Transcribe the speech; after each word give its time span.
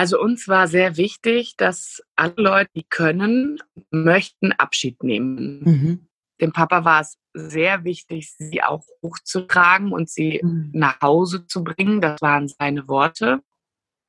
Also 0.00 0.18
uns 0.18 0.48
war 0.48 0.66
sehr 0.66 0.96
wichtig, 0.96 1.58
dass 1.58 2.02
alle 2.16 2.32
Leute, 2.38 2.70
die 2.74 2.86
können, 2.88 3.58
möchten 3.90 4.52
Abschied 4.52 5.02
nehmen. 5.02 5.60
Mhm. 5.62 6.08
Dem 6.40 6.54
Papa 6.54 6.86
war 6.86 7.02
es 7.02 7.18
sehr 7.34 7.84
wichtig, 7.84 8.32
sie 8.38 8.62
auch 8.62 8.82
hochzutragen 9.02 9.92
und 9.92 10.08
sie 10.08 10.40
mhm. 10.42 10.70
nach 10.72 11.02
Hause 11.02 11.46
zu 11.46 11.62
bringen. 11.62 12.00
Das 12.00 12.22
waren 12.22 12.48
seine 12.48 12.88
Worte. 12.88 13.40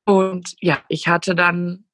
Und 0.06 0.54
ja, 0.60 0.78
ich 0.88 1.08
hatte 1.08 1.34
dann 1.34 1.84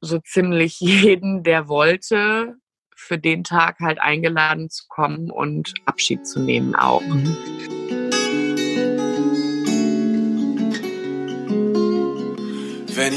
so 0.00 0.20
ziemlich 0.20 0.80
jeden, 0.80 1.42
der 1.42 1.68
wollte, 1.68 2.56
für 2.96 3.18
den 3.18 3.44
Tag 3.44 3.80
halt 3.80 4.00
eingeladen 4.00 4.70
zu 4.70 4.84
kommen 4.88 5.30
und 5.30 5.74
Abschied 5.84 6.26
zu 6.26 6.40
nehmen 6.40 6.74
auch. 6.74 7.02
Mhm. 7.02 7.97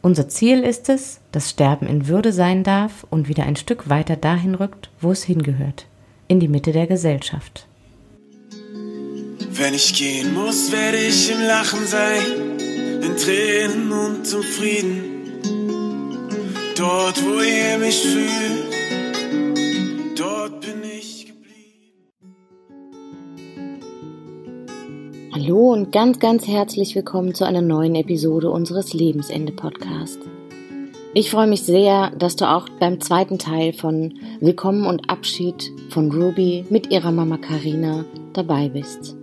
Unser 0.00 0.28
Ziel 0.28 0.62
ist 0.62 0.88
es, 0.88 1.20
dass 1.32 1.50
Sterben 1.50 1.86
in 1.86 2.06
Würde 2.06 2.32
sein 2.32 2.62
darf 2.62 3.04
und 3.10 3.28
wieder 3.28 3.44
ein 3.44 3.56
Stück 3.56 3.88
weiter 3.88 4.16
dahin 4.16 4.54
rückt, 4.54 4.90
wo 5.00 5.10
es 5.10 5.24
hingehört, 5.24 5.86
in 6.28 6.38
die 6.38 6.48
Mitte 6.48 6.72
der 6.72 6.86
Gesellschaft. 6.86 7.66
Wenn 9.50 9.74
ich 9.74 9.92
gehen 9.94 10.34
muss, 10.34 10.70
werde 10.70 10.98
ich 10.98 11.32
im 11.32 11.40
Lachen 11.40 11.84
sein, 11.84 12.58
in 13.02 13.16
Tränen 13.16 13.90
und 13.90 14.32
im 14.32 14.42
Frieden. 14.42 15.02
Dort, 16.76 17.20
wo 17.24 17.40
ihr 17.40 17.78
mich 17.78 18.00
fühlt, 18.02 18.67
Hallo 25.40 25.72
und 25.72 25.92
ganz, 25.92 26.18
ganz 26.18 26.48
herzlich 26.48 26.96
willkommen 26.96 27.32
zu 27.32 27.44
einer 27.44 27.62
neuen 27.62 27.94
Episode 27.94 28.50
unseres 28.50 28.92
Lebensende 28.92 29.52
Podcast. 29.52 30.18
Ich 31.14 31.30
freue 31.30 31.46
mich 31.46 31.62
sehr, 31.62 32.10
dass 32.18 32.34
du 32.34 32.50
auch 32.50 32.68
beim 32.80 33.00
zweiten 33.00 33.38
Teil 33.38 33.72
von 33.72 34.14
Willkommen 34.40 34.84
und 34.84 35.08
Abschied 35.08 35.70
von 35.90 36.10
Ruby 36.10 36.64
mit 36.70 36.90
ihrer 36.90 37.12
Mama 37.12 37.36
Karina 37.36 38.04
dabei 38.32 38.68
bist. 38.68 39.16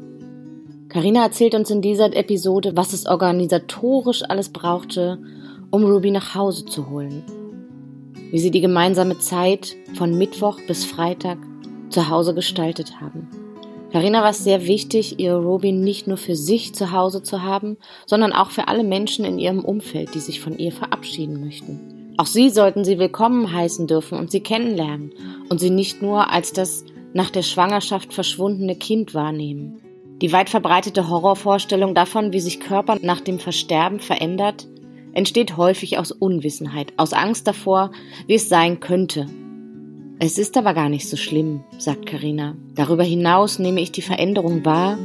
Karina 0.88 1.22
erzählt 1.22 1.54
uns 1.54 1.70
in 1.70 1.82
dieser 1.82 2.16
Episode, 2.16 2.78
was 2.78 2.94
es 2.94 3.08
organisatorisch 3.08 4.24
alles 4.24 4.50
brauchte, 4.50 5.20
um 5.70 5.84
Ruby 5.84 6.12
nach 6.12 6.34
Hause 6.34 6.64
zu 6.64 6.90
holen. 6.90 7.24
Wie 8.32 8.40
sie 8.40 8.52
die 8.52 8.62
gemeinsame 8.62 9.20
Zeit 9.20 9.76
von 9.96 10.18
Mittwoch 10.18 10.62
bis 10.66 10.86
Freitag 10.86 11.40
zu 11.90 12.10
Hause 12.10 12.34
gestaltet 12.34 13.02
haben. 13.02 13.28
Karina 13.96 14.24
war 14.24 14.32
es 14.32 14.44
sehr 14.44 14.68
wichtig, 14.68 15.22
ihre 15.22 15.38
Ruby 15.38 15.72
nicht 15.72 16.06
nur 16.06 16.18
für 16.18 16.36
sich 16.36 16.76
zu 16.76 16.92
Hause 16.92 17.24
zu 17.24 17.44
haben, 17.44 17.78
sondern 18.06 18.34
auch 18.34 18.52
für 18.52 18.68
alle 18.68 18.84
Menschen 18.84 19.24
in 19.24 19.40
ihrem 19.40 19.64
Umfeld, 19.64 20.14
die 20.16 20.20
sich 20.20 20.42
von 20.42 20.58
ihr 20.58 20.74
verabschieden 20.74 21.40
möchten. 21.40 22.14
Auch 22.18 22.26
sie 22.26 22.50
sollten 22.50 22.84
sie 22.84 23.00
willkommen 23.00 23.54
heißen 23.54 23.88
dürfen 23.88 24.20
und 24.20 24.32
sie 24.32 24.42
kennenlernen 24.42 25.14
und 25.48 25.62
sie 25.62 25.70
nicht 25.70 26.02
nur 26.02 26.30
als 26.30 26.52
das 26.52 26.84
nach 27.14 27.30
der 27.30 27.42
Schwangerschaft 27.42 28.14
verschwundene 28.14 28.76
Kind 28.76 29.14
wahrnehmen. 29.14 29.80
Die 30.22 30.34
weit 30.34 30.50
verbreitete 30.50 31.08
Horrorvorstellung 31.08 31.96
davon, 31.96 32.34
wie 32.34 32.42
sich 32.42 32.60
Körper 32.60 32.98
nach 33.02 33.22
dem 33.22 33.40
Versterben 33.40 34.02
verändert, 34.02 34.68
entsteht 35.14 35.56
häufig 35.56 36.00
aus 36.00 36.12
Unwissenheit, 36.12 36.92
aus 36.98 37.14
Angst 37.14 37.48
davor, 37.48 37.92
wie 38.28 38.34
es 38.34 38.50
sein 38.50 38.82
könnte. 38.82 39.28
Es 40.18 40.38
ist 40.38 40.56
aber 40.56 40.74
gar 40.74 40.88
nicht 40.88 41.10
so 41.10 41.18
schlimm, 41.18 41.66
sagt 41.78 42.06
Karina. 42.06 42.56
Darüber 42.74 43.04
hinaus 43.04 43.60
nehme 43.60 43.82
ich 43.82 43.92
die 43.92 44.02
Veränderung 44.02 44.64
wahr, 44.64 44.98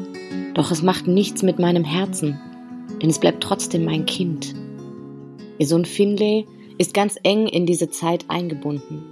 doch 0.55 0.71
es 0.71 0.83
macht 0.83 1.09
nichts 1.09 1.43
mit 1.43 1.59
meinem 1.59 1.83
Herzen, 1.83 2.41
denn 3.03 3.11
es 3.11 3.19
bleibt 3.19 3.43
trotzdem 3.43 3.85
mein 3.85 4.07
Kind. 4.07 4.55
Ihr 5.59 5.67
Sohn 5.67 5.85
Finlay 5.85 6.47
ist 6.79 6.95
ganz 6.95 7.19
eng 7.25 7.49
in 7.49 7.67
diese 7.67 7.91
Zeit 7.91 8.27
eingebunden. 8.29 9.03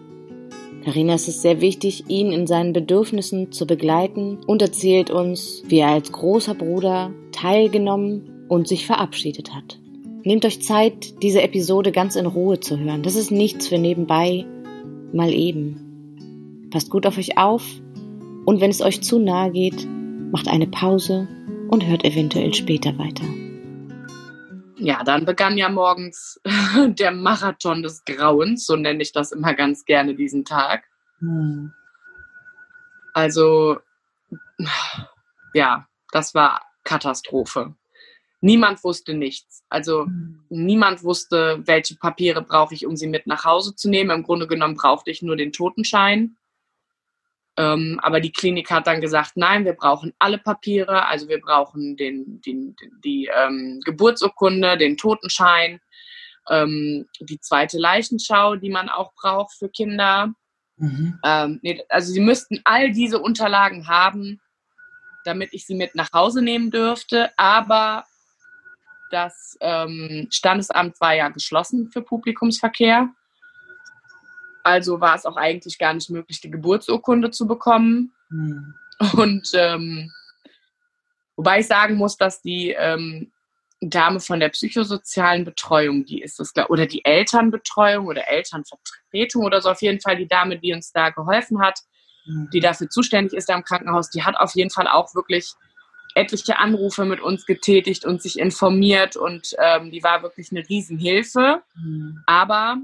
Karina 0.85 1.15
ist 1.15 1.27
es 1.27 1.43
sehr 1.43 1.61
wichtig, 1.61 2.05
ihn 2.07 2.31
in 2.31 2.47
seinen 2.47 2.73
Bedürfnissen 2.73 3.51
zu 3.51 3.67
begleiten 3.67 4.39
und 4.47 4.63
erzählt 4.63 5.11
uns, 5.11 5.65
wie 5.67 5.81
er 5.81 5.89
als 5.89 6.13
großer 6.13 6.55
Bruder 6.55 7.11
teilgenommen 7.33 8.47
und 8.49 8.69
sich 8.69 8.87
verabschiedet 8.87 9.53
hat. 9.53 9.81
Nehmt 10.23 10.45
euch 10.45 10.63
Zeit, 10.63 11.23
diese 11.23 11.43
Episode 11.43 11.91
ganz 11.91 12.15
in 12.15 12.27
Ruhe 12.27 12.61
zu 12.61 12.79
hören. 12.79 13.03
Das 13.03 13.17
ist 13.17 13.33
nichts 13.33 13.67
für 13.67 13.79
nebenbei, 13.79 14.47
mal 15.13 15.33
eben. 15.33 15.88
Passt 16.71 16.91
gut 16.91 17.07
auf 17.07 17.17
euch 17.17 17.39
auf 17.39 17.65
und 18.45 18.61
wenn 18.61 18.71
es 18.71 18.83
euch 18.83 19.03
zu 19.03 19.19
nahe 19.19 19.51
geht, 19.53 19.87
macht 20.33 20.49
eine 20.49 20.67
Pause 20.67 21.27
und 21.71 21.87
hört 21.87 22.05
eventuell 22.05 22.53
später 22.53 22.99
weiter. 22.99 23.25
Ja, 24.77 25.03
dann 25.03 25.25
begann 25.25 25.57
ja 25.57 25.71
morgens 25.71 26.41
der 26.87 27.11
Marathon 27.11 27.83
des 27.83 28.05
Grauens, 28.05 28.67
so 28.67 28.77
nenne 28.77 29.03
ich 29.03 29.13
das 29.13 29.33
immer 29.33 29.55
ganz 29.55 29.87
gerne 29.87 30.15
diesen 30.15 30.45
Tag. 30.45 30.85
Hm. 31.21 31.73
Also, 33.15 33.79
ja, 35.55 35.89
das 36.13 36.35
war 36.35 36.63
Katastrophe. 36.85 37.75
Niemand 38.41 38.85
wusste 38.85 39.15
nichts. 39.15 39.65
Also 39.69 40.05
hm. 40.05 40.45
niemand 40.49 41.03
wusste, 41.03 41.63
welche 41.65 41.97
Papiere 41.97 42.43
brauche 42.43 42.75
ich, 42.75 42.87
um 42.87 42.95
sie 42.95 43.09
mit 43.09 43.27
nach 43.27 43.45
Hause 43.45 43.75
zu 43.75 43.89
nehmen. 43.89 44.11
Im 44.11 44.23
Grunde 44.23 44.47
genommen 44.47 44.77
brauchte 44.77 45.11
ich 45.11 45.23
nur 45.23 45.37
den 45.37 45.53
Totenschein. 45.53 46.37
Ähm, 47.59 47.99
aber 48.05 48.21
die 48.21 48.31
Klinik 48.31 48.71
hat 48.71 48.87
dann 48.87 49.01
gesagt, 49.01 49.33
nein, 49.35 49.65
wir 49.65 49.73
brauchen 49.73 50.15
alle 50.21 50.39
Papiere. 50.39 51.07
Also 51.07 51.29
wir 51.29 51.41
brauchen 51.41 51.97
den, 51.97 52.41
den, 52.41 52.77
die 53.05 53.29
ähm, 53.37 53.81
Geburtsurkunde, 53.85 54.79
den 54.79 54.97
Totenschein, 54.97 55.81
ähm, 56.49 57.07
die 57.19 57.41
zweite 57.41 57.77
Leichenschau, 57.77 58.55
die 58.55 58.71
man 58.71 58.89
auch 58.89 59.13
braucht 59.15 59.55
für 59.59 59.69
Kinder. 59.69 60.33
Mhm. 60.77 61.19
Ähm, 61.25 61.59
nee, 61.63 61.83
also 61.89 62.13
sie 62.13 62.21
müssten 62.21 62.61
all 62.63 62.93
diese 62.93 63.19
Unterlagen 63.19 63.89
haben, 63.89 64.41
damit 65.25 65.53
ich 65.53 65.67
sie 65.67 65.75
mit 65.75 65.97
nach 65.97 66.13
Hause 66.13 66.43
nehmen 66.43 66.71
dürfte. 66.71 67.31
Aber 67.37 68.05
das 69.11 69.59
ähm, 69.61 70.29
Standesamt 70.31 71.01
war 71.01 71.15
ja 71.15 71.29
geschlossen 71.31 71.91
für 71.91 72.03
Publikumsverkehr. 72.03 73.09
Also 74.63 75.01
war 75.01 75.15
es 75.15 75.27
auch 75.27 75.37
eigentlich 75.37 75.79
gar 75.79 75.95
nicht 75.95 76.11
möglich, 76.11 76.41
die 76.41 76.51
Geburtsurkunde 76.51 77.31
zu 77.31 77.47
bekommen. 77.47 78.13
Mhm. 78.31 78.75
Und 79.13 79.51
ähm, 79.55 80.13
wobei 81.37 81.61
ich 81.61 81.67
sagen 81.67 81.95
muss, 81.97 82.17
dass 82.17 82.43
die 82.43 82.71
ähm, 82.71 83.31
Dame 83.81 84.21
von 84.21 84.41
der 84.41 84.49
psychosozialen 84.49 85.45
Betreuung, 85.45 86.05
die 86.05 86.21
ist 86.21 86.41
das, 86.41 86.53
oder 86.69 86.87
die 86.87 87.05
Elternbetreuung 87.05 88.07
oder 88.07 88.29
Elternvertretung 88.29 89.45
oder 89.45 89.61
so, 89.63 89.71
auf 89.71 89.83
jeden 89.83 90.01
Fall 90.01 90.17
die 90.17 90.27
Dame, 90.27 90.59
die 90.59 90.73
uns 90.73 90.91
da 90.93 91.11
geholfen 91.11 91.61
hat, 91.61 91.81
mhm. 92.27 92.51
die 92.53 92.61
dafür 92.61 92.89
zuständig 92.91 93.35
ist 93.35 93.49
da 93.49 93.55
im 93.55 93.63
Krankenhaus, 93.63 94.11
die 94.11 94.25
hat 94.25 94.37
auf 94.37 94.55
jeden 94.55 94.71
Fall 94.71 94.89
auch 94.89 95.15
wirklich 95.15 95.53
etliche 96.15 96.59
Anrufe 96.59 97.05
mit 97.05 97.21
uns 97.21 97.47
getätigt 97.47 98.05
und 98.05 98.21
sich 98.21 98.39
informiert 98.39 99.17
und 99.17 99.55
ähm, 99.59 99.93
die 99.93 100.03
war 100.03 100.23
wirklich 100.23 100.51
eine 100.51 100.69
Riesenhilfe. 100.69 101.63
Mhm. 101.77 102.25
Aber 102.27 102.79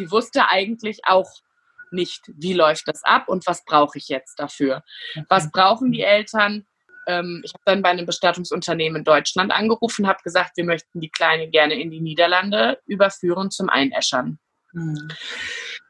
sie 0.00 0.10
wusste 0.10 0.48
eigentlich 0.48 1.00
auch 1.04 1.30
nicht, 1.90 2.22
wie 2.38 2.54
läuft 2.54 2.88
das 2.88 3.04
ab 3.04 3.28
und 3.28 3.46
was 3.46 3.64
brauche 3.64 3.98
ich 3.98 4.08
jetzt 4.08 4.36
dafür. 4.36 4.82
Was 5.28 5.50
brauchen 5.50 5.92
die 5.92 6.02
Eltern? 6.02 6.66
Ähm, 7.06 7.42
ich 7.44 7.52
habe 7.52 7.62
dann 7.66 7.82
bei 7.82 7.90
einem 7.90 8.06
Bestattungsunternehmen 8.06 9.00
in 9.00 9.04
Deutschland 9.04 9.52
angerufen, 9.52 10.06
habe 10.06 10.22
gesagt, 10.22 10.56
wir 10.56 10.64
möchten 10.64 11.00
die 11.00 11.10
Kleine 11.10 11.50
gerne 11.50 11.74
in 11.74 11.90
die 11.90 12.00
Niederlande 12.00 12.80
überführen 12.86 13.50
zum 13.50 13.68
Einäschern. 13.68 14.38
Mhm. 14.72 15.08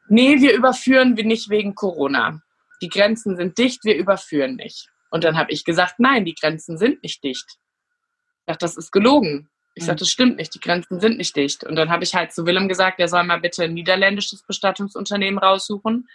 Nee, 0.09 0.41
wir 0.41 0.53
überführen 0.53 1.15
wir 1.15 1.23
nicht 1.23 1.49
wegen 1.49 1.73
Corona. 1.73 2.41
Die 2.81 2.89
Grenzen 2.89 3.37
sind 3.37 3.57
dicht, 3.57 3.85
wir 3.85 3.95
überführen 3.95 4.55
nicht. 4.55 4.89
Und 5.09 5.23
dann 5.23 5.37
habe 5.37 5.51
ich 5.51 5.63
gesagt, 5.63 5.95
nein, 5.99 6.25
die 6.25 6.35
Grenzen 6.35 6.77
sind 6.77 7.01
nicht 7.03 7.23
dicht. 7.23 7.45
Ich 7.47 8.45
dachte, 8.47 8.65
das 8.65 8.75
ist 8.75 8.91
gelogen. 8.91 9.50
Ich 9.73 9.85
sagte, 9.85 10.01
das 10.01 10.09
stimmt 10.09 10.37
nicht, 10.37 10.53
die 10.53 10.59
Grenzen 10.59 10.99
sind 10.99 11.17
nicht 11.17 11.35
dicht. 11.35 11.63
Und 11.63 11.75
dann 11.75 11.89
habe 11.89 12.03
ich 12.03 12.13
halt 12.13 12.33
zu 12.33 12.45
Willem 12.45 12.67
gesagt, 12.67 12.99
er 12.99 13.07
soll 13.07 13.23
mal 13.23 13.39
bitte 13.39 13.63
ein 13.63 13.73
niederländisches 13.73 14.43
Bestattungsunternehmen 14.43 15.39
raussuchen. 15.39 16.07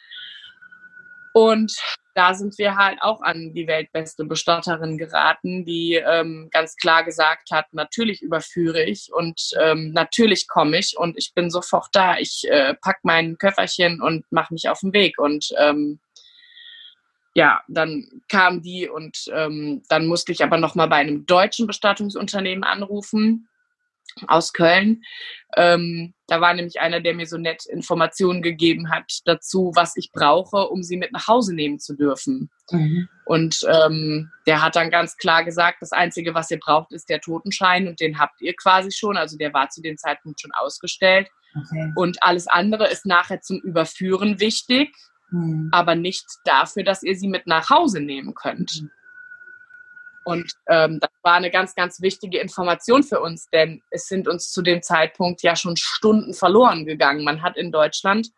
Und 1.33 1.75
da 2.15 2.33
sind 2.33 2.57
wir 2.57 2.77
halt 2.77 2.99
auch 3.03 3.21
an 3.21 3.53
die 3.53 3.67
weltbeste 3.67 4.25
Bestatterin 4.25 4.97
geraten, 4.97 5.67
die 5.67 5.95
ähm, 5.95 6.49
ganz 6.51 6.77
klar 6.77 7.05
gesagt 7.05 7.51
hat, 7.51 7.67
natürlich 7.73 8.23
überführe 8.23 8.83
ich 8.83 9.13
und 9.13 9.51
ähm, 9.61 9.93
natürlich 9.93 10.49
komme 10.49 10.79
ich 10.79 10.97
und 10.97 11.19
ich 11.19 11.35
bin 11.35 11.51
sofort 11.51 11.89
da. 11.93 12.17
Ich 12.17 12.45
äh, 12.49 12.75
pack 12.81 13.01
mein 13.03 13.37
Köfferchen 13.37 14.01
und 14.01 14.25
mache 14.31 14.55
mich 14.55 14.71
auf 14.71 14.81
den 14.81 14.95
Weg. 14.95 15.19
Und 15.19 15.53
ähm, 15.59 16.01
ja, 17.37 17.61
dann 17.69 18.09
kam 18.31 18.63
die 18.63 18.89
und 18.89 19.27
ähm, 19.31 19.83
dann 19.91 20.07
musste 20.07 20.33
ich 20.33 20.43
aber 20.43 20.57
nochmal 20.57 20.89
bei 20.89 20.97
einem 20.97 21.27
deutschen 21.27 21.67
Bestattungsunternehmen 21.67 22.65
anrufen 22.65 23.47
aus 24.27 24.55
Köln. 24.55 25.03
Ähm, 25.55 26.15
da 26.29 26.41
war 26.41 26.55
nämlich 26.55 26.81
einer, 26.81 27.03
der 27.03 27.13
mir 27.13 27.27
so 27.27 27.37
nett 27.37 27.67
Informationen 27.67 28.41
gegeben 28.41 28.89
hat 28.89 29.21
dazu, 29.27 29.71
was 29.75 29.99
ich 29.99 30.13
brauche, 30.13 30.69
um 30.69 30.83
sie 30.83 30.97
mit 30.97 31.13
nach 31.13 31.29
Hause 31.29 31.55
nehmen 31.55 31.79
zu 31.79 31.95
dürfen. 31.95 32.49
Mhm. 32.71 33.07
Und 33.27 33.61
ähm, 33.71 34.31
der 34.47 34.63
hat 34.63 34.75
dann 34.75 34.89
ganz 34.89 35.19
klar 35.19 35.45
gesagt, 35.45 35.83
das 35.83 35.93
Einzige, 35.93 36.33
was 36.33 36.51
ihr 36.51 36.59
braucht, 36.59 36.91
ist 36.95 37.11
der 37.11 37.21
Totenschein 37.21 37.87
und 37.87 38.01
den 38.01 38.19
habt 38.19 38.41
ihr 38.41 38.55
quasi 38.55 38.93
schon. 38.93 39.19
Also 39.19 39.37
der 39.37 39.53
war 39.53 39.69
zu 39.69 39.83
dem 39.83 39.99
Zeitpunkt 39.99 40.41
schon 40.41 40.53
ausgestellt. 40.53 41.29
Okay. 41.55 41.93
Und 41.97 42.23
alles 42.23 42.47
andere 42.47 42.89
ist 42.89 43.05
nachher 43.05 43.43
zum 43.43 43.59
Überführen 43.59 44.41
wichtig, 44.41 44.97
mhm. 45.31 45.69
aber 45.73 45.95
nicht 45.95 46.25
dafür, 46.45 46.85
dass 46.85 47.03
ihr 47.03 47.17
sie 47.17 47.29
mit 47.29 47.47
nach 47.47 47.71
Hause 47.71 48.01
nehmen 48.01 48.35
könnt. 48.35 48.83
Mhm. 48.83 48.91
Und 50.25 50.53
ähm, 50.69 50.99
das 51.01 51.11
war 51.23 51.35
eine 51.35 51.53
ganz, 51.53 51.77
ganz 51.77 52.01
wichtige 52.01 52.41
Information 52.41 53.05
für 53.05 53.21
uns, 53.21 53.49
denn 53.51 53.81
es 53.91 54.09
sind 54.09 54.27
uns 54.27 54.51
zu 54.51 54.61
dem 54.61 54.83
Zeitpunkt 54.83 55.43
ja 55.43 55.55
schon 55.55 55.77
Stunden 55.77 56.35
verloren 56.35 56.85
gegangen. 56.85 57.23
Man 57.23 57.43
hat 57.43 57.57
in 57.57 57.71
Deutschland 57.71 58.31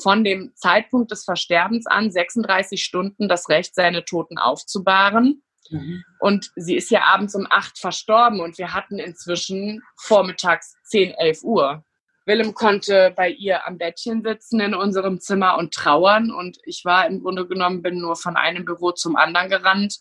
von 0.00 0.22
dem 0.22 0.52
Zeitpunkt 0.54 1.10
des 1.10 1.24
Versterbens 1.24 1.86
an 1.86 2.12
36 2.12 2.84
Stunden 2.84 3.28
das 3.28 3.48
Recht, 3.48 3.74
seine 3.74 4.04
Toten 4.04 4.38
aufzubahren. 4.38 5.42
Mhm. 5.70 6.04
Und 6.20 6.52
sie 6.54 6.76
ist 6.76 6.92
ja 6.92 7.02
abends 7.02 7.34
um 7.34 7.46
acht 7.50 7.76
verstorben 7.78 8.40
und 8.40 8.56
wir 8.58 8.72
hatten 8.72 8.98
inzwischen 8.98 9.82
vormittags 9.96 10.76
10, 10.84 11.12
11 11.14 11.42
Uhr. 11.42 11.84
Willem 12.26 12.54
konnte 12.54 13.12
bei 13.16 13.30
ihr 13.30 13.66
am 13.66 13.78
Bettchen 13.78 14.22
sitzen 14.22 14.60
in 14.60 14.74
unserem 14.74 15.20
Zimmer 15.20 15.56
und 15.56 15.72
trauern 15.72 16.30
und 16.30 16.58
ich 16.64 16.84
war 16.84 17.06
im 17.06 17.22
Grunde 17.22 17.46
genommen, 17.46 17.82
bin 17.82 17.98
nur 17.98 18.16
von 18.16 18.36
einem 18.36 18.64
Büro 18.64 18.92
zum 18.92 19.16
anderen 19.16 19.48
gerannt, 19.48 19.98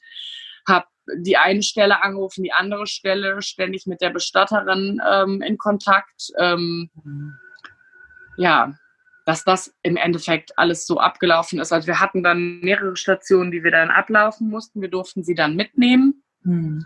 habe 0.67 0.87
die 1.17 1.37
eine 1.37 1.61
Stelle 1.61 2.03
angerufen, 2.03 2.43
die 2.43 2.51
andere 2.51 2.87
Stelle, 2.87 3.41
ständig 3.41 3.85
mit 3.85 4.01
der 4.01 4.09
Bestatterin 4.09 4.99
ähm, 5.07 5.41
in 5.43 5.57
Kontakt. 5.57 6.31
Ähm, 6.39 6.89
ja, 8.37 8.73
dass 9.25 9.43
das 9.43 9.73
im 9.81 9.97
Endeffekt 9.97 10.57
alles 10.57 10.85
so 10.85 10.99
abgelaufen 10.99 11.59
ist. 11.59 11.71
Also 11.71 11.87
wir 11.87 11.99
hatten 11.99 12.23
dann 12.23 12.59
mehrere 12.61 12.95
Stationen, 12.95 13.51
die 13.51 13.63
wir 13.63 13.71
dann 13.71 13.89
ablaufen 13.89 14.49
mussten. 14.49 14.81
Wir 14.81 14.89
durften 14.89 15.23
sie 15.23 15.35
dann 15.35 15.55
mitnehmen. 15.55 16.23
Mhm. 16.43 16.85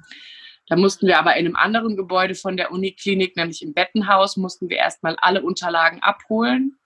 Da 0.69 0.75
mussten 0.75 1.07
wir 1.07 1.17
aber 1.17 1.35
in 1.35 1.47
einem 1.47 1.55
anderen 1.55 1.97
Gebäude 1.97 2.35
von 2.35 2.55
der 2.55 2.71
Uniklinik, 2.71 3.35
nämlich 3.35 3.63
im 3.63 3.73
Bettenhaus, 3.73 4.37
mussten 4.37 4.69
wir 4.69 4.77
erstmal 4.77 5.15
alle 5.17 5.41
Unterlagen 5.41 6.01
abholen. 6.03 6.77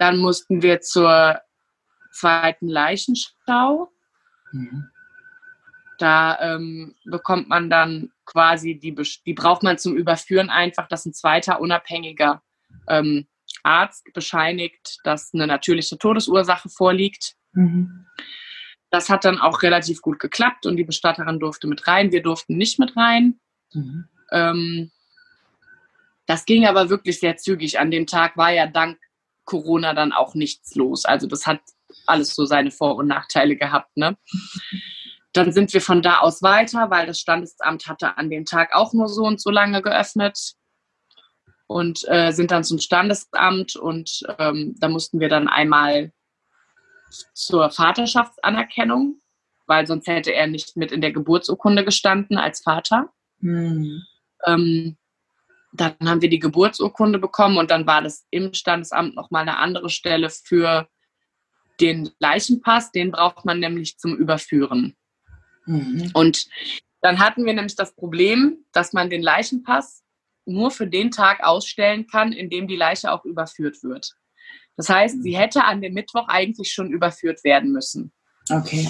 Dann 0.00 0.18
mussten 0.18 0.60
wir 0.60 0.80
zur 0.80 1.40
zweiten 2.12 2.68
Leichenschau. 2.68 3.92
Mhm. 4.52 4.90
Da 5.98 6.38
ähm, 6.40 6.96
bekommt 7.04 7.48
man 7.48 7.70
dann 7.70 8.10
quasi, 8.24 8.78
die, 8.78 8.94
die 9.26 9.34
braucht 9.34 9.62
man 9.62 9.78
zum 9.78 9.96
Überführen 9.96 10.50
einfach, 10.50 10.88
dass 10.88 11.06
ein 11.06 11.14
zweiter 11.14 11.60
unabhängiger 11.60 12.42
ähm, 12.88 13.28
Arzt 13.62 14.04
bescheinigt, 14.12 14.98
dass 15.04 15.32
eine 15.34 15.46
natürliche 15.46 15.98
Todesursache 15.98 16.68
vorliegt. 16.68 17.34
Mhm. 17.52 18.06
Das 18.90 19.10
hat 19.10 19.24
dann 19.24 19.38
auch 19.38 19.62
relativ 19.62 20.00
gut 20.00 20.18
geklappt 20.18 20.66
und 20.66 20.76
die 20.76 20.84
Bestatterin 20.84 21.38
durfte 21.38 21.66
mit 21.66 21.86
rein. 21.86 22.12
Wir 22.12 22.22
durften 22.22 22.56
nicht 22.56 22.78
mit 22.78 22.96
rein. 22.96 23.38
Mhm. 23.72 24.08
Ähm, 24.32 24.90
das 26.26 26.44
ging 26.44 26.66
aber 26.66 26.90
wirklich 26.90 27.20
sehr 27.20 27.36
zügig. 27.36 27.78
An 27.78 27.90
dem 27.90 28.06
Tag 28.06 28.36
war 28.36 28.50
ja 28.50 28.66
dank 28.66 28.98
Corona 29.44 29.94
dann 29.94 30.12
auch 30.12 30.34
nichts 30.34 30.74
los. 30.74 31.04
Also 31.04 31.26
das 31.26 31.46
hat 31.46 31.60
alles 32.06 32.34
so 32.34 32.44
seine 32.44 32.70
Vor- 32.70 32.96
und 32.96 33.08
Nachteile 33.08 33.56
gehabt. 33.56 33.96
Ne? 33.96 34.16
Dann 35.32 35.52
sind 35.52 35.72
wir 35.72 35.80
von 35.80 36.02
da 36.02 36.18
aus 36.18 36.42
weiter, 36.42 36.90
weil 36.90 37.06
das 37.06 37.20
Standesamt 37.20 37.86
hatte 37.86 38.16
an 38.16 38.30
dem 38.30 38.44
Tag 38.44 38.74
auch 38.74 38.92
nur 38.92 39.08
so 39.08 39.24
und 39.24 39.40
so 39.40 39.50
lange 39.50 39.82
geöffnet 39.82 40.54
und 41.66 42.02
äh, 42.08 42.32
sind 42.32 42.50
dann 42.50 42.64
zum 42.64 42.78
Standesamt 42.78 43.76
und 43.76 44.22
ähm, 44.38 44.74
da 44.78 44.88
mussten 44.88 45.20
wir 45.20 45.28
dann 45.28 45.46
einmal 45.46 46.12
zur 47.34 47.70
Vaterschaftsanerkennung, 47.70 49.20
weil 49.66 49.86
sonst 49.86 50.06
hätte 50.06 50.32
er 50.32 50.46
nicht 50.46 50.76
mit 50.76 50.92
in 50.92 51.00
der 51.00 51.12
Geburtsurkunde 51.12 51.84
gestanden 51.84 52.38
als 52.38 52.60
Vater. 52.62 53.10
Hm. 53.40 54.02
Ähm, 54.46 54.96
dann 55.72 55.94
haben 56.04 56.22
wir 56.22 56.30
die 56.30 56.38
Geburtsurkunde 56.38 57.18
bekommen 57.18 57.58
und 57.58 57.70
dann 57.70 57.86
war 57.86 58.02
das 58.02 58.26
im 58.30 58.54
Standesamt 58.54 59.14
nochmal 59.14 59.42
eine 59.42 59.58
andere 59.58 59.90
Stelle 59.90 60.30
für 60.30 60.88
den 61.80 62.10
Leichenpass. 62.18 62.90
Den 62.90 63.12
braucht 63.12 63.44
man 63.44 63.60
nämlich 63.60 63.98
zum 63.98 64.16
Überführen. 64.16 64.96
Mhm. 65.66 66.10
Und 66.14 66.46
dann 67.00 67.18
hatten 67.18 67.44
wir 67.44 67.52
nämlich 67.52 67.76
das 67.76 67.94
Problem, 67.94 68.64
dass 68.72 68.92
man 68.92 69.10
den 69.10 69.22
Leichenpass 69.22 70.02
nur 70.46 70.70
für 70.70 70.86
den 70.86 71.10
Tag 71.10 71.44
ausstellen 71.44 72.06
kann, 72.06 72.32
in 72.32 72.50
dem 72.50 72.66
die 72.66 72.76
Leiche 72.76 73.12
auch 73.12 73.24
überführt 73.24 73.82
wird. 73.82 74.14
Das 74.78 74.88
heißt, 74.88 75.24
sie 75.24 75.36
hätte 75.36 75.64
an 75.64 75.82
dem 75.82 75.92
Mittwoch 75.92 76.28
eigentlich 76.28 76.72
schon 76.72 76.92
überführt 76.92 77.42
werden 77.42 77.72
müssen. 77.72 78.12
Okay. 78.48 78.88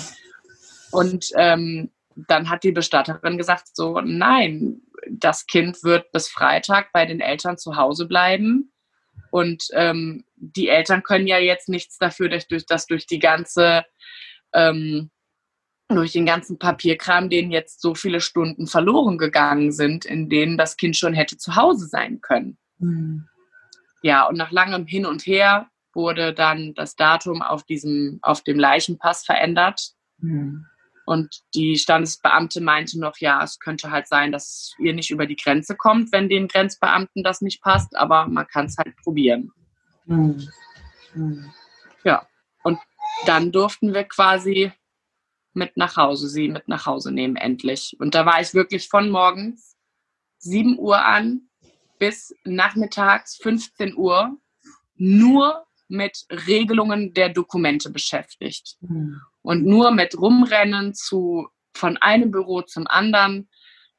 Und 0.90 1.31
ähm, 1.35 1.90
dann 2.14 2.50
hat 2.50 2.62
die 2.62 2.73
Bestatterin 2.73 3.38
gesagt, 3.38 3.69
so, 3.73 3.99
nein, 4.02 4.82
das 5.11 5.46
Kind 5.46 5.82
wird 5.82 6.12
bis 6.12 6.29
Freitag 6.29 6.93
bei 6.93 7.06
den 7.06 7.20
Eltern 7.20 7.56
zu 7.56 7.76
Hause 7.76 8.06
bleiben. 8.06 8.70
Und 9.31 9.64
ähm, 9.73 10.26
die 10.37 10.69
Eltern 10.69 11.02
können 11.02 11.26
ja 11.26 11.38
jetzt 11.38 11.70
nichts 11.70 11.96
dafür, 11.96 12.29
dass 12.29 12.46
durch, 12.46 12.67
dass 12.67 12.87
durch 12.87 13.06
die 13.06 13.19
ganze 13.19 13.85
ähm, 14.52 15.11
durch 15.88 16.12
den 16.12 16.26
ganzen 16.26 16.58
Papierkram, 16.58 17.31
den 17.31 17.50
jetzt 17.50 17.81
so 17.81 17.94
viele 17.94 18.20
Stunden 18.20 18.67
verloren 18.67 19.17
gegangen 19.17 19.73
sind, 19.73 20.05
in 20.05 20.29
denen 20.29 20.58
das 20.58 20.76
Kind 20.76 20.99
schon 20.99 21.14
hätte 21.14 21.38
zu 21.38 21.56
Hause 21.56 21.87
sein 21.87 22.20
können. 22.20 22.58
Mhm. 22.76 23.26
Ja, 24.02 24.26
und 24.26 24.37
nach 24.37 24.50
langem 24.50 24.87
Hin 24.87 25.06
und 25.06 25.25
Her 25.25 25.70
wurde 25.99 26.33
dann 26.33 26.75
das 26.75 26.95
Datum 26.95 27.43
auf 27.43 27.65
diesem, 27.65 28.21
auf 28.23 28.43
dem 28.43 28.56
Leichenpass 28.56 29.25
verändert. 29.25 29.91
Mhm. 30.19 30.65
Und 31.05 31.41
die 31.55 31.77
Standesbeamte 31.77 32.61
meinte 32.61 33.00
noch, 33.00 33.17
ja, 33.19 33.43
es 33.43 33.59
könnte 33.59 33.91
halt 33.91 34.06
sein, 34.06 34.31
dass 34.31 34.75
ihr 34.79 34.95
nicht 34.95 35.11
über 35.11 35.27
die 35.27 35.35
Grenze 35.35 35.75
kommt, 35.75 36.12
wenn 36.12 36.29
den 36.29 36.47
Grenzbeamten 36.47 37.25
das 37.25 37.41
nicht 37.41 37.62
passt, 37.62 37.97
aber 37.97 38.29
man 38.29 38.47
kann 38.47 38.67
es 38.67 38.77
halt 38.79 38.95
probieren. 39.03 39.50
Mhm. 40.06 40.49
Ja, 42.05 42.29
und 42.62 42.79
dann 43.27 43.50
durften 43.50 43.93
wir 43.93 44.05
quasi 44.05 44.71
mit 45.52 45.76
nach 45.76 45.97
Hause, 45.97 46.28
sie 46.28 46.49
mit 46.49 46.69
nach 46.69 46.87
Hause 46.87 47.11
nehmen, 47.11 47.35
endlich. 47.35 47.97
Und 47.99 48.14
da 48.14 48.25
war 48.25 48.40
ich 48.40 48.55
wirklich 48.55 48.88
von 48.88 49.11
morgens 49.11 49.76
7 50.38 50.78
Uhr 50.78 51.05
an 51.05 51.49
bis 51.99 52.33
nachmittags 52.45 53.37
15 53.43 53.97
Uhr 53.97 54.38
nur 54.95 55.68
mit 55.88 56.25
Regelungen 56.30 57.14
der 57.14 57.30
Dokumente 57.30 57.90
beschäftigt. 57.90 58.76
Mhm. 58.80 59.21
Und 59.42 59.64
nur 59.64 59.90
mit 59.90 60.18
Rumrennen 60.18 60.95
zu, 60.95 61.49
von 61.75 61.97
einem 61.97 62.30
Büro 62.30 62.62
zum 62.62 62.87
anderen, 62.87 63.49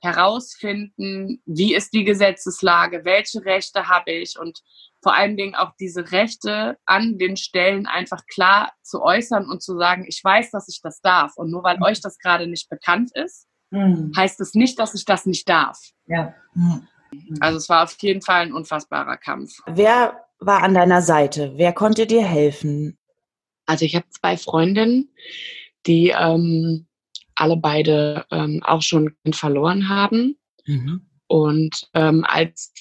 herausfinden, 0.02 1.42
wie 1.46 1.76
ist 1.76 1.94
die 1.94 2.04
Gesetzeslage, 2.04 3.04
welche 3.04 3.44
Rechte 3.44 3.88
habe 3.88 4.12
ich 4.12 4.40
und 4.40 4.62
vor 5.02 5.14
allen 5.14 5.38
Dingen 5.38 5.56
auch 5.56 5.72
diese 5.80 6.12
Rechte 6.12 6.78
an 6.86 7.18
den 7.18 7.38
Stellen 7.38 7.86
einfach 7.86 8.26
klar 8.28 8.72
zu 8.82 9.02
äußern 9.02 9.50
und 9.50 9.62
zu 9.62 9.78
sagen, 9.78 10.06
ich 10.08 10.22
weiß, 10.24 10.52
dass 10.52 10.68
ich 10.70 10.82
das 10.82 11.02
darf. 11.02 11.34
Und 11.36 11.52
nur 11.52 11.64
weil 11.64 11.78
mhm. 11.78 11.84
euch 11.84 12.02
das 12.02 12.18
gerade 12.18 12.48
nicht 12.48 12.70
bekannt 12.70 13.12
ist, 13.14 13.48
mhm. 13.72 14.12
heißt 14.16 14.40
es 14.42 14.54
nicht, 14.56 14.78
dass 14.80 14.94
ich 14.94 15.06
das 15.06 15.26
nicht 15.26 15.48
darf. 15.48 15.80
Ja. 16.08 16.34
Mhm. 16.54 16.88
Also 17.40 17.58
es 17.58 17.70
war 17.70 17.84
auf 17.84 17.96
jeden 18.02 18.22
Fall 18.22 18.42
ein 18.42 18.54
unfassbarer 18.54 19.18
Kampf. 19.18 19.52
Wer 19.68 20.26
war 20.40 20.64
an 20.64 20.74
deiner 20.74 21.02
Seite? 21.02 21.54
Wer 21.56 21.74
konnte 21.74 22.08
dir 22.08 22.24
helfen? 22.24 22.98
Also 23.66 23.86
ich 23.86 23.96
habe 23.96 24.08
zwei 24.10 24.38
Freundinnen, 24.38 25.14
die 25.86 26.10
ähm, 26.18 26.88
alle 27.36 27.58
beide 27.58 28.26
ähm, 28.32 28.62
auch 28.64 28.82
schon 28.82 29.16
verloren 29.32 29.90
haben. 29.90 30.38
Mhm. 30.66 31.06
Und 31.28 31.88
ähm, 31.94 32.26
als 32.28 32.74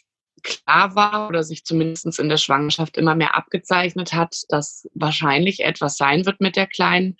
klar 0.43 0.95
war 0.95 1.29
oder 1.29 1.43
sich 1.43 1.65
zumindest 1.65 2.19
in 2.19 2.29
der 2.29 2.37
Schwangerschaft 2.37 2.97
immer 2.97 3.15
mehr 3.15 3.37
abgezeichnet 3.37 4.13
hat, 4.13 4.45
dass 4.49 4.89
wahrscheinlich 4.95 5.61
etwas 5.61 5.97
sein 5.97 6.27
wird 6.27 6.41
mit 6.41 6.57
der 6.57 6.67
Kleinen, 6.67 7.17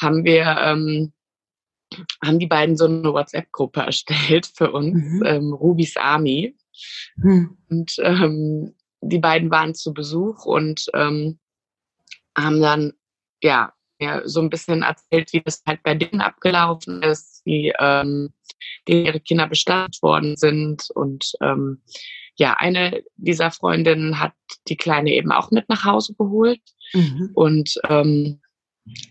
haben 0.00 0.24
wir 0.24 0.44
ähm, 0.44 1.12
haben 2.24 2.38
die 2.38 2.46
beiden 2.46 2.76
so 2.76 2.84
eine 2.84 3.12
WhatsApp-Gruppe 3.12 3.80
erstellt 3.86 4.50
für 4.54 4.72
uns, 4.72 4.94
mhm. 4.94 5.22
ähm, 5.24 5.52
Rubis 5.52 5.96
Army. 5.96 6.56
Mhm. 7.16 7.56
Und 7.68 7.96
ähm, 8.02 8.74
die 9.08 9.18
beiden 9.18 9.50
waren 9.50 9.74
zu 9.74 9.92
Besuch 9.92 10.44
und 10.44 10.86
ähm, 10.94 11.38
haben 12.36 12.60
dann 12.60 12.92
ja, 13.42 13.72
ja 14.00 14.26
so 14.26 14.40
ein 14.40 14.50
bisschen 14.50 14.82
erzählt, 14.82 15.32
wie 15.32 15.42
das 15.42 15.62
halt 15.66 15.82
bei 15.82 15.94
denen 15.94 16.20
abgelaufen 16.20 17.02
ist, 17.02 17.42
wie 17.44 17.72
ähm, 17.78 18.32
ihre 18.86 19.20
Kinder 19.20 19.46
bestattet 19.46 20.02
worden 20.02 20.36
sind 20.36 20.90
und 20.90 21.32
ähm, 21.40 21.82
ja, 22.38 22.54
eine 22.56 23.02
dieser 23.16 23.50
Freundinnen 23.50 24.20
hat 24.20 24.32
die 24.68 24.76
Kleine 24.76 25.12
eben 25.12 25.32
auch 25.32 25.50
mit 25.50 25.68
nach 25.68 25.84
Hause 25.84 26.14
geholt. 26.14 26.60
Mhm. 26.92 27.30
Und 27.34 27.74
ähm, 27.88 28.40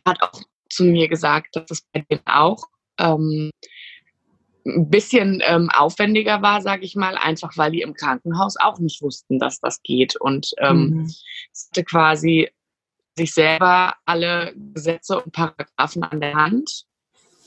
hat 0.06 0.22
auch 0.22 0.42
zu 0.70 0.86
mir 0.86 1.08
gesagt, 1.08 1.56
dass 1.56 1.70
es 1.70 1.82
bei 1.92 2.06
denen 2.10 2.26
auch 2.26 2.64
ähm, 3.00 3.52
ein 4.68 4.90
bisschen 4.90 5.42
ähm, 5.46 5.70
aufwendiger 5.70 6.42
war, 6.42 6.62
sage 6.62 6.84
ich 6.84 6.96
mal, 6.96 7.16
einfach 7.16 7.58
weil 7.58 7.72
die 7.72 7.82
im 7.82 7.94
Krankenhaus 7.94 8.56
auch 8.58 8.80
nicht 8.80 9.02
wussten, 9.02 9.40
dass 9.40 9.60
das 9.60 9.82
geht. 9.84 10.16
Und 10.16 10.52
ähm, 10.60 10.90
mhm. 10.90 11.12
hatte 11.70 11.84
quasi 11.84 12.50
sich 13.18 13.34
selber 13.34 13.96
alle 14.06 14.54
Gesetze 14.74 15.22
und 15.22 15.34
Paragraphen 15.34 16.04
an 16.04 16.22
der 16.22 16.36
Hand, 16.36 16.86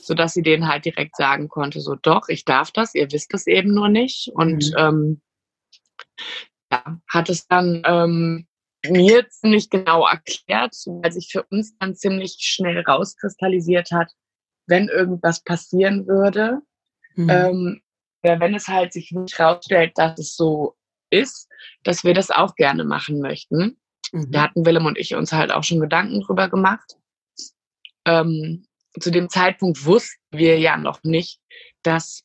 sodass 0.01 0.33
sie 0.33 0.41
denen 0.41 0.67
halt 0.67 0.85
direkt 0.85 1.15
sagen 1.15 1.47
konnte, 1.47 1.79
so 1.79 1.95
doch, 1.95 2.27
ich 2.27 2.43
darf 2.43 2.71
das, 2.71 2.93
ihr 2.95 3.11
wisst 3.11 3.33
es 3.33 3.47
eben 3.47 3.73
nur 3.73 3.89
nicht. 3.89 4.29
Und 4.33 4.71
mhm. 4.71 4.77
ähm, 4.77 5.21
ja, 6.71 6.99
hat 7.09 7.29
es 7.29 7.47
dann 7.47 7.81
ähm, 7.85 8.47
mir 8.87 9.29
ziemlich 9.29 9.69
genau 9.69 10.07
erklärt, 10.07 10.75
weil 10.85 11.11
sich 11.11 11.29
für 11.31 11.43
uns 11.49 11.77
dann 11.77 11.95
ziemlich 11.95 12.37
schnell 12.39 12.81
rauskristallisiert 12.81 13.91
hat, 13.91 14.11
wenn 14.67 14.87
irgendwas 14.87 15.43
passieren 15.43 16.07
würde, 16.07 16.61
mhm. 17.15 17.29
ähm, 17.29 17.81
wenn 18.23 18.53
es 18.53 18.67
halt 18.67 18.93
sich 18.93 19.11
nicht 19.11 19.39
rausstellt, 19.39 19.93
dass 19.95 20.19
es 20.19 20.35
so 20.35 20.75
ist, 21.09 21.49
dass 21.83 22.03
wir 22.03 22.13
das 22.13 22.29
auch 22.29 22.55
gerne 22.55 22.83
machen 22.83 23.19
möchten. 23.19 23.77
Mhm. 24.11 24.31
Da 24.31 24.43
hatten 24.43 24.65
Willem 24.65 24.85
und 24.85 24.97
ich 24.97 25.15
uns 25.15 25.31
halt 25.31 25.51
auch 25.51 25.63
schon 25.63 25.79
Gedanken 25.79 26.21
drüber 26.21 26.49
gemacht. 26.49 26.97
Ähm, 28.05 28.65
zu 28.99 29.11
dem 29.11 29.29
Zeitpunkt 29.29 29.85
wussten 29.85 30.19
wir 30.31 30.59
ja 30.59 30.77
noch 30.77 31.03
nicht, 31.03 31.39
dass 31.83 32.23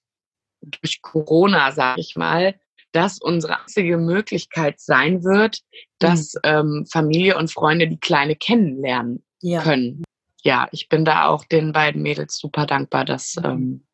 durch 0.61 1.01
Corona, 1.03 1.73
sage 1.73 2.01
ich 2.01 2.17
mal, 2.17 2.59
das 2.93 3.19
unsere 3.19 3.61
einzige 3.61 3.99
Möglichkeit 3.99 4.81
sein 4.81 5.23
wird, 5.23 5.61
dass 5.99 6.35
mhm. 6.35 6.41
ähm, 6.45 6.87
Familie 6.91 7.37
und 7.37 7.53
Freunde 7.53 7.89
die 7.89 8.01
Kleine 8.01 8.37
kennenlernen 8.37 9.25
ja. 9.41 9.63
können. 9.63 10.03
Ja, 10.43 10.69
ich 10.73 10.89
bin 10.89 11.05
da 11.05 11.27
auch 11.27 11.45
den 11.45 11.73
beiden 11.73 12.03
Mädels 12.03 12.39
super 12.39 12.67
dankbar, 12.67 13.05
dass 13.05 13.37
mhm. 13.37 13.45
ähm, 13.45 13.87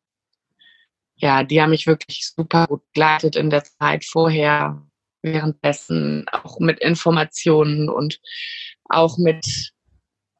ja, 1.15 1.43
die 1.43 1.61
haben 1.61 1.69
mich 1.69 1.87
wirklich 1.87 2.27
super 2.35 2.67
gut 2.67 2.81
begleitet 2.93 3.35
in 3.35 3.49
der 3.49 3.63
Zeit 3.63 4.05
vorher, 4.05 4.81
währenddessen, 5.21 6.25
auch 6.31 6.59
mit 6.59 6.79
Informationen 6.79 7.89
und 7.89 8.19
auch 8.89 9.17
mit, 9.17 9.71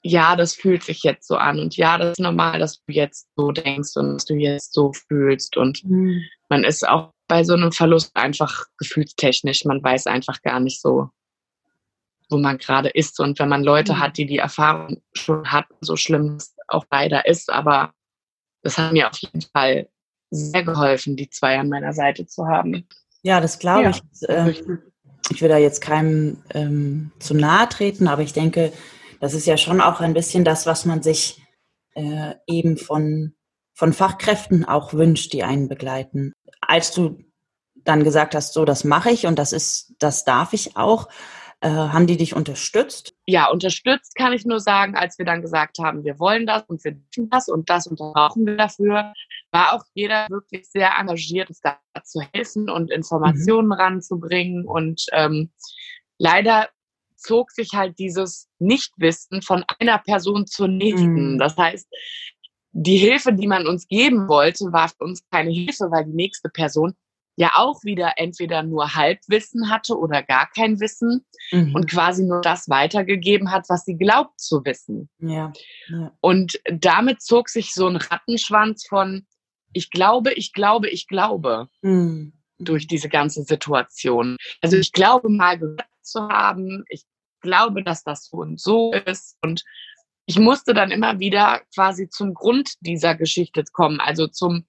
ja, 0.01 0.36
das 0.36 0.53
fühlt 0.53 0.84
sich 0.84 1.03
jetzt 1.03 1.27
so 1.27 1.38
an 1.38 1.60
und 1.60 1.77
ja, 1.77 1.98
das 1.98 2.12
ist 2.12 2.20
normal, 2.20 2.60
dass 2.60 2.84
du 2.84 2.92
jetzt 2.92 3.30
so 3.36 3.51
denkst 3.51 3.96
und 3.96 4.15
dass 4.15 4.25
du 4.25 4.36
jetzt 4.36 4.74
so 4.74 4.92
fühlst 4.92 5.56
und 5.58 5.84
mhm. 5.86 6.24
man 6.50 6.63
ist 6.65 6.88
auch 6.88 7.13
bei 7.27 7.44
so 7.44 7.53
einem 7.53 7.72
Verlust 7.72 8.12
einfach 8.15 8.65
gefühlstechnisch, 8.77 9.63
man 9.63 9.82
weiß 9.82 10.08
einfach 10.08 10.42
gar 10.42 10.60
nicht 10.60 10.82
so, 10.82 11.10
wo 12.30 12.38
man 12.38 12.58
gerade 12.58 12.89
ist 12.89 13.20
und 13.22 13.39
wenn 13.39 13.50
man 13.50 13.63
Leute 13.63 13.94
mhm. 13.94 14.00
hat, 14.00 14.18
die 14.18 14.25
die 14.25 14.39
Erfahrung 14.39 15.01
schon 15.13 15.50
hatten, 15.50 15.75
so 15.80 15.96
schlimm 15.96 16.36
es 16.36 16.56
auch 16.68 16.86
leider 16.92 17.25
ist, 17.25 17.50
aber 17.50 17.94
das 18.63 18.77
hat 18.77 18.92
mir 18.92 19.10
auf 19.10 19.18
jeden 19.20 19.42
Fall 19.42 19.88
sehr 20.34 20.63
geholfen, 20.63 21.16
die 21.16 21.30
zwei 21.30 21.60
an 21.60 21.70
meiner 21.70 21.94
Seite 21.94 22.25
zu 22.25 22.48
haben. 22.48 22.88
Ja, 23.22 23.40
das 23.40 23.60
glaube 23.60 23.84
ja. 23.84 23.90
ich. 23.90 24.02
Ähm, 24.28 24.80
ich 25.30 25.42
will 25.42 25.50
da 25.50 25.58
jetzt 25.58 25.82
keinem 25.82 26.44
ähm, 26.54 27.12
zu 27.20 27.34
nahe 27.34 27.70
treten, 27.70 28.08
aber 28.08 28.22
ich 28.22 28.34
denke, 28.34 28.74
das 29.20 29.34
ist 29.34 29.48
ja 29.48 29.56
schon 29.58 29.80
auch 29.80 30.02
ein 30.02 30.13
bisschen 30.13 30.44
das, 30.44 30.66
was 30.66 30.86
man 30.86 31.02
sich 31.02 31.42
äh, 31.96 32.34
eben 32.46 32.78
von, 32.78 33.34
von 33.74 33.94
Fachkräften 33.94 34.66
auch 34.66 34.94
wünscht, 34.94 35.32
die 35.32 35.44
einen 35.44 35.70
begleiten. 35.70 36.34
Als 36.60 36.92
du 36.92 37.24
dann 37.86 38.04
gesagt 38.04 38.36
hast, 38.36 38.54
so, 38.54 38.66
das 38.66 38.84
mache 38.84 39.12
ich 39.12 39.25
und 39.25 39.40
das 39.40 39.54
ist, 39.54 39.94
das 40.00 40.25
darf 40.25 40.54
ich 40.54 40.75
auch, 40.75 41.08
äh, 41.63 41.70
haben 41.70 42.08
die 42.08 42.17
dich 42.17 42.36
unterstützt? 42.36 43.15
Ja, 43.25 43.50
unterstützt 43.50 44.15
kann 44.15 44.34
ich 44.34 44.46
nur 44.46 44.60
sagen, 44.60 44.96
als 44.96 45.17
wir 45.17 45.25
dann 45.25 45.41
gesagt 45.41 45.79
haben, 45.79 46.03
wir 46.03 46.20
wollen 46.20 46.46
das 46.46 46.63
und 46.67 46.84
wir 46.84 46.91
dürfen 46.91 47.29
das 47.29 47.48
und 47.48 47.70
das 47.70 47.88
und 47.88 47.98
brauchen 47.98 48.46
wir 48.46 48.58
dafür, 48.58 49.13
war 49.51 49.74
auch 49.74 49.86
jeder 49.93 50.27
wirklich 50.29 50.70
sehr 50.70 50.91
engagiert, 51.00 51.48
uns 51.48 51.62
da 51.62 51.79
zu 52.03 52.20
helfen 52.34 52.70
und 52.70 52.91
Informationen 52.91 53.67
mhm. 53.67 53.74
ranzubringen. 53.74 54.65
Und 54.65 55.05
ähm, 55.13 55.51
leider 56.17 56.67
zog 57.15 57.51
sich 57.51 57.70
halt 57.74 57.98
dieses 57.98 58.50
Nichtwissen 58.60 59.41
von 59.41 59.63
einer 59.79 60.00
Person 60.00 60.46
zur 60.46 60.67
nächsten. 60.67 61.36
Mhm. 61.36 61.39
Das 61.39 61.55
heißt, 61.55 61.88
die 62.74 62.98
Hilfe, 62.98 63.32
die 63.32 63.48
man 63.48 63.67
uns 63.67 63.88
geben 63.88 64.27
wollte, 64.27 64.65
war 64.74 64.89
für 64.89 65.05
uns 65.05 65.24
keine 65.32 65.51
Hilfe, 65.51 65.89
weil 65.91 66.03
die 66.03 66.15
nächste 66.15 66.50
Person 66.50 66.93
ja 67.36 67.52
auch 67.56 67.84
wieder 67.84 68.13
entweder 68.18 68.63
nur 68.63 68.96
Halbwissen 68.96 69.70
hatte 69.70 69.98
oder 69.98 70.22
gar 70.22 70.50
kein 70.56 70.80
Wissen 70.80 71.25
mhm. 71.52 71.74
und 71.74 71.90
quasi 71.90 72.24
nur 72.24 72.42
das 72.42 72.70
weitergegeben 72.70 73.52
hat, 73.52 73.66
was 73.70 73.86
sie 73.86 73.96
glaubt 73.96 74.40
zu 74.40 74.63
wissen. 74.66 75.10
Ja. 75.20 75.52
ja. 75.88 76.12
Und 76.22 76.60
damit 76.70 77.22
zog 77.22 77.50
sich 77.50 77.74
so 77.74 77.88
ein 77.88 77.96
Rattenschwanz 77.96 78.86
von 78.88 79.25
ich 79.74 79.90
glaube, 79.90 80.34
ich 80.34 80.54
glaube, 80.54 80.88
ich 80.90 81.08
glaube 81.08 81.68
mhm. 81.82 82.34
durch 82.60 82.88
diese 82.88 83.10
ganze 83.10 83.44
Situation. 83.44 84.38
Also 84.62 84.78
ich 84.78 84.92
glaube 84.92 85.30
mal 85.30 85.58
gehört 85.58 85.84
zu 86.02 86.28
haben, 86.28 86.84
ich 86.90 87.04
glaube, 87.42 87.84
dass 87.84 88.04
das 88.04 88.25
so 88.25 88.38
und 88.38 88.60
so 88.60 88.94
ist 88.94 89.38
und 89.42 89.63
ich 90.25 90.40
musste 90.40 90.74
dann 90.74 90.92
immer 90.92 91.20
wieder 91.20 91.62
quasi 91.74 92.08
zum 92.08 92.34
Grund 92.34 92.75
dieser 92.80 93.16
Geschichte 93.16 93.63
kommen, 93.74 94.00
also 94.00 94.28
zum 94.28 94.66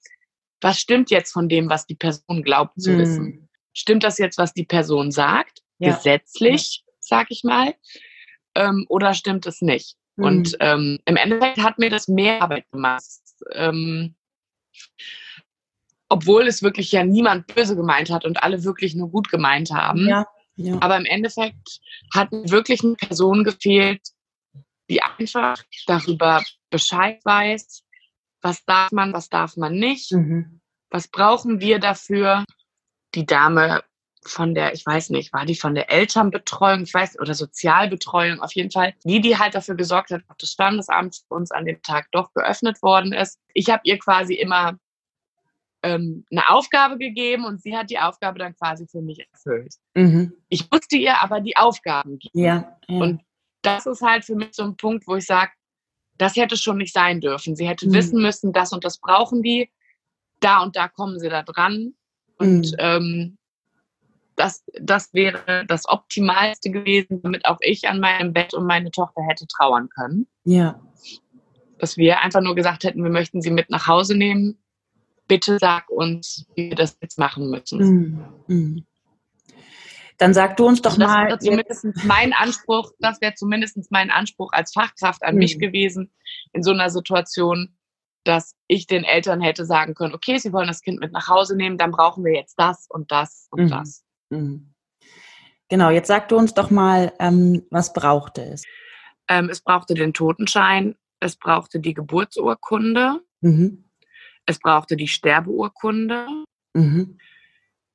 was 0.61 0.79
stimmt 0.79 1.11
jetzt 1.11 1.33
von 1.33 1.49
dem, 1.49 1.69
was 1.69 1.87
die 1.87 1.95
Person 1.95 2.43
glaubt 2.43 2.81
zu 2.81 2.93
hm. 2.93 2.99
wissen? 2.99 3.49
Stimmt 3.73 4.05
das 4.05 4.19
jetzt, 4.19 4.39
was 4.39 4.53
die 4.53 4.65
Person 4.65 5.11
sagt, 5.11 5.63
ja. 5.79 5.95
gesetzlich, 5.95 6.85
sag 7.01 7.27
ich 7.31 7.45
mal, 7.45 7.75
ähm, 8.55 8.87
oder 8.89 9.15
stimmt 9.15 9.47
es 9.47 9.61
nicht? 9.61 9.97
Hm. 10.17 10.25
Und 10.25 10.57
ähm, 10.61 10.99
im 11.05 11.17
Endeffekt 11.17 11.59
hat 11.59 11.79
mir 11.79 11.91
das 11.91 12.09
mehr 12.09 12.41
Arbeit 12.43 12.71
gemacht. 12.71 13.05
Ähm, 13.53 14.15
obwohl 16.09 16.47
es 16.47 16.63
wirklich 16.63 16.93
ja 16.93 17.05
niemand 17.05 17.53
böse 17.55 17.75
gemeint 17.75 18.11
hat 18.11 18.25
und 18.25 18.43
alle 18.43 18.65
wirklich 18.65 18.95
nur 18.95 19.11
gut 19.11 19.31
gemeint 19.31 19.71
haben. 19.71 20.07
Ja, 20.07 20.27
ja. 20.57 20.77
Aber 20.81 20.97
im 20.97 21.07
Endeffekt 21.07 21.81
hat 22.13 22.31
wirklich 22.31 22.85
eine 22.85 22.95
Person 22.95 23.43
gefehlt, 23.43 24.01
die 24.89 25.03
einfach 25.03 25.63
darüber 25.87 26.43
Bescheid 26.71 27.21
weiß, 27.25 27.84
was 28.45 28.65
darf 28.67 28.93
man, 28.93 29.13
was 29.13 29.31
darf 29.31 29.57
man 29.57 29.75
nicht, 29.75 30.13
mhm. 30.13 30.61
was 30.91 31.09
brauchen 31.09 31.61
wir 31.61 31.79
dafür. 31.79 32.45
Die 33.15 33.25
Dame 33.25 33.83
von 34.27 34.55
der, 34.55 34.75
ich 34.75 34.85
weiß 34.85 35.11
nicht, 35.11 35.33
war 35.33 35.47
die 35.47 35.55
von 35.55 35.75
der 35.75 35.91
Elternbetreuung, 35.91 36.83
ich 36.83 36.93
weiß, 36.93 37.19
oder 37.21 37.35
Sozialbetreuung, 37.35 38.41
auf 38.41 38.53
jeden 38.55 38.71
Fall, 38.71 38.95
die, 39.05 39.21
die 39.21 39.39
halt 39.39 39.55
dafür 39.55 39.77
gesorgt 39.77 40.11
hat, 40.11 40.23
dass 40.29 40.37
das 40.39 40.51
Standesamt 40.51 41.23
für 41.27 41.35
uns 41.35 41.51
an 41.53 41.65
dem 41.65 41.81
Tag 41.83 42.09
doch 42.13 42.33
geöffnet 42.35 42.83
worden 42.83 43.13
ist. 43.13 43.39
Ich 43.55 43.71
habe 43.71 43.83
ihr 43.85 43.99
quasi 43.99 44.35
immer 44.35 44.79
ähm, 45.83 46.25
eine 46.31 46.49
Aufgabe 46.49 46.99
gegeben 46.99 47.45
und 47.45 47.63
sie 47.63 47.77
hat 47.77 47.91
die 47.91 47.99
Aufgabe 47.99 48.39
dann 48.39 48.55
quasi 48.57 48.87
für 48.87 49.01
mich 49.01 49.27
erfüllt. 49.33 49.75
Mhm. 49.95 50.35
Ich 50.49 50.71
musste 50.71 50.97
ihr 50.97 51.23
aber 51.23 51.41
die 51.41 51.57
Aufgaben 51.57 52.19
geben. 52.19 52.39
Ja, 52.39 52.79
ja. 52.89 53.01
Und 53.01 53.23
das 53.63 53.87
ist 53.87 54.03
halt 54.03 54.25
für 54.25 54.35
mich 54.35 54.51
so 54.53 54.65
ein 54.65 54.77
Punkt, 54.77 55.07
wo 55.07 55.17
ich 55.17 55.25
sage, 55.25 55.53
das 56.19 56.37
hätte 56.37 56.57
schon 56.57 56.79
nicht 56.79 56.93
sein 56.93 57.21
dürfen. 57.21 57.57
Sie 57.57 57.67
hätte 57.67 57.89
mhm. 57.89 57.95
wissen 57.95 58.23
müssen, 58.23 58.53
das 58.53 58.73
und 58.73 58.85
das 58.85 58.99
brauchen 58.99 59.43
die, 59.43 59.71
da 60.41 60.63
und 60.63 60.77
da 60.77 60.89
kommen 60.89 61.19
sie 61.19 61.29
da 61.29 61.43
dran. 61.43 61.95
Und 62.39 62.73
mhm. 62.73 62.77
ähm, 62.79 63.39
das, 64.37 64.65
das 64.81 65.15
wäre 65.15 65.65
das 65.67 65.89
Optimalste 65.89 66.71
gewesen, 66.71 67.23
damit 67.23 67.47
auch 67.47 67.59
ich 67.61 67.89
an 67.89 68.01
meinem 68.01 68.33
Bett 68.33 68.55
und 68.55 68.67
meine 68.67 68.91
Tochter 68.91 69.23
hätte 69.29 69.47
trauern 69.47 69.89
können. 69.89 70.27
Ja. 70.45 70.81
Dass 71.79 71.97
wir 71.97 72.21
einfach 72.21 72.41
nur 72.41 72.55
gesagt 72.55 72.85
hätten, 72.85 73.03
wir 73.03 73.11
möchten 73.11 73.41
sie 73.41 73.51
mit 73.51 73.71
nach 73.71 73.87
Hause 73.87 74.17
nehmen. 74.17 74.59
Bitte 75.29 75.59
sag 75.59 75.89
uns, 75.89 76.47
wie 76.55 76.71
wir 76.71 76.77
das 76.77 76.99
jetzt 77.01 77.19
machen 77.19 77.49
müssen. 77.49 78.27
Mhm. 78.49 78.87
Dann 80.19 80.33
sag 80.33 80.57
du 80.57 80.67
uns 80.67 80.81
doch 80.83 80.97
das 80.97 81.09
mal. 81.09 81.39
Zumindest 81.39 81.87
mein 82.05 82.33
Anspruch, 82.33 82.93
das 82.99 83.21
wäre 83.21 83.35
zumindest 83.35 83.91
mein 83.91 84.11
Anspruch 84.11 84.53
als 84.53 84.73
Fachkraft 84.73 85.23
an 85.25 85.35
mhm. 85.35 85.41
mich 85.41 85.59
gewesen 85.59 86.13
in 86.53 86.63
so 86.63 86.71
einer 86.71 86.91
Situation, 86.91 87.77
dass 88.25 88.55
ich 88.69 88.87
den 88.87 89.05
Eltern 89.05 89.41
hätte 89.41 89.67
sagen 89.67 89.95
können, 89.95 90.15
okay, 90.15 90.39
sie 90.39 90.53
wollen 90.53 90.69
das 90.69 90.81
Kind 90.81 91.01
mit 91.01 91.13
nach 91.13 91.29
Hause 91.29 91.57
nehmen, 91.57 91.79
dann 91.79 91.91
brauchen 91.91 92.25
wir 92.25 92.33
jetzt 92.33 92.55
das 92.59 92.87
und 92.89 93.11
das 93.11 93.49
und 93.51 93.65
mhm. 93.65 93.71
das. 93.71 94.05
Mhm. 94.31 94.75
Genau, 95.69 95.91
jetzt 95.91 96.09
sag 96.09 96.29
du 96.29 96.37
uns 96.37 96.55
doch 96.55 96.71
mal, 96.71 97.13
ähm, 97.19 97.67
was 97.71 97.93
brauchte 97.93 98.43
es? 98.43 98.65
Ähm, 99.29 99.49
es 99.51 99.61
brauchte 99.61 99.95
den 99.95 100.13
Totenschein, 100.13 100.97
es 101.21 101.37
brauchte 101.37 101.81
die 101.81 101.95
Geburtsurkunde, 101.95 103.21
mhm. 103.41 103.85
es 104.47 104.59
brauchte 104.59 104.97
die 104.97 105.09
Sterbeurkunde. 105.09 106.27
Mhm. 106.75 107.19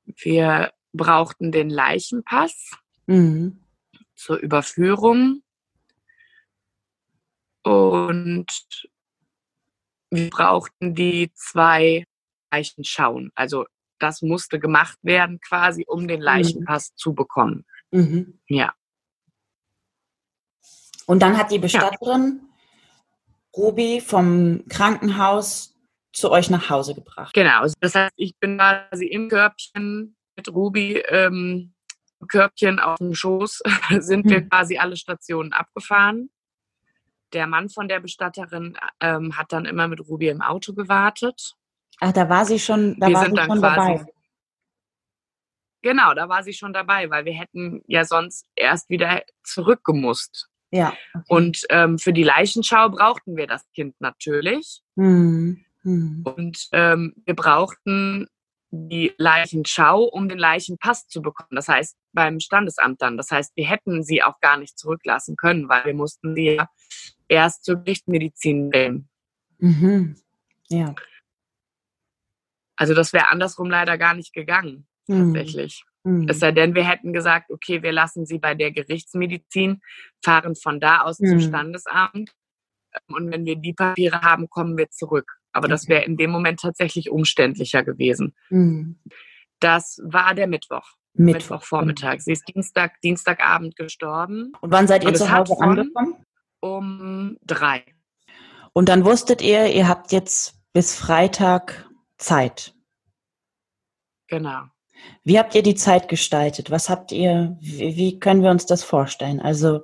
Wir 0.06 0.72
brauchten 0.94 1.52
den 1.52 1.70
Leichenpass 1.70 2.72
mhm. 3.08 3.64
zur 4.16 4.38
Überführung 4.38 5.44
und 7.64 8.88
wir 10.12 10.30
brauchten 10.30 10.96
die 10.96 11.32
zwei 11.34 12.06
Leichenschauen. 12.52 13.32
Also 13.36 13.66
das 14.00 14.22
musste 14.22 14.60
gemacht 14.60 14.98
werden, 15.04 15.40
quasi, 15.40 15.86
um 15.88 16.08
den 16.08 16.20
mhm. 16.20 16.26
Leichenpass 16.26 16.92
mhm. 16.92 16.98
zu 16.98 17.14
bekommen. 17.14 17.66
Mhm. 17.92 18.40
Ja. 18.48 18.74
Und 21.06 21.22
dann 21.22 21.38
hat 21.38 21.52
die 21.52 21.60
Bestatterin 21.60 22.42
Ruby 23.56 24.00
vom 24.00 24.64
Krankenhaus 24.70 25.76
zu 26.14 26.32
euch 26.32 26.50
nach 26.50 26.70
Hause 26.70 26.96
gebracht. 26.96 27.34
Genau, 27.34 27.62
also 27.62 27.76
das 27.80 27.96
heißt, 27.96 28.14
ich 28.16 28.36
bin 28.38 28.58
quasi 28.58 29.06
im 29.06 29.28
Körbchen 29.28 30.16
mit 30.40 30.54
Ruby, 30.54 31.04
ähm, 31.10 31.74
Körbchen 32.28 32.80
auf 32.80 32.98
dem 32.98 33.14
Schoß, 33.14 33.62
sind 34.00 34.30
wir 34.30 34.38
hm. 34.38 34.50
quasi 34.50 34.78
alle 34.78 34.96
Stationen 34.96 35.54
abgefahren. 35.54 36.30
Der 37.34 37.46
Mann 37.46 37.70
von 37.70 37.88
der 37.88 38.00
Bestatterin 38.00 38.78
ähm, 39.02 39.38
hat 39.38 39.52
dann 39.52 39.66
immer 39.66 39.88
mit 39.88 40.00
Ruby 40.08 40.30
im 40.30 40.42
Auto 40.42 40.74
gewartet. 40.74 41.54
Ach, 42.00 42.12
da 42.12 42.28
war 42.30 42.46
sie 42.46 42.60
schon, 42.60 42.98
da 43.00 43.08
wir 43.08 43.16
war 43.16 43.26
sie 43.26 43.28
schon 43.28 43.36
quasi, 43.36 43.62
dabei. 43.62 44.06
Genau, 45.82 46.14
da 46.14 46.28
war 46.28 46.44
sie 46.44 46.54
schon 46.54 46.74
dabei, 46.74 47.10
weil 47.10 47.26
wir 47.26 47.34
hätten 47.34 47.84
ja 47.88 48.04
sonst 48.04 48.46
erst 48.56 48.90
wieder 48.90 49.22
zurückgemusst. 49.44 50.50
Ja. 50.72 50.94
Okay. 51.14 51.26
Und 51.28 51.66
ähm, 51.70 52.00
für 52.00 52.14
die 52.14 52.24
Leichenschau 52.24 52.90
brauchten 52.90 53.36
wir 53.36 53.48
das 53.48 53.70
Kind 53.74 53.96
natürlich. 54.00 54.82
Mhm. 54.96 55.64
Mhm. 55.84 56.24
Und 56.24 56.68
ähm, 56.72 57.14
wir 57.26 57.36
brauchten 57.36 58.28
die 58.72 59.14
Leichenschau, 59.18 60.04
um 60.04 60.30
den 60.30 60.38
Leichenpass 60.38 61.08
zu 61.08 61.22
bekommen. 61.22 61.56
Das 61.56 61.68
heißt, 61.68 61.98
beim 62.14 62.40
Standesamt 62.40 63.02
dann. 63.02 63.18
Das 63.18 63.32
heißt, 63.32 63.56
wir 63.56 63.68
hätten 63.68 64.04
sie 64.04 64.22
auch 64.22 64.40
gar 64.42 64.58
nicht 64.58 64.78
zurücklassen 64.78 65.36
können, 65.36 65.70
weil 65.70 65.86
wir 65.86 65.94
mussten 65.94 66.36
sie 66.36 66.56
ja 66.56 66.70
erst 67.28 67.64
zur 67.64 67.78
Gerichtsmedizin 67.78 68.70
bringen. 68.70 69.10
Mhm. 69.58 70.16
Ja. 70.70 70.94
Also 72.76 72.94
das 72.94 73.12
wäre 73.12 73.30
andersrum 73.30 73.70
leider 73.70 73.98
gar 73.98 74.14
nicht 74.14 74.34
gegangen, 74.34 74.88
mhm. 75.08 75.34
tatsächlich. 75.34 75.84
Mhm. 76.04 76.28
Es 76.30 76.40
sei 76.40 76.52
denn, 76.52 76.76
wir 76.76 76.88
hätten 76.88 77.12
gesagt, 77.12 77.52
okay, 77.52 77.82
wir 77.84 77.92
lassen 77.92 78.26
sie 78.26 78.40
bei 78.40 78.56
der 78.56 78.72
Gerichtsmedizin, 78.72 79.82
fahren 80.24 80.56
von 80.56 80.80
da 80.80 81.02
aus 81.02 81.20
mhm. 81.20 81.28
zum 81.28 81.40
Standesamt 81.42 82.32
ähm, 82.94 83.16
und 83.16 83.32
wenn 83.32 83.46
wir 83.46 83.56
die 83.56 83.74
Papiere 83.74 84.22
haben, 84.22 84.50
kommen 84.50 84.78
wir 84.78 84.90
zurück. 84.90 85.39
Aber 85.52 85.66
okay. 85.66 85.72
das 85.72 85.88
wäre 85.88 86.04
in 86.04 86.18
dem 86.18 86.32
Moment 86.32 86.60
tatsächlich 86.60 87.10
umständlicher 87.10 87.84
gewesen. 87.84 88.36
Mhm. 88.50 89.00
Das 89.60 90.00
war 90.04 90.34
der 90.36 90.48
Mittwoch. 90.48 90.96
Mittwoch. 91.14 91.34
Mittwochvormittag. 91.34 92.20
Sie 92.20 92.32
ist 92.32 92.48
Dienstag, 92.48 93.02
Dienstagabend 93.02 93.76
gestorben. 93.76 94.54
Und 94.62 94.72
wann 94.72 94.88
seid 94.88 95.04
ihr 95.04 95.14
zu 95.14 95.32
Hause 95.32 95.56
angekommen? 95.60 96.16
Um 96.62 97.38
drei. 97.46 97.84
Und 98.74 98.90
dann 98.90 99.06
wusstet 99.06 99.42
ihr, 99.42 99.74
ihr 99.74 99.88
habt 99.88 100.12
jetzt 100.12 100.56
bis 100.74 100.96
Freitag 100.96 101.90
Zeit. 102.18 102.74
Genau. 104.28 104.64
Wie 105.24 105.40
habt 105.40 105.56
ihr 105.56 105.64
die 105.64 105.76
Zeit 105.76 106.08
gestaltet? 106.08 106.72
Was 106.72 106.90
habt 106.90 107.12
ihr, 107.12 107.58
wie, 107.62 107.96
wie 107.96 108.20
können 108.20 108.44
wir 108.44 108.52
uns 108.52 108.66
das 108.66 108.84
vorstellen? 108.84 109.40
Also, 109.40 109.84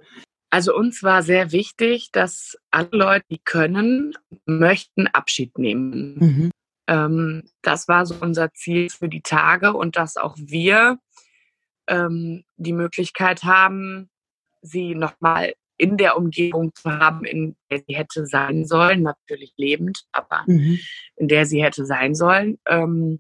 also 0.50 0.76
uns 0.76 1.04
war 1.04 1.24
sehr 1.24 1.52
wichtig, 1.52 2.12
dass 2.12 2.58
alle 2.72 2.90
Leute, 2.92 3.26
die 3.30 3.42
können, 3.44 4.14
möchten 4.46 5.08
Abschied 5.08 5.58
nehmen. 5.58 6.16
Mhm. 6.18 6.52
Ähm, 6.88 7.44
das 7.62 7.88
war 7.88 8.06
so 8.06 8.16
unser 8.20 8.54
Ziel 8.54 8.90
für 8.90 9.10
die 9.10 9.22
Tage 9.22 9.74
und 9.74 9.96
dass 9.96 10.18
auch 10.18 10.36
wir 10.38 11.00
ähm, 11.88 12.44
die 12.58 12.74
Möglichkeit 12.74 13.44
haben, 13.44 14.10
sie 14.62 14.96
nochmal 14.96 15.54
in 15.78 15.98
der 15.98 16.18
Umgebung 16.18 16.74
zu 16.74 16.90
haben, 16.90 17.26
in 17.26 17.56
der 17.70 17.80
sie 17.86 17.96
hätte 17.96 18.26
sein 18.26 18.66
sollen, 18.66 19.02
natürlich 19.02 19.54
lebend, 19.58 20.06
aber 20.12 20.44
mhm. 20.48 20.80
in 21.18 21.28
der 21.28 21.46
sie 21.46 21.64
hätte 21.64 21.86
sein 21.86 22.16
sollen. 22.16 22.60
Ähm, 22.68 23.20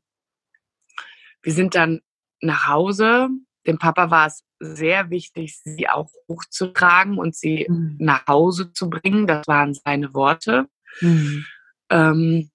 wir 1.41 1.53
sind 1.53 1.75
dann 1.75 2.01
nach 2.41 2.67
Hause. 2.67 3.29
Dem 3.67 3.77
Papa 3.77 4.11
war 4.11 4.27
es 4.27 4.43
sehr 4.59 5.09
wichtig, 5.09 5.57
sie 5.63 5.89
auch 5.89 6.09
hochzutragen 6.27 7.17
und 7.17 7.35
sie 7.35 7.65
mhm. 7.67 7.97
nach 7.99 8.27
Hause 8.27 8.71
zu 8.73 8.89
bringen. 8.89 9.27
Das 9.27 9.47
waren 9.47 9.73
seine 9.73 10.13
Worte. 10.13 10.67
Mhm. 11.01 11.45
Ähm, 11.89 12.49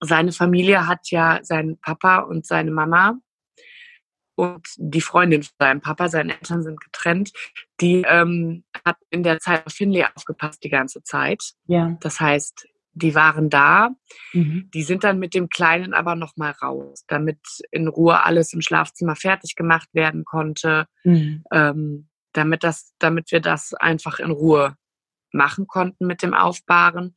seine 0.00 0.32
Familie 0.32 0.86
hat 0.86 1.10
ja 1.10 1.40
seinen 1.42 1.78
Papa 1.78 2.18
und 2.18 2.46
seine 2.46 2.70
Mama 2.70 3.18
und 4.36 4.66
die 4.76 5.00
Freundin 5.00 5.42
von 5.42 5.52
seinem 5.58 5.80
Papa, 5.80 6.08
seine 6.08 6.32
Eltern 6.32 6.62
sind 6.62 6.80
getrennt, 6.80 7.32
die 7.80 8.04
ähm, 8.06 8.64
hat 8.84 8.96
in 9.10 9.22
der 9.22 9.38
Zeit 9.38 9.66
auf 9.66 9.72
Finley 9.72 10.04
aufgepasst 10.04 10.64
die 10.64 10.70
ganze 10.70 11.02
Zeit. 11.02 11.52
Ja. 11.66 11.96
Das 12.00 12.20
heißt, 12.20 12.66
die 12.94 13.14
waren 13.14 13.50
da. 13.50 13.90
Mhm. 14.32 14.70
Die 14.72 14.82
sind 14.82 15.04
dann 15.04 15.18
mit 15.18 15.34
dem 15.34 15.48
Kleinen 15.48 15.94
aber 15.94 16.14
nochmal 16.14 16.52
raus, 16.52 17.04
damit 17.08 17.40
in 17.70 17.88
Ruhe 17.88 18.24
alles 18.24 18.52
im 18.52 18.60
Schlafzimmer 18.60 19.16
fertig 19.16 19.56
gemacht 19.56 19.88
werden 19.92 20.24
konnte, 20.24 20.86
mhm. 21.02 21.44
ähm, 21.52 22.08
damit, 22.32 22.64
das, 22.64 22.94
damit 22.98 23.32
wir 23.32 23.40
das 23.40 23.74
einfach 23.74 24.18
in 24.18 24.30
Ruhe 24.30 24.76
machen 25.32 25.66
konnten 25.66 26.06
mit 26.06 26.22
dem 26.22 26.34
Aufbahren. 26.34 27.14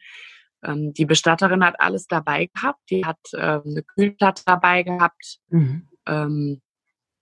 Ähm, 0.63 0.93
die 0.93 1.05
Bestatterin 1.05 1.63
hat 1.63 1.79
alles 1.79 2.07
dabei 2.07 2.47
gehabt. 2.47 2.81
Die 2.89 3.05
hat 3.05 3.19
äh, 3.33 3.61
eine 3.63 3.83
Kühlplatte 3.83 4.43
dabei 4.45 4.83
gehabt. 4.83 5.39
Mhm. 5.49 5.87
Ähm, 6.07 6.61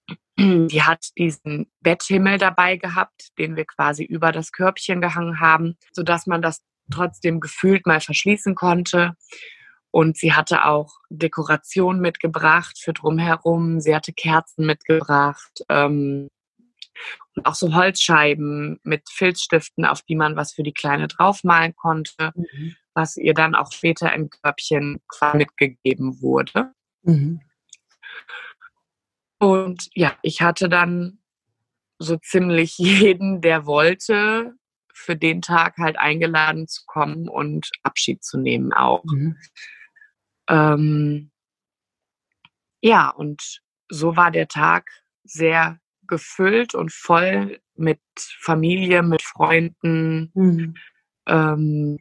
die 0.38 0.84
hat 0.84 1.10
diesen 1.18 1.72
Betthimmel 1.82 2.38
dabei 2.38 2.78
gehabt, 2.78 3.30
den 3.38 3.56
wir 3.56 3.66
quasi 3.66 4.04
über 4.04 4.32
das 4.32 4.52
Körbchen 4.52 5.02
gehangen 5.02 5.40
haben, 5.40 5.78
sodass 5.92 6.28
man 6.28 6.42
das 6.42 6.62
trotzdem 6.92 7.40
gefühlt 7.40 7.86
mal 7.86 8.02
verschließen 8.02 8.56
konnte. 8.56 9.14
Und 9.92 10.18
sie 10.18 10.34
hatte 10.34 10.66
auch 10.66 10.98
Dekoration 11.10 12.00
mitgebracht 12.00 12.78
für 12.78 12.94
drumherum. 12.94 13.80
Sie 13.80 13.96
hatte 13.96 14.14
Kerzen 14.14 14.66
mitgebracht. 14.66 15.64
Ähm, 15.70 16.30
und 17.36 17.46
auch 17.46 17.56
so 17.56 17.74
Holzscheiben 17.74 18.80
mit 18.84 19.04
Filzstiften, 19.10 19.86
auf 19.86 20.02
die 20.02 20.16
man 20.16 20.36
was 20.36 20.54
für 20.54 20.64
die 20.64 20.74
Kleine 20.74 21.08
draufmalen 21.08 21.76
konnte, 21.76 22.32
mhm. 22.36 22.76
was 22.94 23.18
ihr 23.18 23.34
dann 23.34 23.56
auch 23.56 23.72
später 23.72 24.14
im 24.14 24.30
Körbchen 24.30 25.02
mitgegeben 25.34 26.22
wurde. 26.22 26.74
Mhm. 27.04 27.42
Und 29.40 29.90
ja, 29.94 30.18
ich 30.22 30.42
hatte 30.42 30.70
dann 30.70 31.20
so 32.00 32.18
ziemlich 32.18 32.78
jeden, 32.78 33.42
der 33.42 33.66
wollte, 33.66 34.56
für 34.96 35.16
den 35.16 35.42
Tag 35.42 35.78
halt 35.78 35.98
eingeladen 36.00 36.68
zu 36.68 36.84
kommen 36.86 37.28
und 37.28 37.70
Abschied 37.84 38.24
zu 38.24 38.40
nehmen 38.40 38.74
auch. 38.74 39.04
Mhm. 39.04 39.38
Ähm, 40.48 41.32
ja, 42.82 43.10
und 43.10 43.62
so 43.90 44.16
war 44.16 44.32
der 44.32 44.48
Tag 44.48 44.90
sehr 45.24 45.80
gefüllt 46.08 46.76
und 46.76 46.94
voll 46.94 47.60
mit 47.76 48.00
Familie, 48.40 49.04
mit 49.04 49.22
Freunden. 49.22 50.32
Mhm. 50.34 50.76
Ähm, 51.28 52.00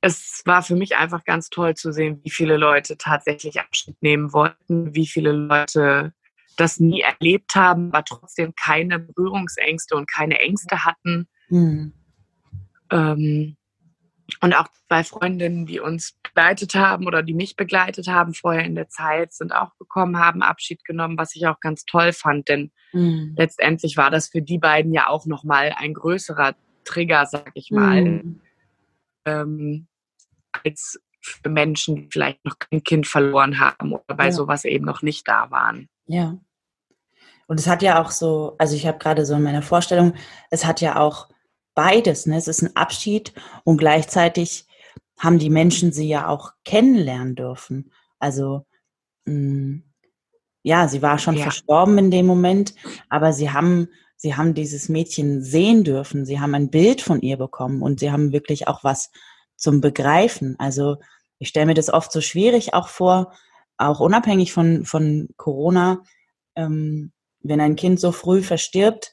es 0.00 0.42
war 0.44 0.62
für 0.62 0.76
mich 0.76 0.96
einfach 0.96 1.24
ganz 1.24 1.48
toll 1.50 1.74
zu 1.74 1.92
sehen, 1.92 2.20
wie 2.24 2.30
viele 2.30 2.56
Leute 2.56 2.96
tatsächlich 2.96 3.60
Abschied 3.60 3.96
nehmen 4.02 4.32
wollten, 4.32 4.94
wie 4.94 5.06
viele 5.06 5.32
Leute 5.32 6.12
das 6.56 6.78
nie 6.78 7.00
erlebt 7.00 7.54
haben, 7.54 7.88
aber 7.88 8.04
trotzdem 8.04 8.54
keine 8.54 8.98
Berührungsängste 8.98 9.96
und 9.96 10.10
keine 10.10 10.38
Ängste 10.38 10.84
hatten. 10.84 11.28
Mhm. 11.48 11.92
Ähm, 12.90 13.56
und 14.40 14.54
auch 14.54 14.68
zwei 14.88 15.04
Freundinnen, 15.04 15.66
die 15.66 15.80
uns 15.80 16.18
begleitet 16.22 16.74
haben 16.74 17.06
oder 17.06 17.22
die 17.22 17.34
mich 17.34 17.56
begleitet 17.56 18.08
haben 18.08 18.34
vorher 18.34 18.64
in 18.64 18.74
der 18.74 18.88
Zeit, 18.88 19.32
sind 19.32 19.54
auch 19.54 19.76
gekommen, 19.78 20.18
haben 20.18 20.42
Abschied 20.42 20.84
genommen, 20.84 21.18
was 21.18 21.34
ich 21.36 21.46
auch 21.46 21.60
ganz 21.60 21.84
toll 21.84 22.12
fand, 22.12 22.48
denn 22.48 22.72
mhm. 22.92 23.34
letztendlich 23.36 23.96
war 23.96 24.10
das 24.10 24.28
für 24.28 24.42
die 24.42 24.58
beiden 24.58 24.92
ja 24.92 25.08
auch 25.08 25.26
nochmal 25.26 25.74
ein 25.76 25.94
größerer 25.94 26.54
Trigger, 26.84 27.26
sag 27.26 27.50
ich 27.54 27.70
mal, 27.70 28.02
mhm. 28.02 28.40
ähm, 29.24 29.86
als 30.64 31.00
für 31.20 31.48
Menschen, 31.48 31.96
die 31.96 32.08
vielleicht 32.10 32.44
noch 32.44 32.58
kein 32.58 32.82
Kind 32.82 33.06
verloren 33.06 33.58
haben 33.58 33.92
oder 33.92 34.14
bei 34.14 34.26
ja. 34.26 34.32
sowas 34.32 34.64
eben 34.64 34.84
noch 34.84 35.02
nicht 35.02 35.26
da 35.26 35.50
waren. 35.50 35.88
Ja. 36.06 36.38
Und 37.46 37.60
es 37.60 37.66
hat 37.66 37.82
ja 37.82 38.00
auch 38.00 38.10
so, 38.10 38.56
also 38.58 38.74
ich 38.74 38.86
habe 38.86 38.98
gerade 38.98 39.24
so 39.24 39.34
in 39.34 39.42
meiner 39.42 39.62
Vorstellung, 39.62 40.14
es 40.50 40.64
hat 40.64 40.80
ja 40.80 40.96
auch 40.96 41.28
beides. 41.74 42.26
Ne? 42.26 42.36
Es 42.36 42.48
ist 42.48 42.62
ein 42.62 42.76
Abschied 42.76 43.32
und 43.64 43.76
gleichzeitig 43.76 44.66
haben 45.18 45.38
die 45.38 45.50
Menschen 45.50 45.92
sie 45.92 46.08
ja 46.08 46.28
auch 46.28 46.52
kennenlernen 46.64 47.34
dürfen. 47.34 47.92
Also 48.18 48.66
mh, 49.26 49.34
mm, 49.34 49.84
ja, 50.64 50.88
sie 50.88 51.02
war 51.02 51.18
schon 51.18 51.36
ja. 51.36 51.42
verstorben 51.42 51.98
in 51.98 52.10
dem 52.10 52.26
Moment, 52.26 52.74
aber 53.10 53.34
sie 53.34 53.50
haben, 53.50 53.88
sie 54.16 54.34
haben 54.34 54.54
dieses 54.54 54.88
Mädchen 54.88 55.42
sehen 55.42 55.84
dürfen. 55.84 56.24
Sie 56.24 56.40
haben 56.40 56.54
ein 56.54 56.70
Bild 56.70 57.02
von 57.02 57.20
ihr 57.20 57.36
bekommen 57.36 57.82
und 57.82 58.00
sie 58.00 58.10
haben 58.10 58.32
wirklich 58.32 58.66
auch 58.66 58.82
was 58.82 59.10
zum 59.56 59.82
Begreifen. 59.82 60.56
Also 60.58 60.96
ich 61.38 61.48
stelle 61.48 61.66
mir 61.66 61.74
das 61.74 61.90
oft 61.90 62.10
so 62.10 62.22
schwierig 62.22 62.72
auch 62.72 62.88
vor, 62.88 63.34
auch 63.76 64.00
unabhängig 64.00 64.54
von, 64.54 64.86
von 64.86 65.28
Corona, 65.36 66.02
ähm, 66.56 67.12
wenn 67.40 67.60
ein 67.60 67.76
Kind 67.76 68.00
so 68.00 68.10
früh 68.10 68.42
verstirbt 68.42 69.12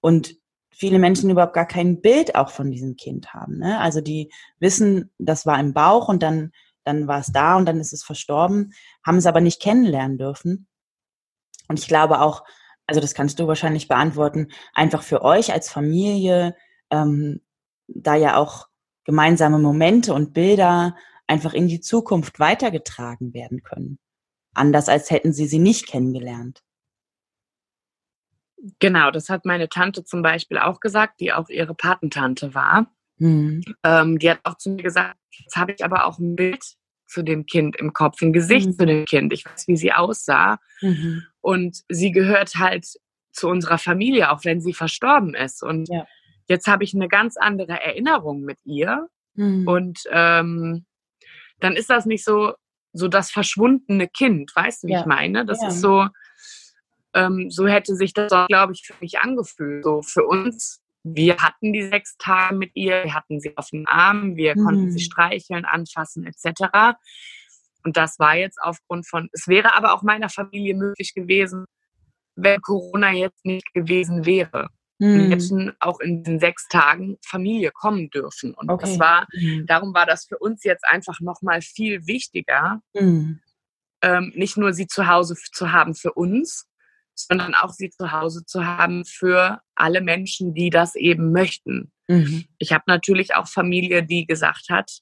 und 0.00 0.36
viele 0.80 0.98
Menschen 0.98 1.28
überhaupt 1.28 1.52
gar 1.52 1.66
kein 1.66 2.00
Bild 2.00 2.36
auch 2.36 2.48
von 2.48 2.70
diesem 2.70 2.96
Kind 2.96 3.34
haben. 3.34 3.58
Ne? 3.58 3.78
Also 3.80 4.00
die 4.00 4.32
wissen, 4.60 5.12
das 5.18 5.44
war 5.44 5.60
im 5.60 5.74
Bauch 5.74 6.08
und 6.08 6.22
dann, 6.22 6.52
dann 6.84 7.06
war 7.06 7.20
es 7.20 7.26
da 7.26 7.58
und 7.58 7.66
dann 7.66 7.78
ist 7.80 7.92
es 7.92 8.02
verstorben, 8.02 8.72
haben 9.04 9.18
es 9.18 9.26
aber 9.26 9.42
nicht 9.42 9.60
kennenlernen 9.60 10.16
dürfen. 10.16 10.68
Und 11.68 11.78
ich 11.78 11.86
glaube 11.86 12.22
auch, 12.22 12.44
also 12.86 12.98
das 12.98 13.12
kannst 13.12 13.38
du 13.38 13.46
wahrscheinlich 13.46 13.88
beantworten, 13.88 14.48
einfach 14.72 15.02
für 15.02 15.20
euch 15.20 15.52
als 15.52 15.68
Familie, 15.68 16.56
ähm, 16.90 17.42
da 17.86 18.14
ja 18.14 18.38
auch 18.38 18.66
gemeinsame 19.04 19.58
Momente 19.58 20.14
und 20.14 20.32
Bilder 20.32 20.96
einfach 21.26 21.52
in 21.52 21.68
die 21.68 21.80
Zukunft 21.80 22.40
weitergetragen 22.40 23.34
werden 23.34 23.62
können. 23.62 23.98
Anders 24.54 24.88
als 24.88 25.10
hätten 25.10 25.34
sie 25.34 25.46
sie 25.46 25.58
nicht 25.58 25.86
kennengelernt. 25.86 26.62
Genau, 28.78 29.10
das 29.10 29.28
hat 29.28 29.44
meine 29.44 29.68
Tante 29.68 30.04
zum 30.04 30.22
Beispiel 30.22 30.58
auch 30.58 30.80
gesagt, 30.80 31.20
die 31.20 31.32
auch 31.32 31.48
ihre 31.48 31.74
Patentante 31.74 32.54
war. 32.54 32.86
Mhm. 33.16 33.62
Ähm, 33.84 34.18
die 34.18 34.30
hat 34.30 34.40
auch 34.44 34.56
zu 34.56 34.70
mir 34.70 34.82
gesagt, 34.82 35.16
jetzt 35.30 35.56
habe 35.56 35.72
ich 35.72 35.84
aber 35.84 36.06
auch 36.06 36.18
ein 36.18 36.36
Bild 36.36 36.62
zu 37.06 37.22
dem 37.22 37.46
Kind 37.46 37.76
im 37.76 37.92
Kopf, 37.92 38.22
ein 38.22 38.32
Gesicht 38.32 38.68
mhm. 38.68 38.78
zu 38.78 38.86
dem 38.86 39.04
Kind. 39.04 39.32
Ich 39.32 39.44
weiß, 39.44 39.66
wie 39.68 39.76
sie 39.76 39.92
aussah. 39.92 40.58
Mhm. 40.80 41.24
Und 41.40 41.82
sie 41.88 42.12
gehört 42.12 42.54
halt 42.56 42.86
zu 43.32 43.48
unserer 43.48 43.78
Familie, 43.78 44.30
auch 44.30 44.44
wenn 44.44 44.60
sie 44.60 44.74
verstorben 44.74 45.34
ist. 45.34 45.62
Und 45.62 45.88
ja. 45.88 46.06
jetzt 46.46 46.66
habe 46.66 46.84
ich 46.84 46.94
eine 46.94 47.08
ganz 47.08 47.36
andere 47.36 47.80
Erinnerung 47.80 48.42
mit 48.42 48.58
ihr. 48.64 49.08
Mhm. 49.34 49.66
Und 49.66 50.00
ähm, 50.10 50.84
dann 51.60 51.76
ist 51.76 51.90
das 51.90 52.06
nicht 52.06 52.24
so, 52.24 52.54
so 52.92 53.08
das 53.08 53.30
verschwundene 53.30 54.08
Kind, 54.08 54.52
weißt 54.54 54.82
du, 54.82 54.88
wie 54.88 54.92
ja. 54.92 55.00
ich 55.00 55.06
meine? 55.06 55.44
Das 55.44 55.62
ja. 55.62 55.68
ist 55.68 55.80
so, 55.80 56.06
ähm, 57.14 57.50
so 57.50 57.66
hätte 57.66 57.94
sich 57.96 58.12
das, 58.12 58.30
glaube 58.48 58.72
ich, 58.72 58.86
für 58.86 58.94
mich 59.00 59.18
angefühlt. 59.18 59.84
So 59.84 60.02
für 60.02 60.24
uns, 60.24 60.80
wir 61.02 61.38
hatten 61.38 61.72
die 61.72 61.82
sechs 61.82 62.16
Tage 62.18 62.54
mit 62.54 62.70
ihr, 62.74 63.04
wir 63.04 63.14
hatten 63.14 63.40
sie 63.40 63.56
auf 63.56 63.70
dem 63.70 63.86
Arm, 63.86 64.36
wir 64.36 64.56
mhm. 64.56 64.64
konnten 64.64 64.92
sie 64.92 65.00
streicheln, 65.00 65.64
anfassen, 65.64 66.24
etc. 66.26 66.96
Und 67.84 67.96
das 67.96 68.18
war 68.18 68.36
jetzt 68.36 68.58
aufgrund 68.62 69.08
von, 69.08 69.28
es 69.32 69.48
wäre 69.48 69.74
aber 69.74 69.94
auch 69.94 70.02
meiner 70.02 70.28
Familie 70.28 70.74
möglich 70.74 71.14
gewesen, 71.14 71.64
wenn 72.36 72.60
Corona 72.60 73.12
jetzt 73.12 73.44
nicht 73.44 73.72
gewesen 73.74 74.26
wäre. 74.26 74.68
Mhm. 75.00 75.30
hätten 75.30 75.72
auch 75.80 75.98
in 76.00 76.22
den 76.22 76.38
sechs 76.40 76.68
Tagen 76.68 77.16
Familie 77.24 77.70
kommen 77.72 78.10
dürfen. 78.10 78.52
Und 78.52 78.68
okay. 78.68 78.84
das 78.84 78.98
war, 78.98 79.26
mhm. 79.32 79.64
darum 79.66 79.94
war 79.94 80.04
das 80.04 80.26
für 80.26 80.36
uns 80.36 80.62
jetzt 80.62 80.84
einfach 80.86 81.20
nochmal 81.20 81.62
viel 81.62 82.06
wichtiger, 82.06 82.82
mhm. 82.92 83.40
ähm, 84.02 84.30
nicht 84.36 84.58
nur 84.58 84.74
sie 84.74 84.86
zu 84.86 85.08
Hause 85.08 85.36
zu 85.52 85.72
haben 85.72 85.94
für 85.94 86.12
uns, 86.12 86.66
sondern 87.28 87.54
auch 87.54 87.70
sie 87.70 87.90
zu 87.90 88.12
Hause 88.12 88.44
zu 88.44 88.66
haben 88.66 89.04
für 89.04 89.60
alle 89.74 90.00
Menschen, 90.00 90.54
die 90.54 90.70
das 90.70 90.94
eben 90.94 91.32
möchten. 91.32 91.92
Mhm. 92.08 92.44
Ich 92.58 92.72
habe 92.72 92.84
natürlich 92.86 93.34
auch 93.34 93.48
Familie, 93.48 94.04
die 94.04 94.26
gesagt 94.26 94.68
hat, 94.70 95.00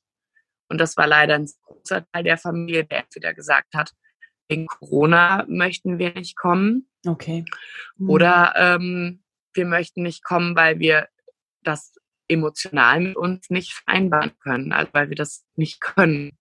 und 0.69 0.79
das 0.79 0.97
war 0.97 1.07
leider 1.07 1.35
ein 1.35 1.49
großer 1.63 2.07
Teil 2.13 2.25
der 2.25 2.39
Familie, 2.39 2.85
der 2.85 3.05
entweder 3.05 3.33
gesagt 3.35 3.75
hat, 3.75 3.93
wegen 4.49 4.67
Corona 4.67 5.45
möchten 5.49 5.99
wir 5.99 6.15
nicht 6.15 6.37
kommen. 6.37 6.89
Okay. 7.07 7.45
Mhm. 7.97 8.11
Oder 8.11 8.55
ähm, 8.57 9.23
wir 9.55 9.67
möchten 9.67 10.03
nicht 10.03 10.25
kommen, 10.25 10.57
weil 10.57 10.79
wir 10.79 11.09
das 11.63 11.95
emotional 12.29 13.01
mit 13.01 13.17
uns 13.17 13.51
nicht 13.51 13.73
vereinbaren 13.73 14.33
können, 14.39 14.73
also 14.73 14.93
weil 14.93 15.09
wir 15.09 15.17
das 15.17 15.45
nicht 15.57 15.81
können. 15.81 16.39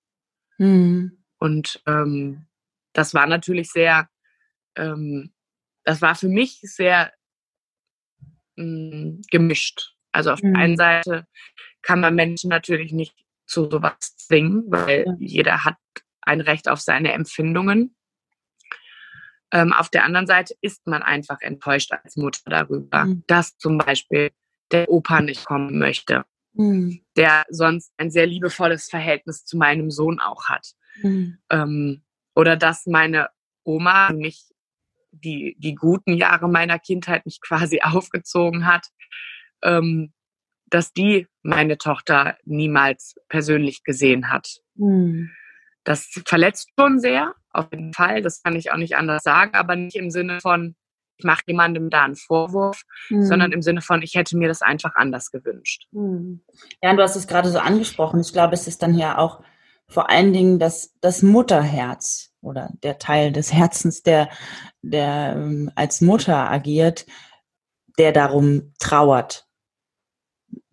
Mhm. 0.58 1.24
Und 1.40 1.82
ähm, 1.86 2.48
das 2.94 3.14
war 3.14 3.28
natürlich 3.28 3.70
sehr 3.72 4.10
ähm, 4.76 5.34
das 5.88 6.02
war 6.02 6.16
für 6.16 6.28
mich 6.28 6.60
sehr 6.62 7.14
mh, 8.58 8.66
mm, 8.66 9.22
gemischt. 9.32 9.96
Also 10.12 10.32
auf 10.32 10.44
mhm. 10.44 10.54
der 10.54 10.62
einen 10.62 10.74
mhm. 10.74 10.78
Seite 10.78 11.28
kann 11.82 12.02
man 12.02 12.14
Menschen 12.14 12.50
natürlich 12.50 12.92
nicht 12.92 13.16
zu 13.46 13.70
sowas 13.70 14.18
zwingen, 14.18 14.66
weil 14.68 15.06
ja. 15.08 15.16
jeder 15.20 15.64
hat 15.64 15.78
ein 16.22 16.42
Recht 16.42 16.68
auf 16.68 16.82
seine 16.82 17.14
Empfindungen. 17.14 17.96
Ähm, 19.54 19.72
auf 19.72 19.88
der 19.88 20.04
anderen 20.04 20.28
Seite 20.28 20.56
ist 20.60 20.86
man 20.88 21.04
einfach 21.04 21.40
enttäuscht 21.40 21.94
als 21.94 22.18
Mutter 22.18 22.50
darüber, 22.50 23.06
mhm. 23.06 23.24
dass 23.28 23.58
zum 23.58 23.78
Beispiel 23.78 24.32
der 24.72 24.90
Opa 24.90 25.22
nicht 25.22 25.46
kommen 25.46 25.80
möchte, 25.80 26.26
mhm. 26.52 27.02
der 27.16 27.46
sonst 27.48 27.94
ein 27.96 28.12
sehr 28.12 28.28
liebevolles 28.28 28.90
Verhältnis 28.90 29.46
zu 29.46 29.56
meinem 29.56 29.90
Sohn 29.90 30.20
auch 30.20 30.50
hat. 30.50 30.68
Mhm. 31.02 31.38
Ähm, 31.50 32.04
oder 32.36 32.58
dass 32.58 32.88
meine 32.88 33.30
Oma 33.64 34.12
mich 34.12 34.52
die, 35.24 35.56
die 35.60 35.76
guten 35.76 36.14
Jahre 36.14 36.48
meiner 36.48 36.80
Kindheit 36.80 37.26
mich 37.26 37.40
quasi 37.42 37.82
aufgezogen 37.84 38.66
hat, 38.66 38.88
ähm, 39.64 40.14
dass 40.70 40.94
die 40.94 41.28
meine 41.44 41.78
Tochter 41.78 42.38
niemals 42.44 43.16
persönlich 43.30 43.84
gesehen 43.84 44.32
hat. 44.32 44.62
Mhm. 44.76 45.32
Das 45.84 46.10
verletzt 46.26 46.70
schon 46.78 47.00
sehr, 47.00 47.34
auf 47.52 47.68
jeden 47.72 47.94
Fall, 47.94 48.22
das 48.22 48.44
kann 48.44 48.56
ich 48.56 48.72
auch 48.72 48.78
nicht 48.78 48.98
anders 48.98 49.24
sagen, 49.24 49.56
aber 49.56 49.76
nicht 49.76 49.96
im 49.96 50.12
Sinne 50.12 50.42
von, 50.42 50.76
ich 51.18 51.26
mache 51.26 51.44
jemandem 51.48 51.90
da 51.90 52.04
einen 52.04 52.16
Vorwurf, 52.16 52.84
mhm. 53.10 53.24
sondern 53.24 53.52
im 53.52 53.62
Sinne 53.62 53.82
von, 53.82 54.02
ich 54.02 54.16
hätte 54.16 54.38
mir 54.38 54.48
das 54.48 54.62
einfach 54.62 54.96
anders 54.96 55.32
gewünscht. 55.32 55.88
Mhm. 55.92 56.42
Ja, 56.82 56.92
und 56.92 56.98
du 56.98 57.04
hast 57.04 57.16
es 57.16 57.28
gerade 57.28 57.50
so 57.50 57.60
angesprochen. 57.60 58.20
Ich 58.20 58.34
glaube, 58.34 58.54
es 58.54 58.68
ist 58.68 58.84
dann 58.84 58.96
ja 58.96 59.18
auch 59.18 59.42
vor 59.88 60.10
allen 60.10 60.34
Dingen 60.34 60.60
das, 60.60 60.94
das 61.02 61.24
Mutterherz 61.24 62.34
oder 62.42 62.72
der 62.84 62.98
Teil 63.00 63.32
des 63.32 63.54
Herzens, 63.54 64.04
der, 64.04 64.30
der 64.82 65.34
ähm, 65.36 65.72
als 65.76 66.02
Mutter 66.02 66.50
agiert, 66.50 67.06
der 67.98 68.12
darum 68.12 68.74
trauert, 68.80 69.48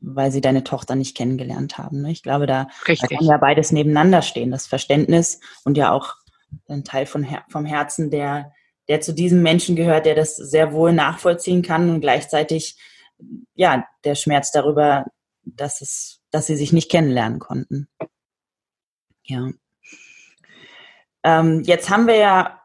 weil 0.00 0.30
sie 0.30 0.40
deine 0.40 0.64
Tochter 0.64 0.94
nicht 0.94 1.16
kennengelernt 1.16 1.78
haben. 1.78 2.02
Ne? 2.02 2.10
Ich 2.12 2.22
glaube, 2.22 2.46
da, 2.46 2.68
da, 2.86 3.06
kann 3.06 3.24
ja 3.24 3.38
beides 3.38 3.72
nebeneinander 3.72 4.22
stehen, 4.22 4.50
das 4.50 4.66
Verständnis 4.66 5.40
und 5.64 5.76
ja 5.76 5.92
auch 5.92 6.14
ein 6.68 6.84
Teil 6.84 7.06
von, 7.06 7.26
vom 7.48 7.64
Herzen, 7.64 8.10
der, 8.10 8.52
der 8.88 9.00
zu 9.00 9.14
diesem 9.14 9.42
Menschen 9.42 9.76
gehört, 9.76 10.06
der 10.06 10.14
das 10.14 10.36
sehr 10.36 10.72
wohl 10.72 10.92
nachvollziehen 10.92 11.62
kann 11.62 11.90
und 11.90 12.00
gleichzeitig 12.00 12.76
ja 13.54 13.86
der 14.04 14.14
Schmerz 14.14 14.52
darüber, 14.52 15.06
dass 15.44 15.80
es, 15.80 16.20
dass 16.30 16.46
sie 16.46 16.56
sich 16.56 16.72
nicht 16.72 16.90
kennenlernen 16.90 17.38
konnten. 17.38 17.88
Ja. 19.24 19.50
Ähm, 21.24 21.62
jetzt 21.64 21.90
haben 21.90 22.06
wir 22.06 22.16
ja 22.16 22.60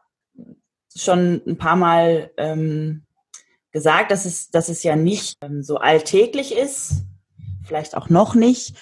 schon 0.94 1.42
ein 1.46 1.56
paar 1.56 1.76
Mal 1.76 2.30
ähm, 2.36 3.06
gesagt, 3.72 4.10
dass 4.10 4.26
es, 4.26 4.50
dass 4.50 4.68
es 4.68 4.82
ja 4.82 4.96
nicht 4.96 5.38
ähm, 5.42 5.62
so 5.62 5.76
alltäglich 5.76 6.54
ist, 6.54 7.04
vielleicht 7.64 7.96
auch 7.96 8.08
noch 8.08 8.34
nicht, 8.34 8.76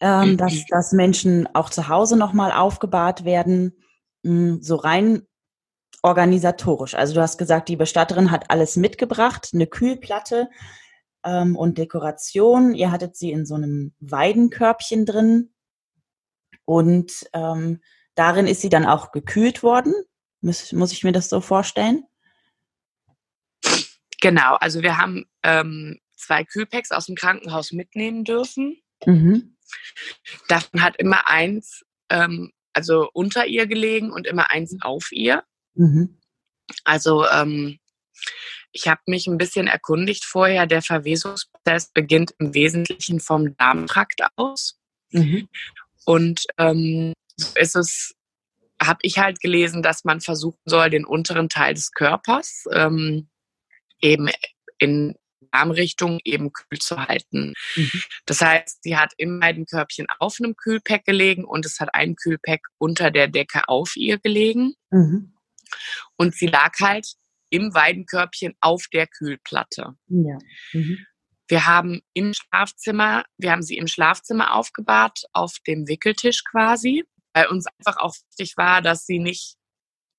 ähm, 0.00 0.32
mhm. 0.32 0.36
dass, 0.36 0.64
dass 0.68 0.92
Menschen 0.92 1.48
auch 1.54 1.70
zu 1.70 1.88
Hause 1.88 2.16
nochmal 2.16 2.52
aufgebahrt 2.52 3.24
werden, 3.24 3.76
mh, 4.22 4.30
hm, 4.30 4.62
so 4.62 4.76
rein 4.76 5.22
organisatorisch. 6.02 6.94
Also 6.94 7.14
du 7.14 7.22
hast 7.22 7.38
gesagt, 7.38 7.68
die 7.68 7.76
Bestatterin 7.76 8.30
hat 8.30 8.50
alles 8.50 8.76
mitgebracht, 8.76 9.50
eine 9.54 9.66
Kühlplatte 9.66 10.50
ähm, 11.24 11.56
und 11.56 11.78
Dekoration. 11.78 12.74
Ihr 12.74 12.90
hattet 12.90 13.16
sie 13.16 13.30
in 13.30 13.46
so 13.46 13.54
einem 13.54 13.94
Weidenkörbchen 14.00 15.06
drin 15.06 15.54
und 16.66 17.26
ähm, 17.32 17.80
darin 18.14 18.46
ist 18.46 18.60
sie 18.60 18.68
dann 18.68 18.86
auch 18.86 19.12
gekühlt 19.12 19.62
worden. 19.62 19.94
Muss, 20.40 20.72
muss 20.72 20.92
ich 20.92 21.04
mir 21.04 21.12
das 21.12 21.28
so 21.28 21.40
vorstellen? 21.40 22.04
Genau, 24.20 24.56
also 24.56 24.82
wir 24.82 24.98
haben 24.98 25.24
ähm, 25.42 25.98
zwei 26.16 26.44
Kühlpacks 26.44 26.90
aus 26.90 27.06
dem 27.06 27.14
Krankenhaus 27.14 27.72
mitnehmen 27.72 28.24
dürfen. 28.24 28.80
Mhm. 29.04 29.56
Davon 30.48 30.82
hat 30.82 30.96
immer 30.96 31.28
eins 31.28 31.84
ähm, 32.10 32.52
also 32.74 33.08
unter 33.12 33.46
ihr 33.46 33.66
gelegen 33.66 34.12
und 34.12 34.26
immer 34.26 34.50
eins 34.50 34.76
auf 34.82 35.10
ihr. 35.12 35.44
Mhm. 35.74 36.18
Also 36.84 37.26
ähm, 37.26 37.78
ich 38.72 38.88
habe 38.88 39.00
mich 39.06 39.26
ein 39.26 39.38
bisschen 39.38 39.68
erkundigt 39.68 40.24
vorher. 40.24 40.66
Der 40.66 40.82
Verwesungsprozess 40.82 41.92
beginnt 41.92 42.34
im 42.38 42.54
Wesentlichen 42.54 43.20
vom 43.20 43.56
Darmtrakt 43.56 44.20
aus. 44.36 44.78
Mhm. 45.12 45.48
Und 46.04 46.42
ähm, 46.58 47.12
ist 47.54 47.76
es, 47.76 48.14
habe 48.82 49.00
ich 49.02 49.18
halt 49.18 49.40
gelesen, 49.40 49.82
dass 49.82 50.04
man 50.04 50.20
versuchen 50.20 50.60
soll, 50.64 50.90
den 50.90 51.04
unteren 51.04 51.48
Teil 51.48 51.74
des 51.74 51.92
Körpers 51.92 52.64
ähm, 52.72 53.28
eben 54.00 54.28
in 54.78 55.14
Darmrichtung 55.52 56.20
eben 56.24 56.52
kühl 56.52 56.78
zu 56.78 56.96
halten. 56.96 57.54
Mhm. 57.76 58.02
Das 58.26 58.40
heißt, 58.40 58.82
sie 58.82 58.96
hat 58.96 59.12
im 59.16 59.40
Weidenkörbchen 59.40 60.06
auf 60.18 60.36
einem 60.40 60.56
Kühlpack 60.56 61.04
gelegen 61.04 61.44
und 61.44 61.64
es 61.64 61.80
hat 61.80 61.94
ein 61.94 62.16
Kühlpack 62.16 62.62
unter 62.78 63.10
der 63.10 63.28
Decke 63.28 63.68
auf 63.68 63.96
ihr 63.96 64.18
gelegen. 64.18 64.74
Mhm. 64.90 65.34
Und 66.16 66.34
sie 66.34 66.46
lag 66.46 66.72
halt 66.80 67.14
im 67.50 67.72
Weidenkörbchen 67.72 68.54
auf 68.60 68.86
der 68.92 69.06
Kühlplatte. 69.06 69.94
Ja. 70.08 70.38
Mhm. 70.72 71.06
Wir 71.46 71.66
haben 71.66 72.00
im 72.14 72.32
Schlafzimmer, 72.34 73.24
wir 73.36 73.52
haben 73.52 73.62
sie 73.62 73.76
im 73.76 73.86
Schlafzimmer 73.86 74.54
aufgebahrt, 74.54 75.24
auf 75.32 75.58
dem 75.66 75.86
Wickeltisch 75.86 76.42
quasi, 76.42 77.04
weil 77.34 77.48
uns 77.48 77.66
einfach 77.78 77.98
auch 77.98 78.14
wichtig 78.30 78.56
war, 78.56 78.80
dass 78.80 79.04
sie 79.04 79.18
nicht 79.18 79.56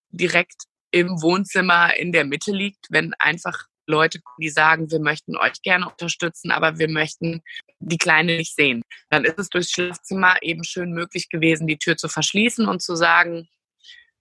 direkt 0.09 0.63
im 0.91 1.21
Wohnzimmer 1.21 1.95
in 1.97 2.11
der 2.11 2.25
Mitte 2.25 2.51
liegt, 2.51 2.87
wenn 2.89 3.13
einfach 3.15 3.65
Leute, 3.87 4.19
die 4.39 4.49
sagen, 4.49 4.89
wir 4.91 4.99
möchten 4.99 5.37
euch 5.37 5.61
gerne 5.61 5.89
unterstützen, 5.89 6.51
aber 6.51 6.79
wir 6.79 6.89
möchten 6.89 7.43
die 7.79 7.97
Kleine 7.97 8.37
nicht 8.37 8.55
sehen. 8.55 8.81
Dann 9.09 9.25
ist 9.25 9.37
es 9.37 9.49
durchs 9.49 9.71
Schlafzimmer 9.71 10.37
eben 10.41 10.63
schön 10.63 10.91
möglich 10.91 11.29
gewesen, 11.29 11.67
die 11.67 11.77
Tür 11.77 11.97
zu 11.97 12.07
verschließen 12.07 12.67
und 12.67 12.81
zu 12.81 12.95
sagen, 12.95 13.47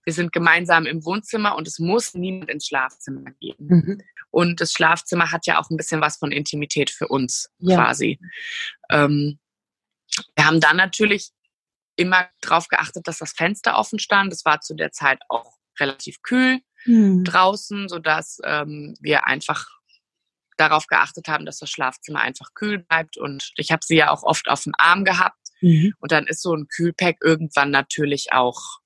wir 0.04 0.12
sind 0.12 0.33
gemeinsam 0.33 0.85
im 0.85 1.04
Wohnzimmer 1.04 1.57
und 1.57 1.66
es 1.66 1.78
muss 1.78 2.12
niemand 2.14 2.50
ins 2.50 2.66
Schlafzimmer 2.66 3.30
gehen. 3.40 3.57
Mhm. 3.59 4.02
Und 4.30 4.61
das 4.61 4.72
Schlafzimmer 4.72 5.30
hat 5.30 5.46
ja 5.46 5.59
auch 5.59 5.70
ein 5.70 5.78
bisschen 5.78 6.00
was 6.00 6.18
von 6.18 6.30
Intimität 6.30 6.90
für 6.90 7.09
uns 7.09 7.48
ja. 7.59 7.76
quasi. 7.76 8.18
Ähm, 8.90 9.38
Wir 10.37 10.46
haben 10.46 10.61
dann 10.61 10.76
natürlich 10.76 11.30
immer 11.96 12.28
darauf 12.40 12.68
geachtet, 12.68 13.07
dass 13.07 13.18
das 13.18 13.33
Fenster 13.33 13.76
offen 13.78 13.98
stand. 13.98 14.33
Es 14.33 14.44
war 14.44 14.61
zu 14.61 14.74
der 14.74 14.92
Zeit 14.92 15.20
auch 15.28 15.54
relativ 15.78 16.22
kühl 16.22 16.61
hm. 16.85 17.24
draußen, 17.24 17.88
sodass 17.88 18.38
ähm, 18.44 18.94
wir 19.00 19.26
einfach 19.26 19.66
darauf 20.57 20.87
geachtet 20.87 21.28
haben, 21.28 21.46
dass 21.46 21.59
das 21.59 21.70
Schlafzimmer 21.70 22.20
einfach 22.20 22.54
kühl 22.54 22.78
bleibt. 22.78 23.16
Und 23.16 23.52
ich 23.57 23.72
habe 23.72 23.85
sie 23.85 23.96
ja 23.96 24.11
auch 24.11 24.22
oft 24.22 24.48
auf 24.48 24.62
dem 24.62 24.72
Arm 24.78 25.04
gehabt. 25.04 25.38
Mhm. 25.61 25.94
Und 25.98 26.12
dann 26.12 26.26
ist 26.26 26.42
so 26.42 26.54
ein 26.54 26.68
Kühlpack 26.68 27.16
irgendwann 27.22 27.70
natürlich 27.70 28.33
auch, 28.33 28.78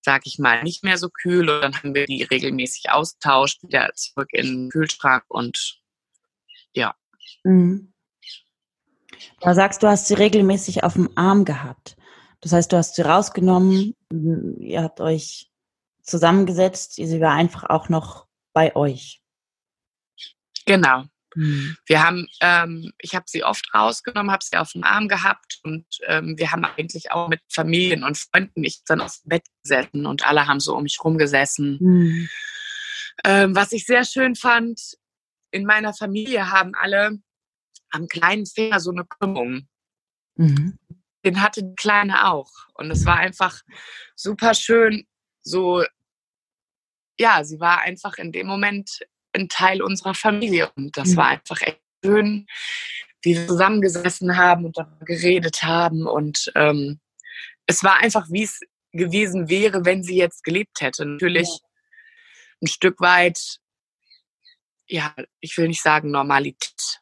sag 0.00 0.22
ich 0.26 0.38
mal, 0.38 0.62
nicht 0.62 0.82
mehr 0.82 0.98
so 0.98 1.08
kühl. 1.08 1.48
Und 1.48 1.60
dann 1.60 1.76
haben 1.76 1.94
wir 1.94 2.06
die 2.06 2.22
regelmäßig 2.22 2.90
austauscht, 2.90 3.62
wieder 3.62 3.90
zurück 3.94 4.30
in 4.32 4.46
den 4.46 4.70
Kühlschrank 4.70 5.24
und 5.28 5.80
ja. 6.72 6.94
Mhm. 7.44 7.92
Da 9.40 9.54
sagst 9.54 9.82
du, 9.82 9.88
hast 9.88 10.06
sie 10.06 10.14
regelmäßig 10.14 10.84
auf 10.84 10.94
dem 10.94 11.10
Arm 11.16 11.44
gehabt. 11.44 11.96
Das 12.40 12.52
heißt, 12.52 12.72
du 12.72 12.76
hast 12.76 12.94
sie 12.94 13.02
rausgenommen, 13.02 13.94
ihr 14.60 14.82
habt 14.82 15.00
euch 15.00 15.50
zusammengesetzt, 16.02 16.94
sie 16.94 17.20
war 17.20 17.32
einfach 17.32 17.64
auch 17.64 17.88
noch 17.88 18.26
bei 18.52 18.74
euch. 18.74 19.22
Genau. 20.66 21.04
Mhm. 21.34 21.76
Wir 21.86 22.02
haben, 22.02 22.26
ähm, 22.40 22.92
ich 22.98 23.14
habe 23.14 23.26
sie 23.28 23.44
oft 23.44 23.72
rausgenommen, 23.74 24.32
habe 24.32 24.44
sie 24.44 24.56
auf 24.56 24.72
dem 24.72 24.84
Arm 24.84 25.08
gehabt 25.08 25.60
und 25.62 25.86
ähm, 26.06 26.36
wir 26.38 26.50
haben 26.50 26.64
eigentlich 26.64 27.12
auch 27.12 27.28
mit 27.28 27.40
Familien 27.48 28.02
und 28.02 28.18
Freunden 28.18 28.64
ich 28.64 28.82
dann 28.84 29.00
aufs 29.00 29.22
Bett 29.24 29.44
gesessen 29.62 30.06
und 30.06 30.26
alle 30.26 30.46
haben 30.46 30.60
so 30.60 30.76
um 30.76 30.82
mich 30.82 30.98
rumgesessen. 31.02 31.78
Mhm. 31.80 32.28
Ähm, 33.24 33.54
was 33.54 33.72
ich 33.72 33.86
sehr 33.86 34.04
schön 34.04 34.34
fand, 34.34 34.96
in 35.50 35.64
meiner 35.64 35.94
Familie 35.94 36.50
haben 36.50 36.74
alle 36.74 37.18
am 37.90 38.06
kleinen 38.08 38.46
Finger 38.46 38.80
so 38.80 38.90
eine 38.90 39.04
Krümmung. 39.04 39.68
Mhm. 40.36 40.78
Den 41.24 41.42
hatte 41.42 41.62
die 41.62 41.74
Kleine 41.74 42.30
auch. 42.30 42.50
Und 42.74 42.90
es 42.90 43.04
war 43.04 43.16
einfach 43.16 43.60
super 44.14 44.54
schön, 44.54 45.06
so, 45.42 45.84
ja, 47.18 47.44
sie 47.44 47.60
war 47.60 47.80
einfach 47.80 48.16
in 48.18 48.32
dem 48.32 48.46
Moment 48.46 49.00
ein 49.32 49.48
Teil 49.48 49.82
unserer 49.82 50.14
Familie. 50.14 50.70
Und 50.76 50.96
das 50.96 51.10
mhm. 51.10 51.16
war 51.16 51.26
einfach 51.28 51.60
echt 51.60 51.80
schön, 52.04 52.46
wie 53.22 53.36
wir 53.36 53.46
zusammengesessen 53.46 54.36
haben 54.36 54.64
und 54.64 54.78
darüber 54.78 55.04
geredet 55.04 55.62
haben. 55.62 56.06
Und 56.06 56.50
ähm, 56.54 57.00
es 57.66 57.84
war 57.84 57.98
einfach, 57.98 58.26
wie 58.30 58.44
es 58.44 58.60
gewesen 58.92 59.48
wäre, 59.48 59.84
wenn 59.84 60.02
sie 60.02 60.16
jetzt 60.16 60.42
gelebt 60.44 60.80
hätte. 60.80 61.04
Natürlich 61.04 61.48
ja. 61.48 61.68
ein 62.62 62.66
Stück 62.66 63.00
weit, 63.00 63.58
ja, 64.86 65.14
ich 65.40 65.56
will 65.56 65.68
nicht 65.68 65.82
sagen 65.82 66.10
Normalität. 66.10 66.99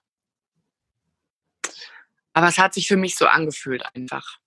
Aber 2.38 2.46
es 2.46 2.58
hat 2.58 2.72
sich 2.72 2.86
für 2.86 2.96
mich 2.96 3.16
so 3.16 3.26
angefühlt 3.26 3.82
einfach. 3.96 4.38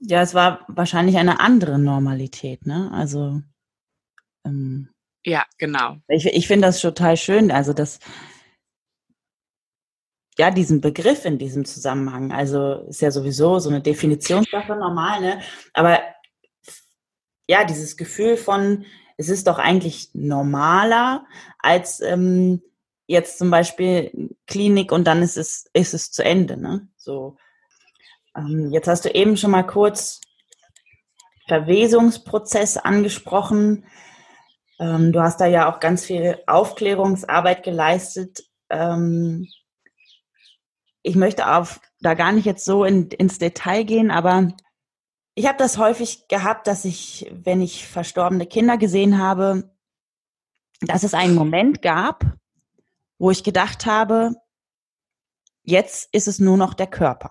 Ja, 0.00 0.20
es 0.20 0.34
war 0.34 0.66
wahrscheinlich 0.68 1.16
eine 1.16 1.40
andere 1.40 1.78
Normalität, 1.78 2.66
ne? 2.66 2.90
Also 2.92 3.40
ähm, 4.44 4.90
ja, 5.24 5.46
genau. 5.56 5.96
Ich, 6.08 6.26
ich 6.26 6.46
finde 6.46 6.68
das 6.68 6.78
total 6.78 7.16
schön, 7.16 7.50
also 7.50 7.72
das, 7.72 8.00
ja, 10.36 10.50
diesen 10.50 10.82
Begriff 10.82 11.24
in 11.24 11.38
diesem 11.38 11.64
Zusammenhang. 11.64 12.32
Also 12.32 12.86
ist 12.90 13.00
ja 13.00 13.10
sowieso 13.10 13.58
so 13.58 13.70
eine 13.70 13.80
Definitionssache 13.80 14.76
normal, 14.76 15.22
ne? 15.22 15.40
Aber 15.72 16.00
ja, 17.48 17.64
dieses 17.64 17.96
Gefühl 17.96 18.36
von, 18.36 18.84
es 19.16 19.30
ist 19.30 19.46
doch 19.46 19.58
eigentlich 19.58 20.10
normaler, 20.12 21.24
als 21.60 22.02
ähm, 22.02 22.60
jetzt 23.10 23.38
zum 23.38 23.50
Beispiel 23.50 24.30
Klinik 24.46 24.92
und 24.92 25.04
dann 25.04 25.20
ist 25.20 25.36
es, 25.36 25.68
ist 25.72 25.94
es 25.94 26.12
zu 26.12 26.24
Ende, 26.24 26.56
ne? 26.56 26.88
So. 26.96 27.36
Ähm, 28.36 28.70
jetzt 28.70 28.86
hast 28.86 29.04
du 29.04 29.08
eben 29.08 29.36
schon 29.36 29.50
mal 29.50 29.66
kurz 29.66 30.20
Verwesungsprozess 31.48 32.76
angesprochen. 32.76 33.84
Ähm, 34.78 35.10
du 35.10 35.20
hast 35.20 35.40
da 35.40 35.46
ja 35.46 35.68
auch 35.68 35.80
ganz 35.80 36.04
viel 36.04 36.38
Aufklärungsarbeit 36.46 37.64
geleistet. 37.64 38.44
Ähm, 38.70 39.48
ich 41.02 41.16
möchte 41.16 41.52
auf, 41.52 41.80
da 42.00 42.14
gar 42.14 42.30
nicht 42.30 42.44
jetzt 42.44 42.64
so 42.64 42.84
in, 42.84 43.08
ins 43.08 43.38
Detail 43.38 43.82
gehen, 43.82 44.12
aber 44.12 44.52
ich 45.34 45.48
habe 45.48 45.58
das 45.58 45.78
häufig 45.78 46.28
gehabt, 46.28 46.68
dass 46.68 46.84
ich, 46.84 47.28
wenn 47.32 47.60
ich 47.60 47.88
verstorbene 47.88 48.46
Kinder 48.46 48.78
gesehen 48.78 49.18
habe, 49.18 49.74
dass 50.80 51.02
es 51.02 51.14
einen 51.14 51.34
Moment 51.34 51.82
gab, 51.82 52.39
wo 53.20 53.30
ich 53.30 53.44
gedacht 53.44 53.84
habe, 53.84 54.34
jetzt 55.62 56.08
ist 56.12 56.26
es 56.26 56.40
nur 56.40 56.56
noch 56.56 56.72
der 56.72 56.86
Körper. 56.86 57.30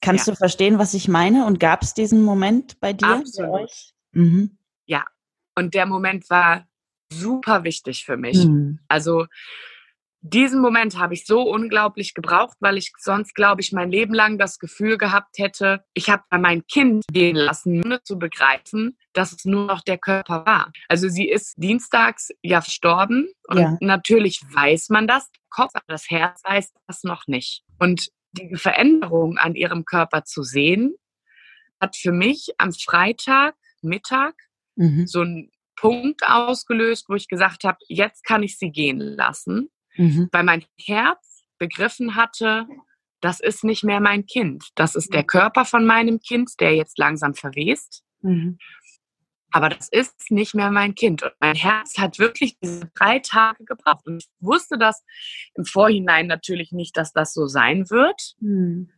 Kannst 0.00 0.28
ja. 0.28 0.32
du 0.32 0.38
verstehen, 0.38 0.78
was 0.78 0.94
ich 0.94 1.08
meine? 1.08 1.46
Und 1.46 1.58
gab 1.58 1.82
es 1.82 1.94
diesen 1.94 2.22
Moment 2.22 2.78
bei 2.80 2.92
dir? 2.92 3.08
Absolut. 3.08 3.70
Mhm. 4.12 4.56
Ja, 4.86 5.04
und 5.56 5.74
der 5.74 5.86
Moment 5.86 6.30
war 6.30 6.66
super 7.12 7.64
wichtig 7.64 8.04
für 8.04 8.16
mich. 8.16 8.44
Mhm. 8.44 8.78
Also 8.86 9.26
diesen 10.24 10.60
Moment 10.60 10.98
habe 10.98 11.14
ich 11.14 11.26
so 11.26 11.42
unglaublich 11.42 12.14
gebraucht, 12.14 12.56
weil 12.60 12.78
ich 12.78 12.92
sonst, 12.98 13.34
glaube 13.34 13.60
ich, 13.60 13.72
mein 13.72 13.90
Leben 13.90 14.14
lang 14.14 14.38
das 14.38 14.60
Gefühl 14.60 14.96
gehabt 14.96 15.38
hätte, 15.38 15.84
ich 15.94 16.08
habe 16.08 16.22
mein 16.30 16.64
Kind 16.66 17.04
gehen 17.12 17.34
lassen, 17.34 17.82
ohne 17.84 18.02
zu 18.04 18.18
begreifen, 18.18 18.96
dass 19.12 19.32
es 19.32 19.44
nur 19.44 19.66
noch 19.66 19.80
der 19.80 19.98
Körper 19.98 20.46
war. 20.46 20.72
Also 20.88 21.08
sie 21.08 21.28
ist 21.28 21.54
dienstags 21.56 22.30
ja 22.40 22.60
verstorben 22.60 23.28
und 23.48 23.58
ja. 23.58 23.76
natürlich 23.80 24.40
weiß 24.48 24.90
man 24.90 25.08
das, 25.08 25.28
Kopf, 25.50 25.72
aber 25.74 25.84
das 25.88 26.08
Herz 26.08 26.40
weiß 26.44 26.72
das 26.86 27.02
noch 27.02 27.26
nicht. 27.26 27.64
Und 27.80 28.08
die 28.30 28.54
Veränderung 28.54 29.38
an 29.38 29.56
ihrem 29.56 29.84
Körper 29.84 30.24
zu 30.24 30.44
sehen, 30.44 30.94
hat 31.80 31.96
für 31.96 32.12
mich 32.12 32.50
am 32.58 32.72
Freitag 32.72 33.56
Mittag 33.82 34.34
mhm. 34.76 35.06
so 35.08 35.22
einen 35.22 35.50
Punkt 35.74 36.22
ausgelöst, 36.24 37.08
wo 37.08 37.14
ich 37.14 37.26
gesagt 37.26 37.64
habe, 37.64 37.78
jetzt 37.88 38.24
kann 38.24 38.44
ich 38.44 38.56
sie 38.56 38.70
gehen 38.70 39.00
lassen, 39.00 39.68
mhm. 39.96 40.28
weil 40.32 40.44
mein 40.44 40.64
Herz 40.78 41.44
begriffen 41.58 42.14
hatte, 42.14 42.66
das 43.20 43.38
ist 43.38 43.62
nicht 43.62 43.84
mehr 43.84 44.00
mein 44.00 44.26
Kind. 44.26 44.70
Das 44.74 44.96
ist 44.96 45.14
der 45.14 45.22
Körper 45.22 45.64
von 45.64 45.86
meinem 45.86 46.20
Kind, 46.20 46.60
der 46.60 46.74
jetzt 46.74 46.98
langsam 46.98 47.34
verwest. 47.34 48.02
Mhm. 48.20 48.58
Aber 49.52 49.68
das 49.68 49.88
ist 49.90 50.30
nicht 50.30 50.54
mehr 50.54 50.70
mein 50.70 50.94
Kind. 50.94 51.22
Und 51.22 51.34
mein 51.38 51.54
Herz 51.54 51.98
hat 51.98 52.18
wirklich 52.18 52.58
diese 52.58 52.90
drei 52.94 53.20
Tage 53.20 53.64
gebraucht. 53.64 54.06
Und 54.06 54.24
ich 54.24 54.28
wusste 54.40 54.78
das 54.78 55.04
im 55.54 55.64
Vorhinein 55.64 56.26
natürlich 56.26 56.72
nicht, 56.72 56.96
dass 56.96 57.12
das 57.12 57.32
so 57.32 57.46
sein 57.46 57.90
wird. 57.90 58.34
Mhm. 58.40 58.90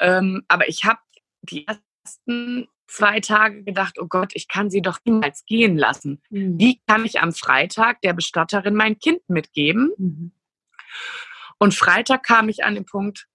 Ähm, 0.00 0.42
aber 0.48 0.68
ich 0.68 0.84
habe 0.84 0.98
die 1.42 1.66
ersten 1.66 2.66
zwei 2.86 3.20
Tage 3.20 3.64
gedacht, 3.64 3.98
oh 3.98 4.06
Gott, 4.06 4.32
ich 4.34 4.48
kann 4.48 4.70
sie 4.70 4.82
doch 4.82 4.98
niemals 5.04 5.44
gehen 5.46 5.76
lassen. 5.76 6.22
Mhm. 6.30 6.58
Wie 6.58 6.80
kann 6.86 7.04
ich 7.04 7.20
am 7.20 7.32
Freitag 7.32 8.00
der 8.02 8.12
Bestatterin 8.12 8.74
mein 8.74 8.98
Kind 8.98 9.28
mitgeben? 9.28 9.92
Mhm. 9.98 10.32
Und 11.58 11.74
Freitag 11.74 12.24
kam 12.24 12.48
ich 12.48 12.64
an 12.64 12.74
den 12.74 12.84
Punkt, 12.84 13.26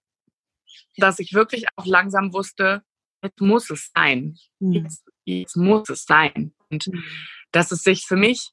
dass 0.96 1.18
ich 1.18 1.32
wirklich 1.32 1.66
auch 1.76 1.86
langsam 1.86 2.32
wusste, 2.32 2.82
jetzt 3.22 3.40
muss 3.40 3.70
es 3.70 3.90
sein. 3.94 4.38
Mhm. 4.58 4.72
Jetzt, 4.72 5.04
jetzt, 5.24 5.56
muss 5.56 5.88
es 5.88 6.04
sein. 6.04 6.54
Und 6.70 6.86
mhm. 6.86 7.04
dass 7.52 7.72
es 7.72 7.82
sich 7.82 8.06
für 8.06 8.16
mich 8.16 8.50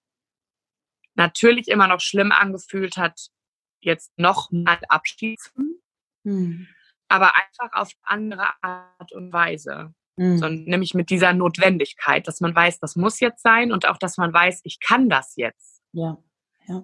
natürlich 1.16 1.68
immer 1.68 1.88
noch 1.88 2.02
schlimm 2.02 2.32
angefühlt 2.32 2.98
hat, 2.98 3.30
jetzt 3.80 4.18
nochmal 4.18 4.80
abschließen, 4.90 5.82
mhm. 6.24 6.68
aber 7.08 7.34
einfach 7.36 7.74
auf 7.74 7.92
andere 8.04 8.50
Art 8.62 9.12
und 9.12 9.34
Weise. 9.34 9.94
Mhm. 10.18 10.38
Sondern 10.40 10.64
nämlich 10.66 10.94
mit 10.94 11.10
dieser 11.10 11.34
Notwendigkeit, 11.34 12.28
dass 12.28 12.42
man 12.42 12.54
weiß, 12.54 12.80
das 12.80 12.96
muss 12.96 13.20
jetzt 13.20 13.42
sein 13.44 13.72
und 13.72 13.88
auch, 13.88 13.98
dass 13.98 14.18
man 14.18 14.34
weiß, 14.34 14.62
ich 14.64 14.80
kann 14.80 15.10
das 15.10 15.36
jetzt. 15.36 15.82
Ja, 15.94 16.18
ja. 16.68 16.84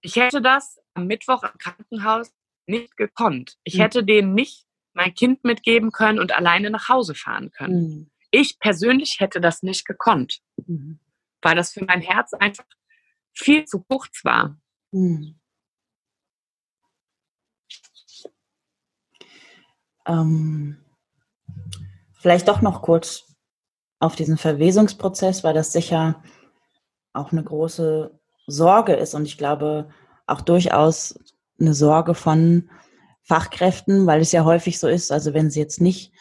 Ich 0.00 0.16
hätte 0.16 0.40
das 0.40 0.78
am 0.94 1.06
Mittwoch 1.06 1.42
im 1.42 1.58
Krankenhaus 1.58 2.32
nicht 2.66 2.96
gekonnt. 2.96 3.56
Ich 3.64 3.74
mhm. 3.74 3.80
hätte 3.80 4.04
denen 4.04 4.34
nicht 4.34 4.66
mein 4.92 5.14
Kind 5.14 5.44
mitgeben 5.44 5.92
können 5.92 6.18
und 6.18 6.36
alleine 6.36 6.70
nach 6.70 6.88
Hause 6.88 7.14
fahren 7.14 7.50
können. 7.50 7.80
Mhm. 7.80 8.10
Ich 8.30 8.58
persönlich 8.58 9.20
hätte 9.20 9.40
das 9.40 9.62
nicht 9.62 9.86
gekonnt, 9.86 10.40
mhm. 10.66 11.00
weil 11.40 11.56
das 11.56 11.72
für 11.72 11.84
mein 11.84 12.02
Herz 12.02 12.34
einfach 12.34 12.66
viel 13.32 13.64
zu 13.64 13.82
kurz 13.82 14.24
war. 14.24 14.60
Mhm. 14.92 15.40
Ähm, 20.06 20.78
Vielleicht 22.18 22.48
doch 22.48 22.60
noch 22.60 22.82
kurz 22.82 23.24
auf 24.00 24.16
diesen 24.16 24.36
Verwesungsprozess, 24.36 25.44
weil 25.44 25.54
das 25.54 25.72
sicher 25.72 26.22
auch 27.12 27.32
eine 27.32 27.42
große 27.42 28.18
Sorge 28.46 28.94
ist 28.94 29.14
und 29.14 29.24
ich 29.24 29.38
glaube 29.38 29.88
auch 30.26 30.40
durchaus 30.40 31.18
eine 31.60 31.74
Sorge 31.74 32.14
von 32.14 32.70
Fachkräften, 33.22 34.06
weil 34.06 34.20
es 34.20 34.32
ja 34.32 34.44
häufig 34.44 34.78
so 34.78 34.88
ist, 34.88 35.10
also 35.10 35.34
wenn 35.34 35.50
sie 35.50 35.60
jetzt 35.60 35.80
nicht 35.80 36.12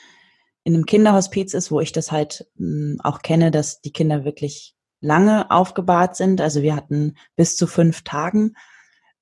in 0.64 0.74
einem 0.74 0.86
Kinderhospiz 0.86 1.54
ist, 1.54 1.72
wo 1.72 1.80
ich 1.80 1.92
das 1.92 2.12
halt 2.12 2.48
hm, 2.58 3.00
auch 3.04 3.22
kenne, 3.22 3.52
dass 3.52 3.82
die 3.82 3.94
Kinder 3.94 4.26
wirklich 4.26 4.76
lange 5.00 5.50
aufgebahrt 5.52 6.16
sind. 6.16 6.42
Also 6.42 6.64
wir 6.64 6.76
hatten 6.76 7.16
bis 7.36 7.56
zu 7.56 7.68
fünf 7.68 8.04
Tagen 8.04 8.56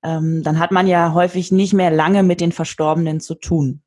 ähm, 0.05 0.43
dann 0.43 0.59
hat 0.59 0.71
man 0.71 0.85
ja 0.85 1.13
häufig 1.13 1.51
nicht 1.51 1.73
mehr 1.73 1.89
lange 1.89 2.21
mit 2.21 2.39
den 2.39 2.51
Verstorbenen 2.51 3.19
zu 3.19 3.33
tun. 3.33 3.81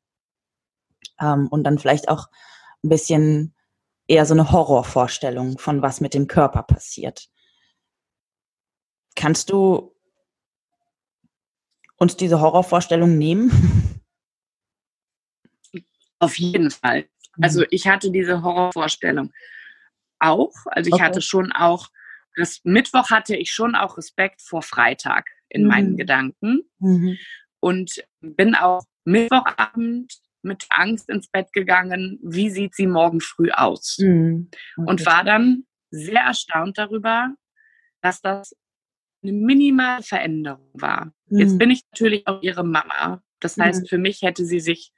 Ähm, 1.19 1.47
und 1.47 1.63
dann 1.63 1.79
vielleicht 1.79 2.09
auch 2.09 2.27
ein 2.83 2.89
bisschen 2.89 3.55
eher 4.07 4.25
so 4.25 4.33
eine 4.33 4.51
Horrorvorstellung 4.51 5.57
von 5.59 5.81
was 5.81 6.01
mit 6.01 6.13
dem 6.13 6.27
Körper 6.27 6.63
passiert. 6.63 7.29
Kannst 9.15 9.49
du 9.49 9.95
uns 11.97 12.17
diese 12.17 12.41
Horrorvorstellung 12.41 13.17
nehmen? 13.17 14.01
Auf 16.19 16.37
jeden 16.37 16.71
Fall. 16.71 17.07
Also 17.41 17.61
mhm. 17.61 17.67
ich 17.69 17.87
hatte 17.87 18.11
diese 18.11 18.41
Horrorvorstellung 18.41 19.31
auch. 20.19 20.53
Also 20.65 20.87
ich 20.87 20.93
okay. 20.93 21.03
hatte 21.03 21.21
schon 21.21 21.51
auch, 21.51 21.87
das 22.35 22.61
Mittwoch 22.63 23.09
hatte 23.09 23.35
ich 23.35 23.51
schon 23.51 23.75
auch 23.75 23.97
Respekt 23.97 24.41
vor 24.41 24.61
Freitag 24.61 25.29
in 25.49 25.63
mhm. 25.63 25.67
meinen 25.67 25.97
Gedanken 25.97 26.61
mhm. 26.79 27.17
und 27.59 28.03
bin 28.21 28.55
auch 28.55 28.83
Mittwochabend 29.05 30.13
mit 30.41 30.65
Angst 30.69 31.09
ins 31.09 31.27
Bett 31.27 31.51
gegangen, 31.53 32.19
wie 32.23 32.49
sieht 32.49 32.75
sie 32.75 32.87
morgen 32.87 33.21
früh 33.21 33.51
aus? 33.51 33.97
Mhm. 33.99 34.49
Okay. 34.77 34.89
Und 34.89 35.05
war 35.05 35.23
dann 35.23 35.65
sehr 35.91 36.21
erstaunt 36.21 36.77
darüber, 36.77 37.33
dass 38.01 38.21
das 38.21 38.55
eine 39.21 39.33
minimale 39.33 40.03
Veränderung 40.03 40.69
war. 40.73 41.13
Jetzt 41.29 41.53
mhm. 41.53 41.57
bin 41.57 41.71
ich 41.71 41.81
natürlich 41.91 42.27
auch 42.27 42.41
ihre 42.41 42.63
Mama. 42.63 43.21
Das 43.39 43.57
heißt, 43.57 43.83
mhm. 43.83 43.87
für 43.87 43.97
mich 43.97 44.21
hätte 44.21 44.45
sie 44.45 44.59
sich 44.59 44.91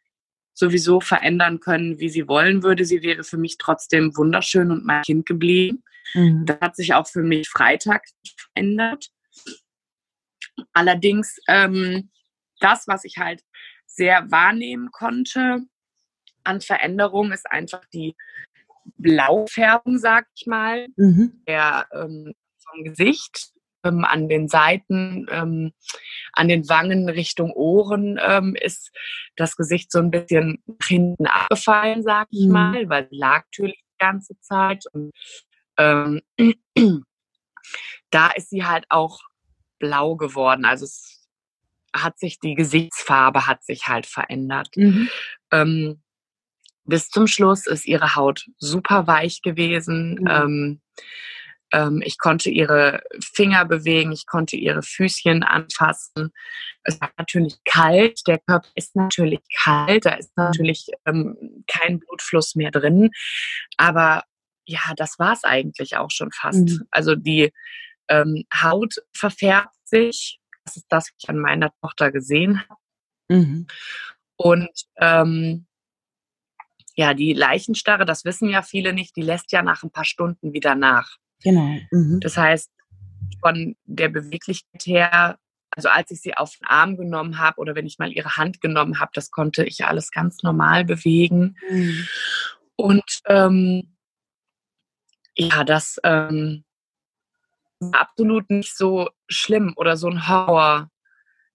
sowieso 0.54 1.00
verändern 1.00 1.60
können, 1.60 2.00
wie 2.00 2.10
sie 2.10 2.28
wollen 2.28 2.62
würde. 2.64 2.86
Sie 2.86 3.02
wäre 3.02 3.24
für 3.24 3.38
mich 3.38 3.58
trotzdem 3.58 4.16
wunderschön 4.16 4.72
und 4.72 4.86
mein 4.86 5.04
Kind 5.04 5.26
geblieben. 5.26 5.84
Mhm. 6.14 6.46
Das 6.46 6.60
hat 6.60 6.76
sich 6.76 6.94
auch 6.94 7.08
für 7.08 7.24
mich 7.24 7.50
Freitag 7.50 8.06
verändert. 8.54 9.08
Allerdings 10.74 11.38
ähm, 11.48 12.12
das, 12.60 12.88
was 12.88 13.06
ich 13.06 13.18
halt 13.18 13.44
sehr 13.96 14.30
wahrnehmen 14.32 14.90
konnte 14.92 15.62
an 16.44 16.62
Veränderung, 16.62 17.32
ist 17.32 17.50
einfach 17.50 17.84
die 17.94 18.16
Blaufärbung, 18.98 19.98
sag 20.00 20.28
ich 20.36 20.48
mal, 20.48 20.88
mhm. 20.96 21.44
der, 21.48 21.88
ähm, 21.94 22.34
vom 22.64 22.84
Gesicht 22.84 23.52
ähm, 23.84 24.06
an 24.06 24.28
den 24.28 24.48
Seiten, 24.48 25.28
ähm, 25.30 25.74
an 26.34 26.48
den 26.48 26.68
Wangen 26.70 27.10
Richtung 27.10 27.52
Ohren 27.52 28.20
ähm, 28.24 28.56
ist 28.56 28.92
das 29.36 29.56
Gesicht 29.56 29.92
so 29.92 30.00
ein 30.00 30.12
bisschen 30.12 30.64
nach 30.66 30.88
hinten 30.88 31.26
abgefallen, 31.26 32.04
sag 32.04 32.28
ich 32.32 32.46
mhm. 32.46 32.52
mal, 32.52 32.90
weil 32.90 33.08
sie 33.10 33.18
lag 33.18 33.44
natürlich 33.46 33.84
die 33.84 33.98
ganze 34.00 34.40
Zeit. 34.40 34.86
Und 34.94 35.12
ähm, 35.78 36.22
da 38.12 38.32
ist 38.32 38.50
sie 38.50 38.66
halt 38.66 38.86
auch 38.90 39.20
blau 39.80 40.16
geworden. 40.16 40.66
Also 40.66 40.86
es 40.86 41.21
hat 41.94 42.20
sich, 42.20 42.40
die 42.40 42.56
Gesichtsfarbe 42.56 43.48
hat 43.48 43.64
sich 43.64 43.88
halt 43.88 44.06
verändert. 44.06 44.70
Mhm. 44.76 45.10
Ähm, 45.52 46.02
bis 46.86 47.10
zum 47.10 47.28
Schluss 47.28 47.68
ist 47.68 47.86
ihre 47.86 48.16
Haut 48.16 48.46
super 48.58 49.08
weich 49.08 49.42
gewesen. 49.42 50.20
Mhm. 50.22 50.28
Ähm, 50.28 50.82
ähm, 51.74 52.02
ich 52.04 52.18
konnte 52.18 52.50
ihre 52.50 53.02
Finger 53.22 53.66
bewegen, 53.66 54.12
ich 54.12 54.26
konnte 54.26 54.58
ihre 54.58 54.82
Füßchen 54.82 55.44
anfassen. 55.44 56.32
Es 56.84 57.00
war 57.00 57.12
natürlich 57.18 57.58
kalt, 57.64 58.22
der 58.28 58.40
Körper 58.40 58.68
ist 58.76 58.96
natürlich 58.96 59.40
kalt, 59.64 60.06
da 60.06 60.12
ist 60.12 60.36
natürlich 60.36 60.88
ähm, 61.06 61.64
kein 61.68 62.00
Blutfluss 62.00 62.56
mehr 62.56 62.72
drin. 62.72 63.12
Aber 63.78 64.24
ja, 64.66 64.82
das 64.96 65.18
war 65.20 65.34
es 65.34 65.44
eigentlich 65.44 65.98
auch 65.98 66.12
schon 66.12 66.32
fast. 66.32 66.70
Mhm. 66.70 66.88
Also 66.92 67.16
die 67.16 67.52
ähm, 68.10 68.44
Haut 68.54 68.96
verfärbt 69.14 69.76
sich. 69.86 70.40
Das 70.64 70.78
ist 70.78 70.86
das, 70.90 71.06
was 71.06 71.14
ich 71.18 71.30
an 71.30 71.40
meiner 71.40 71.72
Tochter 71.82 72.12
gesehen 72.12 72.62
habe. 72.68 72.80
Mhm. 73.30 73.68
Und 74.36 74.72
ähm, 74.98 75.66
ja, 76.96 77.14
die 77.14 77.34
Leichenstarre, 77.34 78.06
das 78.06 78.26
wissen 78.26 78.50
ja 78.50 78.62
viele 78.62 78.94
nicht, 78.94 79.16
die 79.16 79.22
lässt 79.22 79.52
ja 79.52 79.62
nach 79.62 79.84
ein 79.84 79.92
paar 79.92 80.06
Stunden 80.06 80.54
wieder 80.54 80.76
nach. 80.76 81.18
Genau. 81.44 81.78
Mhm. 81.92 82.20
Das 82.20 82.38
heißt, 82.38 82.70
von 83.40 83.76
der 83.86 84.10
Beweglichkeit 84.10 84.86
her, 84.86 85.38
also 85.72 85.90
als 85.90 86.12
ich 86.12 86.22
sie 86.22 86.36
auf 86.36 86.58
den 86.58 86.68
Arm 86.68 86.98
genommen 86.98 87.40
habe 87.40 87.60
oder 87.60 87.76
wenn 87.76 87.86
ich 87.86 87.98
mal 87.98 88.12
ihre 88.12 88.36
Hand 88.38 88.62
genommen 88.62 89.00
habe, 89.00 89.12
das 89.14 89.32
konnte 89.32 89.64
ich 89.64 89.86
alles 89.86 90.12
ganz 90.12 90.44
normal 90.44 90.84
bewegen. 90.86 91.56
Mhm. 91.70 92.08
Und 92.76 93.22
ähm, 93.28 93.96
ja, 95.36 95.64
das 95.64 95.98
ähm, 96.04 96.66
absolut 97.92 98.50
nicht 98.50 98.78
so 98.78 99.10
schlimm 99.28 99.74
oder 99.76 99.98
so 99.98 100.10
ein 100.10 100.28
Horror, 100.28 100.90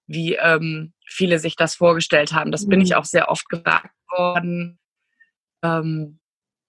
wie 0.07 0.35
ähm, 0.35 0.93
viele 1.07 1.39
sich 1.39 1.57
das 1.57 1.75
vorgestellt 1.75 2.33
haben. 2.33 2.53
Das 2.53 2.65
mhm. 2.65 2.71
bin 2.71 2.81
ich 2.81 2.91
mhm. 2.91 2.97
auch 2.97 3.05
sehr 3.05 3.29
oft 3.31 3.49
gefragt 3.49 3.95
worden. 4.11 4.79
Ähm, 5.63 6.21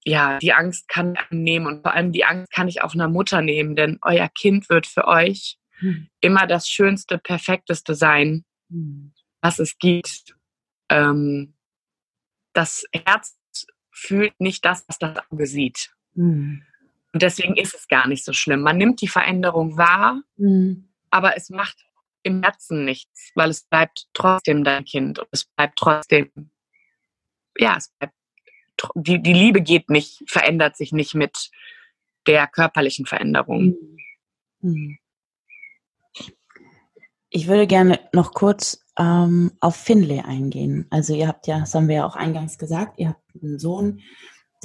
ja, 0.06 0.38
die 0.40 0.54
Angst 0.54 0.88
kann 0.88 1.16
ich 1.16 1.32
nehmen 1.32 1.68
und 1.68 1.82
vor 1.82 1.94
allem 1.94 2.12
die 2.14 2.24
Angst 2.24 2.52
kann 2.54 2.68
ich 2.68 2.82
auch 2.82 2.94
einer 2.94 3.10
Mutter 3.10 3.42
nehmen, 3.42 3.76
denn 3.76 4.00
euer 4.02 4.30
Kind 4.30 4.70
wird 4.70 4.88
für 4.88 5.06
euch 5.06 5.58
mhm. 5.82 6.08
immer 6.22 6.48
das 6.48 6.68
Schönste, 6.68 7.18
Perfekteste 7.18 7.94
sein, 7.94 8.46
mhm. 8.70 9.14
was 9.42 9.60
es 9.60 9.78
gibt. 9.78 10.36
Ähm, 10.90 11.56
das 12.54 12.86
Herz 12.94 13.38
fühlt 13.92 14.40
nicht 14.40 14.64
das, 14.64 14.86
was 14.88 14.98
das 14.98 15.18
Auge 15.30 15.46
sieht. 15.46 15.94
Mhm. 16.14 16.64
Und 17.18 17.24
deswegen 17.24 17.58
ist 17.58 17.74
es 17.74 17.88
gar 17.88 18.08
nicht 18.08 18.24
so 18.24 18.32
schlimm. 18.32 18.62
Man 18.62 18.78
nimmt 18.78 19.02
die 19.02 19.08
Veränderung 19.08 19.76
wahr, 19.76 20.22
hm. 20.38 20.88
aber 21.10 21.36
es 21.36 21.50
macht 21.50 21.84
im 22.22 22.44
Herzen 22.44 22.86
nichts, 22.86 23.32
weil 23.34 23.50
es 23.50 23.64
bleibt 23.64 24.06
trotzdem 24.14 24.64
dein 24.64 24.86
Kind 24.86 25.18
und 25.18 25.28
es 25.32 25.46
bleibt 25.46 25.80
trotzdem, 25.80 26.30
ja, 27.58 27.76
es 27.76 27.92
bleibt 27.98 28.14
die, 28.94 29.20
die 29.20 29.34
Liebe 29.34 29.64
geht 29.64 29.90
nicht, 29.90 30.22
verändert 30.28 30.78
sich 30.78 30.92
nicht 30.92 31.16
mit 31.16 31.50
der 32.28 32.46
körperlichen 32.46 33.08
Veränderung. 33.08 33.74
Mhm. 34.62 35.00
Ich 37.32 37.48
würde 37.48 37.66
gerne 37.66 38.00
noch 38.14 38.32
kurz 38.36 38.86
ähm, 38.96 39.54
auf 39.60 39.76
Finlay 39.76 40.20
eingehen. 40.20 40.86
Also 40.92 41.16
ihr 41.16 41.28
habt 41.28 41.48
ja, 41.48 41.62
das 41.62 41.74
haben 41.74 41.88
wir 41.88 41.96
ja 41.96 42.06
auch 42.06 42.16
eingangs 42.16 42.60
gesagt, 42.60 43.00
ihr 43.00 43.10
habt 43.10 43.24
einen 43.42 43.58
Sohn, 43.58 44.04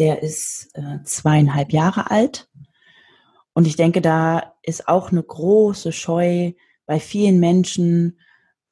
der 0.03 0.21
ist 0.21 0.71
äh, 0.75 1.01
zweieinhalb 1.05 1.73
Jahre 1.73 2.11
alt. 2.11 2.49
Und 3.53 3.69
ich 3.69 3.77
denke, 3.77 4.01
da 4.01 4.57
ist 4.65 4.89
auch 4.89 5.13
eine 5.13 5.23
große 5.23 5.93
Scheu 5.93 6.55
bei 6.87 6.99
vielen 6.99 7.39
Menschen, 7.39 8.19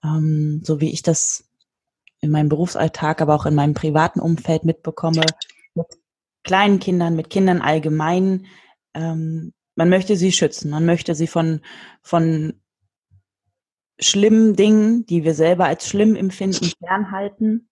ähm, 0.03 0.61
so 0.64 0.81
wie 0.81 0.90
ich 0.90 1.03
das 1.03 1.49
in 2.21 2.33
meinem 2.33 2.49
Berufsalltag, 2.49 3.21
aber 3.21 3.37
auch 3.37 3.47
in 3.47 3.55
meinem 3.55 3.75
privaten 3.75 4.19
Umfeld 4.19 4.64
mitbekomme, 4.64 5.25
mit 5.75 5.87
kleinen 6.43 6.81
Kindern, 6.81 7.14
mit 7.14 7.31
Kindern 7.31 7.61
allgemein, 7.61 8.47
ähm, 8.95 9.53
man 9.77 9.88
möchte 9.88 10.16
sie 10.16 10.33
schützen, 10.33 10.69
man 10.73 10.85
möchte 10.85 11.14
sie 11.14 11.29
von, 11.29 11.61
von 12.03 12.61
schlimmen 14.01 14.57
Dingen, 14.57 15.07
die 15.07 15.23
wir 15.23 15.35
selber 15.35 15.66
als 15.66 15.88
schlimm 15.88 16.16
empfinden, 16.16 16.73
fernhalten. 16.85 17.69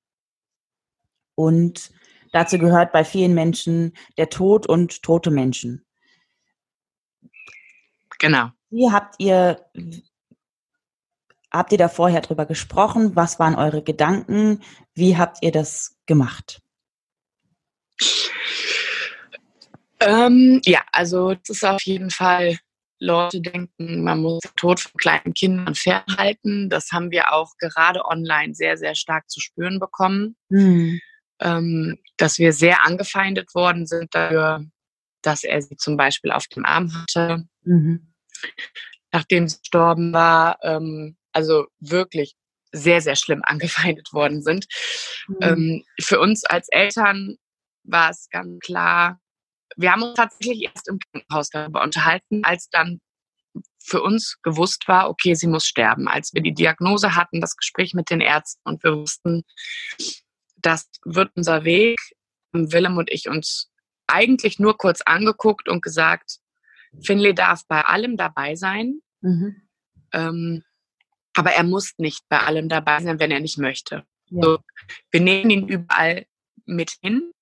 Und 1.34 1.90
dazu 2.32 2.58
gehört 2.58 2.92
bei 2.92 3.04
vielen 3.04 3.34
Menschen 3.34 3.92
der 4.16 4.28
Tod 4.28 4.66
und 4.66 5.02
tote 5.02 5.30
Menschen. 5.30 5.84
Genau. 8.18 8.50
Wie 8.70 8.90
habt 8.90 9.14
ihr 9.18 9.64
Habt 11.50 11.72
ihr 11.72 11.78
da 11.78 11.88
vorher 11.88 12.20
drüber 12.20 12.44
gesprochen? 12.44 13.16
Was 13.16 13.38
waren 13.38 13.54
eure 13.54 13.82
Gedanken? 13.82 14.62
Wie 14.94 15.16
habt 15.16 15.38
ihr 15.40 15.50
das 15.50 15.96
gemacht? 16.06 16.60
Ähm, 20.00 20.60
ja, 20.64 20.82
also 20.92 21.32
es 21.32 21.48
ist 21.48 21.64
auf 21.64 21.82
jeden 21.82 22.10
Fall, 22.10 22.58
Leute 23.00 23.40
denken, 23.40 24.02
man 24.02 24.20
muss 24.20 24.40
den 24.40 24.54
Tod 24.56 24.80
von 24.80 24.92
kleinen 24.98 25.32
Kindern 25.32 25.74
fernhalten. 25.74 26.68
Das 26.68 26.92
haben 26.92 27.10
wir 27.10 27.32
auch 27.32 27.52
gerade 27.58 28.04
online 28.04 28.54
sehr, 28.54 28.76
sehr 28.76 28.94
stark 28.94 29.28
zu 29.30 29.40
spüren 29.40 29.80
bekommen. 29.80 30.36
Mhm. 30.50 31.00
Ähm, 31.40 31.98
dass 32.16 32.38
wir 32.38 32.52
sehr 32.52 32.84
angefeindet 32.84 33.54
worden 33.54 33.86
sind 33.86 34.14
dafür, 34.14 34.64
dass 35.22 35.44
er 35.44 35.62
sie 35.62 35.76
zum 35.76 35.96
Beispiel 35.96 36.32
auf 36.32 36.46
dem 36.48 36.64
Arm 36.64 36.92
hatte. 36.92 37.44
Mhm. 37.62 38.12
Nachdem 39.12 39.48
sie 39.48 39.58
gestorben 39.58 40.12
war, 40.12 40.58
ähm, 40.62 41.16
also 41.32 41.66
wirklich 41.80 42.34
sehr, 42.72 43.00
sehr 43.00 43.16
schlimm 43.16 43.42
angefeindet 43.44 44.12
worden 44.12 44.42
sind. 44.42 44.66
Mhm. 45.28 45.36
Ähm, 45.40 45.84
für 46.00 46.20
uns 46.20 46.44
als 46.44 46.68
Eltern 46.68 47.36
war 47.84 48.10
es 48.10 48.28
ganz 48.30 48.58
klar, 48.60 49.20
wir 49.76 49.92
haben 49.92 50.02
uns 50.02 50.14
tatsächlich 50.14 50.64
erst 50.64 50.88
im 50.88 50.98
Krankenhaus 50.98 51.50
darüber 51.50 51.82
unterhalten, 51.82 52.44
als 52.44 52.68
dann 52.68 53.00
für 53.78 54.02
uns 54.02 54.38
gewusst 54.42 54.86
war, 54.88 55.08
okay, 55.08 55.34
sie 55.34 55.46
muss 55.46 55.66
sterben. 55.66 56.08
Als 56.08 56.34
wir 56.34 56.42
die 56.42 56.52
Diagnose 56.52 57.14
hatten, 57.14 57.40
das 57.40 57.56
Gespräch 57.56 57.94
mit 57.94 58.10
den 58.10 58.20
Ärzten 58.20 58.60
und 58.64 58.82
wir 58.82 58.96
wussten, 58.96 59.44
das 60.60 60.88
wird 61.04 61.30
unser 61.34 61.64
Weg, 61.64 61.98
Willem 62.52 62.96
und 62.96 63.10
ich 63.10 63.28
uns 63.28 63.70
eigentlich 64.06 64.58
nur 64.58 64.76
kurz 64.76 65.02
angeguckt 65.02 65.68
und 65.68 65.82
gesagt, 65.82 66.38
Finley 67.02 67.34
darf 67.34 67.66
bei 67.68 67.82
allem 67.82 68.16
dabei 68.16 68.54
sein. 68.54 69.00
Mhm. 69.20 69.68
Ähm, 70.12 70.64
Aber 71.34 71.52
er 71.52 71.64
muss 71.64 71.92
nicht 71.98 72.24
bei 72.28 72.40
allem 72.40 72.68
dabei 72.68 73.00
sein, 73.00 73.20
wenn 73.20 73.30
er 73.30 73.40
nicht 73.40 73.58
möchte. 73.58 74.04
Ja. 74.30 74.42
So, 74.42 74.58
wir 75.10 75.20
nehmen 75.20 75.50
ihn 75.50 75.68
überall 75.68 76.26
mit 76.64 76.92
hin. 77.02 77.32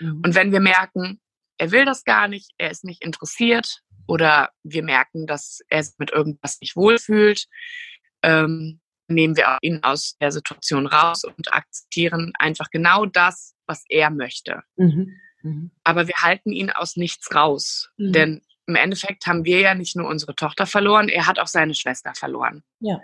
Mhm. 0.00 0.22
Und 0.24 0.34
wenn 0.34 0.52
wir 0.52 0.60
merken, 0.60 1.20
er 1.58 1.70
will 1.70 1.84
das 1.84 2.04
gar 2.04 2.28
nicht, 2.28 2.52
er 2.58 2.70
ist 2.70 2.84
nicht 2.84 3.04
interessiert 3.04 3.80
oder 4.06 4.50
wir 4.62 4.82
merken, 4.82 5.26
dass 5.26 5.60
er 5.68 5.82
sich 5.82 5.94
mit 5.98 6.10
irgendwas 6.10 6.60
nicht 6.60 6.76
wohlfühlt, 6.76 7.46
ähm, 8.22 8.80
nehmen 9.08 9.36
wir 9.36 9.58
ihn 9.62 9.82
aus 9.82 10.16
der 10.20 10.32
Situation 10.32 10.86
raus 10.86 11.24
und 11.24 11.52
akzeptieren 11.52 12.32
einfach 12.38 12.70
genau 12.70 13.06
das, 13.06 13.54
was 13.66 13.84
er 13.88 14.10
möchte. 14.10 14.62
Mhm. 14.76 15.20
Mhm. 15.42 15.70
Aber 15.84 16.08
wir 16.08 16.16
halten 16.16 16.52
ihn 16.52 16.70
aus 16.70 16.96
nichts 16.96 17.34
raus. 17.34 17.90
Mhm. 17.96 18.12
Denn 18.12 18.42
im 18.66 18.76
Endeffekt 18.76 19.26
haben 19.26 19.44
wir 19.44 19.60
ja 19.60 19.74
nicht 19.74 19.94
nur 19.94 20.08
unsere 20.08 20.34
Tochter 20.34 20.66
verloren, 20.66 21.08
er 21.08 21.26
hat 21.26 21.38
auch 21.38 21.46
seine 21.46 21.74
Schwester 21.74 22.12
verloren. 22.14 22.62
Ja. 22.80 22.98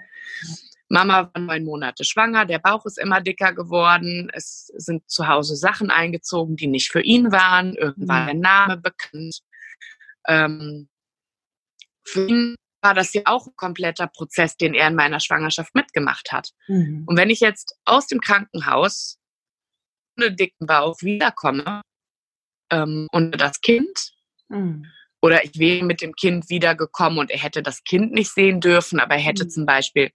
Mama 0.89 1.31
war 1.33 1.41
neun 1.41 1.65
Monate 1.65 2.03
schwanger, 2.05 2.47
der 2.47 2.59
Bauch 2.59 2.85
ist 2.87 2.99
immer 2.99 3.21
dicker 3.21 3.53
geworden, 3.53 4.29
es 4.33 4.73
sind 4.77 5.09
zu 5.09 5.29
Hause 5.29 5.55
Sachen 5.55 5.91
eingezogen, 5.91 6.57
die 6.57 6.67
nicht 6.67 6.91
für 6.91 7.03
ihn 7.03 7.31
waren, 7.31 7.75
irgendwann 7.75 8.23
mhm. 8.23 8.27
der 8.27 8.35
Name 8.35 8.77
bekannt. 8.79 9.41
Ähm, 10.27 10.89
für 12.03 12.27
ihn 12.27 12.57
war 12.83 12.95
das 12.95 13.13
ja 13.13 13.23
auch 13.27 13.47
ein 13.47 13.57
kompletter 13.57 14.07
Prozess, 14.07 14.57
den 14.57 14.75
er 14.75 14.89
in 14.89 14.95
meiner 14.95 15.21
Schwangerschaft 15.21 15.75
mitgemacht 15.75 16.33
hat. 16.33 16.51
Mhm. 16.67 17.05
Und 17.07 17.17
wenn 17.17 17.31
ich 17.31 17.41
jetzt 17.41 17.77
aus 17.85 18.07
dem 18.07 18.21
Krankenhaus 18.21 19.19
ohne 20.19 20.33
dicken 20.33 20.67
Bauch 20.67 21.01
wiederkomme 21.03 21.83
ähm, 22.71 23.09
und 23.13 23.41
das 23.41 23.61
Kind, 23.61 24.13
mhm. 24.49 24.87
oder 25.21 25.45
ich 25.45 25.59
wäre 25.59 25.85
mit 25.85 26.03
dem 26.03 26.15
Kind 26.15 26.49
wiedergekommen 26.49 27.19
und 27.19 27.31
er 27.31 27.39
hätte 27.39 27.63
das 27.63 27.85
Kind 27.85 28.13
nicht 28.13 28.33
sehen 28.33 28.61
dürfen, 28.61 29.01
aber 29.01 29.15
er 29.15 29.21
hätte 29.21 29.45
mhm. 29.45 29.51
zum 29.51 29.67
Beispiel 29.67 30.11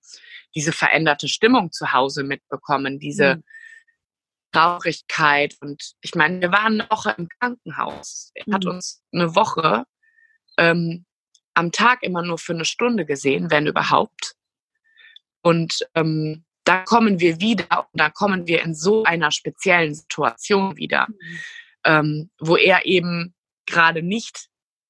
diese 0.55 0.71
veränderte 0.71 1.27
Stimmung 1.27 1.71
zu 1.71 1.93
Hause 1.93 2.23
mitbekommen, 2.23 2.99
diese 2.99 3.35
mhm. 3.35 3.43
Traurigkeit. 4.51 5.55
Und 5.59 5.93
ich 6.01 6.15
meine, 6.15 6.41
wir 6.41 6.51
waren 6.51 6.79
eine 6.79 6.89
Woche 6.89 7.13
im 7.17 7.27
Krankenhaus. 7.39 8.31
Er 8.33 8.53
hat 8.53 8.63
mhm. 8.63 8.71
uns 8.71 9.03
eine 9.11 9.35
Woche 9.35 9.83
ähm, 10.57 11.05
am 11.55 11.71
Tag 11.71 12.03
immer 12.03 12.21
nur 12.21 12.37
für 12.37 12.53
eine 12.53 12.65
Stunde 12.65 13.05
gesehen, 13.05 13.49
wenn 13.49 13.65
überhaupt. 13.65 14.35
Und 15.41 15.87
ähm, 15.95 16.43
da 16.63 16.83
kommen 16.83 17.19
wir 17.19 17.39
wieder 17.39 17.87
und 17.91 17.99
da 17.99 18.09
kommen 18.09 18.47
wir 18.47 18.63
in 18.63 18.73
so 18.73 19.03
einer 19.03 19.31
speziellen 19.31 19.93
Situation 19.93 20.77
wieder, 20.77 21.07
mhm. 21.07 21.39
ähm, 21.85 22.29
wo 22.39 22.57
er 22.57 22.85
eben 22.85 23.33
gerade 23.65 24.01
nicht 24.01 24.47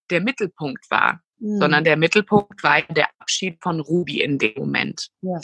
der 0.10 0.22
Mittelpunkt 0.22 0.90
war, 0.90 1.22
mhm. 1.40 1.60
sondern 1.60 1.84
der 1.84 1.98
Mittelpunkt 1.98 2.64
war 2.64 2.82
der 2.84 3.10
Abschied 3.20 3.58
von 3.62 3.80
Ruby 3.80 4.22
in 4.22 4.38
dem 4.38 4.54
Moment. 4.58 5.10
Ja. 5.22 5.40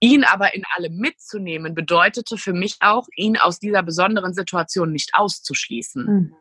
Ihn 0.00 0.24
aber 0.24 0.54
in 0.54 0.64
allem 0.74 0.96
mitzunehmen, 0.96 1.74
bedeutete 1.74 2.36
für 2.36 2.52
mich 2.52 2.76
auch, 2.80 3.06
ihn 3.16 3.36
aus 3.36 3.60
dieser 3.60 3.82
besonderen 3.84 4.34
Situation 4.34 4.90
nicht 4.90 5.10
auszuschließen. 5.14 6.04
Mhm. 6.04 6.34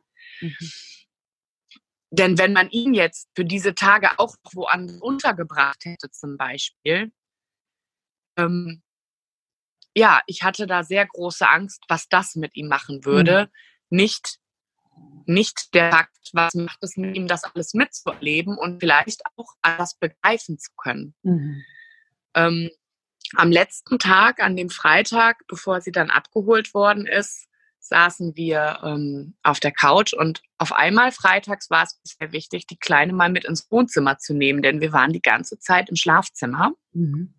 Denn 2.11 2.37
wenn 2.37 2.51
man 2.51 2.69
ihn 2.69 2.93
jetzt 2.93 3.29
für 3.35 3.45
diese 3.45 3.73
Tage 3.73 4.19
auch 4.19 4.35
woanders 4.51 4.99
untergebracht 4.99 5.85
hätte, 5.85 6.11
zum 6.11 6.35
Beispiel, 6.37 7.11
ähm, 8.37 8.81
ja, 9.95 10.21
ich 10.27 10.43
hatte 10.43 10.67
da 10.67 10.83
sehr 10.83 11.05
große 11.07 11.47
Angst, 11.47 11.83
was 11.87 12.07
das 12.09 12.35
mit 12.35 12.55
ihm 12.55 12.67
machen 12.67 13.05
würde. 13.05 13.45
Mhm. 13.89 13.97
Nicht, 13.97 14.39
nicht 15.25 15.73
der 15.73 15.91
Fakt, 15.91 16.29
was 16.33 16.53
macht 16.53 16.83
es 16.83 16.97
mit 16.97 17.15
ihm, 17.15 17.27
das 17.27 17.45
alles 17.45 17.73
mitzuerleben 17.73 18.57
und 18.57 18.79
vielleicht 18.81 19.21
auch 19.37 19.53
alles 19.61 19.95
begreifen 19.95 20.59
zu 20.59 20.71
können. 20.75 21.13
Mhm. 21.23 21.63
Ähm, 22.35 22.69
am 23.35 23.51
letzten 23.51 23.99
Tag, 23.99 24.41
an 24.41 24.57
dem 24.57 24.69
Freitag, 24.69 25.45
bevor 25.47 25.79
sie 25.79 25.91
dann 25.91 26.09
abgeholt 26.09 26.73
worden 26.73 27.05
ist, 27.05 27.47
saßen 27.81 28.35
wir 28.35 28.79
ähm, 28.83 29.35
auf 29.43 29.59
der 29.59 29.71
Couch 29.71 30.13
und 30.13 30.41
auf 30.57 30.71
einmal 30.71 31.11
freitags 31.11 31.69
war 31.69 31.83
es 31.83 31.99
sehr 32.03 32.31
wichtig, 32.31 32.67
die 32.67 32.77
Kleine 32.77 33.13
mal 33.13 33.29
mit 33.29 33.45
ins 33.45 33.69
Wohnzimmer 33.71 34.17
zu 34.17 34.33
nehmen, 34.33 34.61
denn 34.61 34.81
wir 34.81 34.93
waren 34.93 35.11
die 35.11 35.21
ganze 35.21 35.59
Zeit 35.59 35.89
im 35.89 35.95
Schlafzimmer. 35.95 36.73
Mhm. 36.93 37.33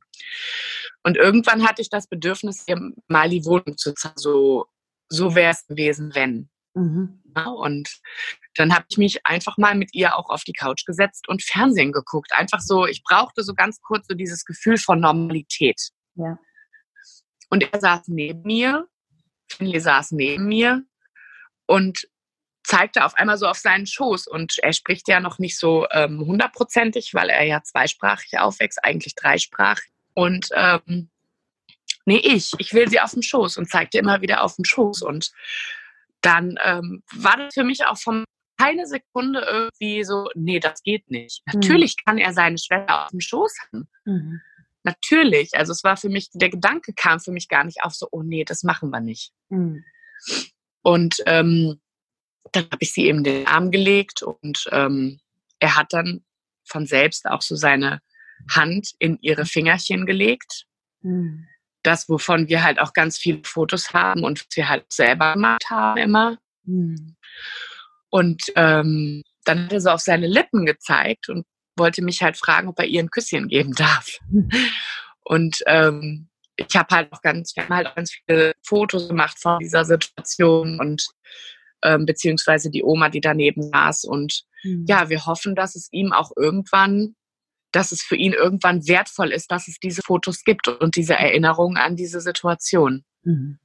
Und 1.02 1.16
irgendwann 1.16 1.66
hatte 1.66 1.80
ich 1.80 1.90
das 1.90 2.06
Bedürfnis, 2.06 2.64
ihr 2.66 2.78
mal 3.08 3.30
die 3.30 3.44
Wohnung 3.44 3.76
zu 3.76 3.94
zeigen. 3.94 4.16
So, 4.16 4.66
so 5.08 5.34
wäre 5.34 5.52
es 5.52 5.66
gewesen, 5.66 6.14
wenn. 6.14 6.50
Mhm. 6.74 7.22
Ja, 7.36 7.48
und 7.48 8.00
dann 8.56 8.74
habe 8.74 8.84
ich 8.88 8.98
mich 8.98 9.26
einfach 9.26 9.56
mal 9.56 9.74
mit 9.74 9.94
ihr 9.94 10.16
auch 10.16 10.28
auf 10.28 10.44
die 10.44 10.52
Couch 10.52 10.84
gesetzt 10.84 11.28
und 11.28 11.42
Fernsehen 11.42 11.92
geguckt. 11.92 12.32
Einfach 12.32 12.60
so, 12.60 12.86
ich 12.86 13.02
brauchte 13.02 13.42
so 13.42 13.54
ganz 13.54 13.80
kurz 13.80 14.06
so 14.08 14.14
dieses 14.14 14.44
Gefühl 14.44 14.76
von 14.76 15.00
Normalität. 15.00 15.80
Ja. 16.14 16.38
Und 17.48 17.70
er 17.72 17.80
saß 17.80 18.08
neben 18.08 18.42
mir 18.42 18.88
Finley 19.54 19.80
saß 19.80 20.12
neben 20.12 20.46
mir 20.46 20.82
und 21.66 22.08
zeigte 22.64 23.04
auf 23.04 23.14
einmal 23.14 23.38
so 23.38 23.46
auf 23.46 23.58
seinen 23.58 23.86
Schoß. 23.86 24.26
Und 24.26 24.58
er 24.58 24.72
spricht 24.72 25.08
ja 25.08 25.20
noch 25.20 25.38
nicht 25.38 25.58
so 25.58 25.86
ähm, 25.90 26.20
hundertprozentig, 26.20 27.14
weil 27.14 27.28
er 27.28 27.44
ja 27.44 27.62
zweisprachig 27.62 28.38
aufwächst, 28.38 28.84
eigentlich 28.84 29.14
dreisprachig. 29.14 29.90
Und 30.14 30.48
ähm, 30.54 31.10
nee, 32.04 32.20
ich, 32.22 32.52
ich 32.58 32.72
will 32.72 32.88
sie 32.88 33.00
auf 33.00 33.12
dem 33.12 33.22
Schoß 33.22 33.56
und 33.56 33.70
zeigte 33.70 33.98
immer 33.98 34.20
wieder 34.20 34.42
auf 34.42 34.56
dem 34.56 34.64
Schoß. 34.64 35.02
Und 35.02 35.32
dann 36.20 36.58
ähm, 36.62 37.02
war 37.14 37.36
das 37.36 37.54
für 37.54 37.64
mich 37.64 37.84
auch 37.84 37.98
von 37.98 38.24
keine 38.58 38.86
Sekunde 38.86 39.40
irgendwie 39.40 40.04
so, 40.04 40.28
nee, 40.34 40.60
das 40.60 40.82
geht 40.82 41.10
nicht. 41.10 41.42
Mhm. 41.46 41.60
Natürlich 41.60 41.96
kann 42.04 42.18
er 42.18 42.32
seine 42.32 42.58
Schwester 42.58 43.04
auf 43.04 43.10
dem 43.10 43.20
Schoß 43.20 43.54
haben. 43.66 43.88
Mhm. 44.04 44.40
Natürlich. 44.84 45.54
Also 45.54 45.72
es 45.72 45.84
war 45.84 45.96
für 45.96 46.08
mich, 46.08 46.28
der 46.32 46.50
Gedanke 46.50 46.92
kam 46.94 47.20
für 47.20 47.32
mich 47.32 47.48
gar 47.48 47.64
nicht 47.64 47.82
auf, 47.82 47.94
so, 47.94 48.08
oh 48.10 48.22
nee, 48.22 48.44
das 48.44 48.62
machen 48.62 48.90
wir 48.90 49.00
nicht. 49.00 49.32
Mhm. 49.48 49.84
Und 50.82 51.16
ähm, 51.26 51.80
dann 52.50 52.64
habe 52.64 52.78
ich 52.80 52.92
sie 52.92 53.06
eben 53.06 53.22
den 53.22 53.46
Arm 53.46 53.70
gelegt 53.70 54.22
und 54.22 54.68
ähm, 54.72 55.20
er 55.60 55.76
hat 55.76 55.92
dann 55.92 56.24
von 56.64 56.86
selbst 56.86 57.26
auch 57.26 57.42
so 57.42 57.54
seine 57.54 58.00
Hand 58.50 58.92
in 58.98 59.18
ihre 59.20 59.46
Fingerchen 59.46 60.06
gelegt. 60.06 60.64
Mhm. 61.02 61.46
Das, 61.82 62.08
wovon 62.08 62.48
wir 62.48 62.62
halt 62.62 62.78
auch 62.78 62.92
ganz 62.92 63.18
viele 63.18 63.42
Fotos 63.44 63.92
haben 63.92 64.24
und 64.24 64.46
wir 64.54 64.68
halt 64.68 64.92
selber 64.92 65.34
gemacht 65.34 65.64
haben 65.70 65.98
immer. 65.98 66.38
Mhm. 66.64 67.16
Und 68.10 68.42
ähm, 68.56 69.22
dann 69.44 69.64
hat 69.64 69.72
er 69.72 69.80
so 69.80 69.90
auf 69.90 70.00
seine 70.00 70.26
Lippen 70.26 70.66
gezeigt 70.66 71.28
und 71.28 71.46
wollte 71.76 72.02
mich 72.02 72.22
halt 72.22 72.36
fragen, 72.36 72.68
ob 72.68 72.78
er 72.78 72.86
ihr 72.86 73.00
ein 73.00 73.10
Küsschen 73.10 73.48
geben 73.48 73.72
darf. 73.72 74.18
Und 75.24 75.62
ähm, 75.66 76.28
ich 76.56 76.76
habe 76.76 76.94
halt 76.94 77.12
auch 77.12 77.22
ganz, 77.22 77.54
wir 77.56 77.64
haben 77.64 77.74
halt 77.74 77.94
ganz 77.94 78.12
viele 78.12 78.52
Fotos 78.62 79.08
gemacht 79.08 79.38
von 79.38 79.58
dieser 79.58 79.84
Situation 79.84 80.78
und 80.78 81.06
ähm, 81.82 82.06
beziehungsweise 82.06 82.70
die 82.70 82.82
Oma, 82.82 83.08
die 83.08 83.20
daneben 83.20 83.62
saß. 83.62 84.04
Und 84.04 84.42
mhm. 84.62 84.84
ja, 84.88 85.08
wir 85.08 85.26
hoffen, 85.26 85.54
dass 85.54 85.74
es 85.74 85.88
ihm 85.92 86.12
auch 86.12 86.30
irgendwann, 86.36 87.14
dass 87.72 87.92
es 87.92 88.02
für 88.02 88.16
ihn 88.16 88.32
irgendwann 88.32 88.86
wertvoll 88.86 89.32
ist, 89.32 89.50
dass 89.50 89.68
es 89.68 89.78
diese 89.78 90.02
Fotos 90.02 90.44
gibt 90.44 90.68
und 90.68 90.96
diese 90.96 91.14
Erinnerung 91.14 91.76
an 91.76 91.96
diese 91.96 92.20
Situation. 92.20 93.04
Mhm. 93.22 93.58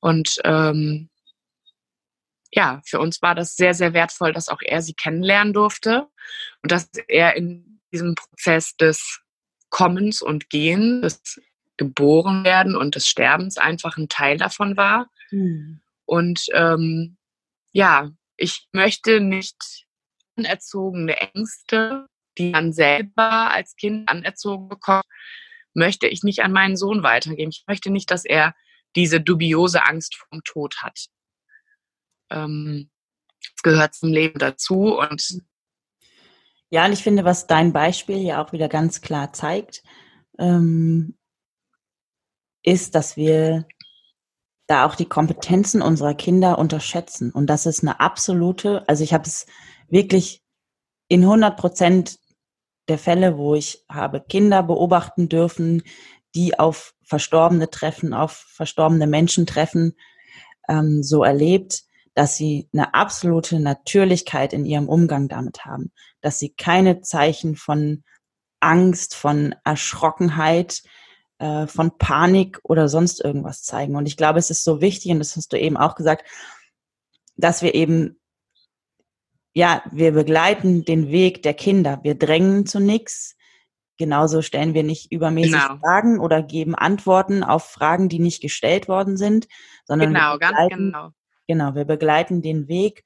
Und 0.00 0.36
ähm, 0.44 1.10
ja, 2.56 2.80
für 2.86 2.98
uns 3.00 3.20
war 3.20 3.34
das 3.34 3.54
sehr, 3.54 3.74
sehr 3.74 3.92
wertvoll, 3.92 4.32
dass 4.32 4.48
auch 4.48 4.62
er 4.62 4.80
sie 4.80 4.94
kennenlernen 4.94 5.52
durfte 5.52 6.08
und 6.62 6.72
dass 6.72 6.88
er 7.06 7.36
in 7.36 7.80
diesem 7.92 8.14
Prozess 8.14 8.74
des 8.76 9.20
Kommens 9.68 10.22
und 10.22 10.48
Gehens, 10.48 11.02
des 11.02 11.40
Geborenwerden 11.76 12.74
und 12.74 12.94
des 12.94 13.06
Sterbens 13.06 13.58
einfach 13.58 13.98
ein 13.98 14.08
Teil 14.08 14.38
davon 14.38 14.78
war. 14.78 15.10
Mhm. 15.30 15.82
Und 16.06 16.46
ähm, 16.54 17.18
ja, 17.72 18.10
ich 18.38 18.68
möchte 18.72 19.20
nicht 19.20 19.86
anerzogene 20.36 21.14
Ängste, 21.34 22.06
die 22.38 22.50
man 22.50 22.72
selber 22.72 23.50
als 23.50 23.76
Kind 23.76 24.08
anerzogen 24.08 24.68
bekommt, 24.68 25.04
möchte 25.74 26.06
ich 26.06 26.22
nicht 26.22 26.42
an 26.42 26.52
meinen 26.52 26.76
Sohn 26.76 27.02
weitergeben. 27.02 27.50
Ich 27.50 27.64
möchte 27.66 27.90
nicht, 27.90 28.10
dass 28.10 28.24
er 28.24 28.54
diese 28.94 29.20
dubiose 29.20 29.84
Angst 29.84 30.16
vom 30.16 30.42
Tod 30.42 30.76
hat 30.82 31.10
ähm, 32.30 32.90
es 33.54 33.62
gehört 33.62 33.94
zum 33.94 34.10
Leben 34.10 34.38
dazu 34.38 34.98
und 34.98 35.42
ja, 36.68 36.84
und 36.84 36.92
ich 36.92 37.02
finde, 37.02 37.24
was 37.24 37.46
dein 37.46 37.72
Beispiel 37.72 38.18
ja 38.18 38.44
auch 38.44 38.52
wieder 38.52 38.68
ganz 38.68 39.00
klar 39.00 39.32
zeigt, 39.32 39.82
ähm, 40.38 41.16
ist, 42.62 42.94
dass 42.96 43.16
wir 43.16 43.66
da 44.66 44.84
auch 44.84 44.96
die 44.96 45.08
Kompetenzen 45.08 45.80
unserer 45.80 46.14
Kinder 46.14 46.58
unterschätzen. 46.58 47.30
Und 47.30 47.46
das 47.46 47.66
ist 47.66 47.82
eine 47.82 48.00
absolute, 48.00 48.86
also 48.88 49.04
ich 49.04 49.14
habe 49.14 49.24
es 49.24 49.46
wirklich 49.88 50.42
in 51.08 51.22
100 51.22 51.56
Prozent 51.56 52.18
der 52.88 52.98
Fälle, 52.98 53.36
wo 53.36 53.54
ich 53.54 53.84
habe 53.88 54.20
Kinder 54.20 54.62
beobachten 54.64 55.28
dürfen, 55.28 55.82
die 56.34 56.58
auf 56.58 56.94
Verstorbene 57.04 57.70
treffen, 57.70 58.12
auf 58.12 58.32
verstorbene 58.32 59.06
Menschen 59.06 59.46
treffen, 59.46 59.94
ähm, 60.68 61.04
so 61.04 61.22
erlebt, 61.22 61.85
dass 62.16 62.34
sie 62.34 62.66
eine 62.72 62.94
absolute 62.94 63.60
Natürlichkeit 63.60 64.54
in 64.54 64.64
ihrem 64.64 64.88
Umgang 64.88 65.28
damit 65.28 65.66
haben, 65.66 65.92
dass 66.22 66.38
sie 66.38 66.48
keine 66.48 67.02
Zeichen 67.02 67.56
von 67.56 68.04
Angst, 68.58 69.14
von 69.14 69.54
Erschrockenheit, 69.64 70.82
äh, 71.38 71.66
von 71.66 71.98
Panik 71.98 72.58
oder 72.62 72.88
sonst 72.88 73.22
irgendwas 73.22 73.62
zeigen. 73.64 73.96
Und 73.96 74.06
ich 74.06 74.16
glaube, 74.16 74.38
es 74.38 74.48
ist 74.48 74.64
so 74.64 74.80
wichtig, 74.80 75.12
und 75.12 75.18
das 75.18 75.36
hast 75.36 75.52
du 75.52 75.60
eben 75.60 75.76
auch 75.76 75.94
gesagt, 75.94 76.26
dass 77.36 77.60
wir 77.60 77.74
eben, 77.74 78.18
ja, 79.52 79.82
wir 79.92 80.12
begleiten 80.12 80.86
den 80.86 81.10
Weg 81.10 81.42
der 81.42 81.52
Kinder. 81.52 82.00
Wir 82.02 82.14
drängen 82.14 82.64
zu 82.64 82.80
nichts. 82.80 83.36
Genauso 83.98 84.40
stellen 84.40 84.72
wir 84.72 84.84
nicht 84.84 85.12
übermäßig 85.12 85.52
genau. 85.52 85.76
Fragen 85.80 86.18
oder 86.18 86.42
geben 86.42 86.74
Antworten 86.74 87.44
auf 87.44 87.64
Fragen, 87.64 88.08
die 88.08 88.20
nicht 88.20 88.40
gestellt 88.40 88.88
worden 88.88 89.18
sind, 89.18 89.48
sondern 89.84 90.14
genau, 90.14 90.38
ganz 90.38 90.56
genau. 90.70 91.10
Genau, 91.46 91.74
wir 91.74 91.84
begleiten 91.84 92.42
den 92.42 92.68
Weg. 92.68 93.04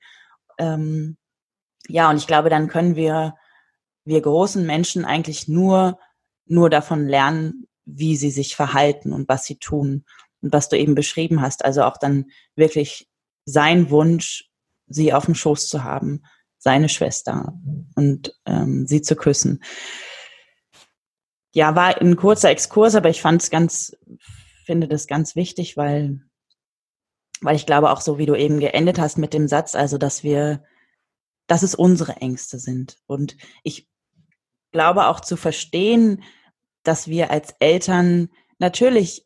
Ähm, 0.58 1.16
ja, 1.88 2.10
und 2.10 2.16
ich 2.16 2.26
glaube, 2.26 2.50
dann 2.50 2.68
können 2.68 2.96
wir, 2.96 3.34
wir 4.04 4.20
großen 4.20 4.64
Menschen 4.64 5.04
eigentlich 5.04 5.48
nur, 5.48 5.98
nur 6.46 6.70
davon 6.70 7.06
lernen, 7.06 7.66
wie 7.84 8.16
sie 8.16 8.30
sich 8.30 8.56
verhalten 8.56 9.12
und 9.12 9.28
was 9.28 9.44
sie 9.44 9.56
tun. 9.56 10.04
Und 10.42 10.52
was 10.52 10.68
du 10.68 10.78
eben 10.78 10.94
beschrieben 10.94 11.40
hast, 11.40 11.64
also 11.64 11.82
auch 11.82 11.96
dann 11.98 12.30
wirklich 12.54 13.08
sein 13.44 13.90
Wunsch, 13.90 14.50
sie 14.86 15.12
auf 15.12 15.26
dem 15.26 15.34
Schoß 15.34 15.68
zu 15.68 15.84
haben, 15.84 16.22
seine 16.58 16.88
Schwester 16.88 17.54
und 17.94 18.34
ähm, 18.46 18.86
sie 18.86 19.02
zu 19.02 19.16
küssen. 19.16 19.62
Ja, 21.52 21.74
war 21.74 22.00
ein 22.00 22.16
kurzer 22.16 22.50
Exkurs, 22.50 22.94
aber 22.94 23.08
ich 23.08 23.20
fand 23.20 23.42
es 23.42 23.50
ganz, 23.50 23.96
finde 24.64 24.86
das 24.86 25.06
ganz 25.06 25.36
wichtig, 25.36 25.76
weil, 25.76 26.20
weil 27.40 27.56
ich 27.56 27.66
glaube 27.66 27.90
auch 27.90 28.00
so, 28.00 28.18
wie 28.18 28.26
du 28.26 28.34
eben 28.34 28.60
geendet 28.60 28.98
hast 28.98 29.18
mit 29.18 29.34
dem 29.34 29.48
Satz, 29.48 29.74
also 29.74 29.98
dass 29.98 30.22
wir, 30.22 30.62
dass 31.46 31.62
es 31.62 31.74
unsere 31.74 32.16
Ängste 32.16 32.58
sind. 32.58 32.98
Und 33.06 33.36
ich 33.62 33.88
glaube 34.72 35.06
auch 35.06 35.20
zu 35.20 35.36
verstehen, 35.36 36.22
dass 36.82 37.08
wir 37.08 37.30
als 37.30 37.54
Eltern 37.58 38.30
natürlich 38.58 39.24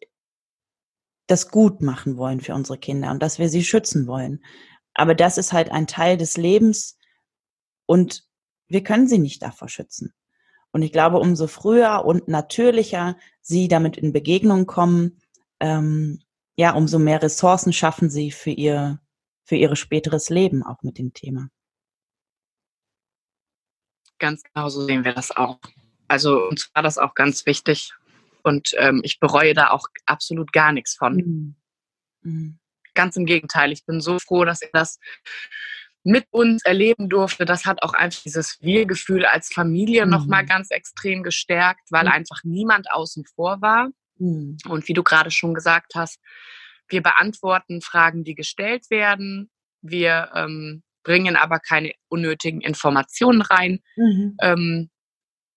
das 1.27 1.51
gut 1.51 1.81
machen 1.81 2.17
wollen 2.17 2.41
für 2.41 2.55
unsere 2.55 2.79
Kinder 2.79 3.11
und 3.11 3.23
dass 3.23 3.39
wir 3.39 3.49
sie 3.49 3.65
schützen 3.65 4.07
wollen. 4.07 4.45
Aber 4.95 5.15
das 5.15 5.39
ist 5.39 5.53
halt 5.53 5.71
ein 5.71 5.87
Teil 5.87 6.17
des 6.17 6.37
Lebens 6.37 6.99
und 7.87 8.25
wir 8.69 8.83
können 8.83 9.09
sie 9.09 9.19
nicht 9.19 9.43
davor 9.43 9.69
schützen. 9.69 10.13
Und 10.71 10.83
ich 10.83 10.93
glaube, 10.93 11.19
umso 11.19 11.47
früher 11.47 12.05
und 12.05 12.29
natürlicher 12.29 13.17
sie 13.41 13.69
damit 13.69 13.97
in 13.97 14.13
Begegnung 14.13 14.67
kommen, 14.67 15.21
ähm, 15.61 16.21
ja, 16.57 16.73
umso 16.73 16.99
mehr 16.99 17.23
Ressourcen 17.23 17.73
schaffen 17.73 18.11
sie 18.11 18.31
für 18.31 18.51
ihr, 18.51 19.01
für 19.45 19.57
ihre 19.57 19.77
späteres 19.77 20.31
Leben 20.31 20.63
auch 20.63 20.83
mit 20.83 20.99
dem 20.99 21.13
Thema. 21.13 21.49
Ganz 24.19 24.43
genau 24.43 24.69
so 24.69 24.85
sehen 24.85 25.05
wir 25.05 25.13
das 25.13 25.31
auch. 25.31 25.59
Also 26.09 26.47
uns 26.49 26.71
war 26.75 26.83
das 26.83 26.99
auch 26.99 27.15
ganz 27.15 27.47
wichtig, 27.47 27.93
und 28.45 28.75
ähm, 28.77 29.01
ich 29.03 29.19
bereue 29.19 29.55
da 29.55 29.71
auch 29.71 29.89
absolut 30.07 30.53
gar 30.53 30.71
nichts 30.73 30.95
von. 30.95 31.17
Mhm. 31.17 31.57
Mhm. 32.23 32.59
Ganz 32.95 33.17
im 33.17 33.25
Gegenteil, 33.25 33.73
ich 33.73 33.85
bin 33.87 34.01
so 34.01 34.19
froh, 34.19 34.45
dass 34.45 34.63
er 34.63 34.69
das 34.73 35.01
mit 36.05 36.27
uns 36.31 36.63
erleben 36.65 37.09
durfte. 37.09 37.47
Das 37.47 37.65
hat 37.65 37.83
auch 37.83 37.95
einfach 37.95 38.23
dieses 38.23 38.61
Wir-Gefühl 38.61 39.25
als 39.25 39.49
Familie 39.53 40.05
mhm. 40.05 40.13
nochmal 40.13 40.45
ganz 40.45 40.71
extrem 40.71 41.23
gestärkt, 41.23 41.91
weil 41.91 42.05
mhm. 42.05 42.13
einfach 42.13 42.45
niemand 42.45 42.91
außen 42.93 43.25
vor 43.35 43.63
war. 43.63 43.89
Mhm. 44.19 44.59
Und 44.69 44.89
wie 44.89 44.93
du 44.93 45.03
gerade 45.03 45.31
schon 45.31 45.55
gesagt 45.55 45.95
hast, 45.95 46.21
wir 46.89 47.03
beantworten 47.03 47.81
Fragen, 47.81 48.25
die 48.25 48.35
gestellt 48.35 48.91
werden. 48.91 49.51
Wir 49.81 50.31
ähm, 50.35 50.83
bringen 51.03 51.37
aber 51.37 51.59
keine 51.59 51.93
unnötigen 52.09 52.61
Informationen 52.61 53.43
rein. 53.43 53.81
Mhm. 53.97 54.37
Ähm, 54.41 54.91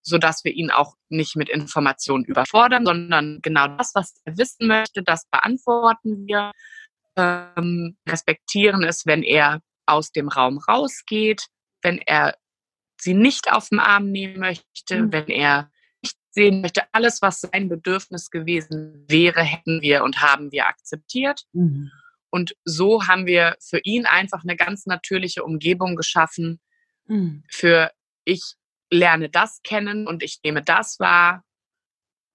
so 0.08 0.18
dass 0.18 0.45
wir 0.45 0.53
ihn 0.53 0.72
auch 0.72 0.95
nicht 1.10 1.36
mit 1.36 1.49
Informationen 1.49 2.24
überfordern, 2.24 2.86
sondern 2.86 3.39
genau 3.41 3.68
das, 3.68 3.93
was 3.93 4.22
er 4.24 4.38
wissen 4.38 4.68
möchte, 4.68 5.03
das 5.03 5.28
beantworten 5.30 6.26
wir, 6.26 6.53
ähm, 7.18 7.97
respektieren 8.08 8.84
es, 8.84 9.05
wenn 9.05 9.22
er 9.22 9.60
aus 9.86 10.12
dem 10.12 10.30
Raum 10.30 10.60
rausgeht, 10.60 11.47
wenn 11.82 11.97
er 11.97 12.38
sie 12.99 13.14
nicht 13.14 13.51
auf 13.51 13.68
den 13.68 13.80
Arm 13.80 14.10
nehmen 14.10 14.39
möchte, 14.39 15.01
mhm. 15.01 15.12
wenn 15.12 15.28
er 15.28 15.70
sehen 16.38 16.61
möchte, 16.61 16.83
alles, 16.91 17.21
was 17.23 17.41
sein 17.41 17.67
Bedürfnis 17.67 18.29
gewesen 18.29 19.03
wäre, 19.07 19.41
hätten 19.41 19.81
wir 19.81 20.03
und 20.03 20.21
haben 20.21 20.51
wir 20.51 20.67
akzeptiert. 20.67 21.45
Mhm. 21.51 21.91
Und 22.29 22.55
so 22.63 23.07
haben 23.07 23.25
wir 23.25 23.55
für 23.59 23.79
ihn 23.83 24.05
einfach 24.05 24.43
eine 24.43 24.55
ganz 24.55 24.85
natürliche 24.85 25.43
Umgebung 25.43 25.95
geschaffen, 25.95 26.59
mhm. 27.07 27.43
für 27.49 27.91
ich 28.23 28.53
lerne 28.91 29.29
das 29.29 29.61
kennen 29.63 30.07
und 30.07 30.21
ich 30.21 30.39
nehme 30.43 30.61
das 30.61 30.99
wahr, 30.99 31.43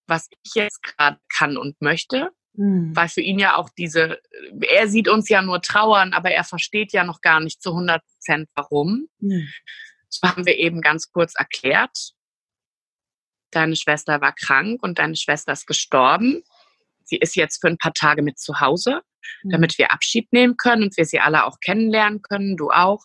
was 0.09 0.29
ich 0.43 0.55
jetzt 0.57 0.83
gerade 0.83 1.21
kann 1.29 1.57
und 1.57 1.81
möchte. 1.81 2.31
Mhm. 2.55 2.97
Weil 2.97 3.09
für 3.09 3.21
ihn 3.21 3.39
ja 3.39 3.55
auch 3.55 3.71
diese, 3.71 4.19
er 4.63 4.89
sieht 4.89 5.07
uns 5.07 5.29
ja 5.29 5.43
nur 5.43 5.63
trauern, 5.63 6.13
aber 6.13 6.33
er 6.33 6.45
versteht 6.45 6.93
ja 6.93 7.05
noch 7.05 7.21
gar 7.21 7.39
nicht 7.39 7.63
zu 7.63 7.71
100 7.71 8.03
Prozent 8.05 8.49
warum. 8.57 9.07
Mhm. 9.21 9.49
So 10.09 10.29
haben 10.29 10.45
wir 10.45 10.57
eben 10.57 10.81
ganz 10.81 11.13
kurz 11.13 11.35
erklärt, 11.37 12.15
deine 13.55 13.77
Schwester 13.77 14.21
war 14.21 14.35
krank 14.35 14.83
und 14.83 14.99
deine 14.99 15.17
Schwester 15.17 15.53
ist 15.53 15.67
gestorben. 15.67 16.43
Sie 17.05 17.17
ist 17.17 17.37
jetzt 17.37 17.61
für 17.61 17.69
ein 17.69 17.79
paar 17.79 17.95
Tage 17.95 18.23
mit 18.23 18.39
zu 18.39 18.61
Hause, 18.61 19.03
mhm. 19.43 19.51
damit 19.51 19.79
wir 19.79 19.93
Abschied 19.93 20.33
nehmen 20.33 20.57
können 20.57 20.85
und 20.85 20.97
wir 20.97 21.05
sie 21.05 21.21
alle 21.21 21.45
auch 21.45 21.59
kennenlernen 21.61 22.23
können, 22.23 22.57
du 22.57 22.71
auch. 22.71 23.05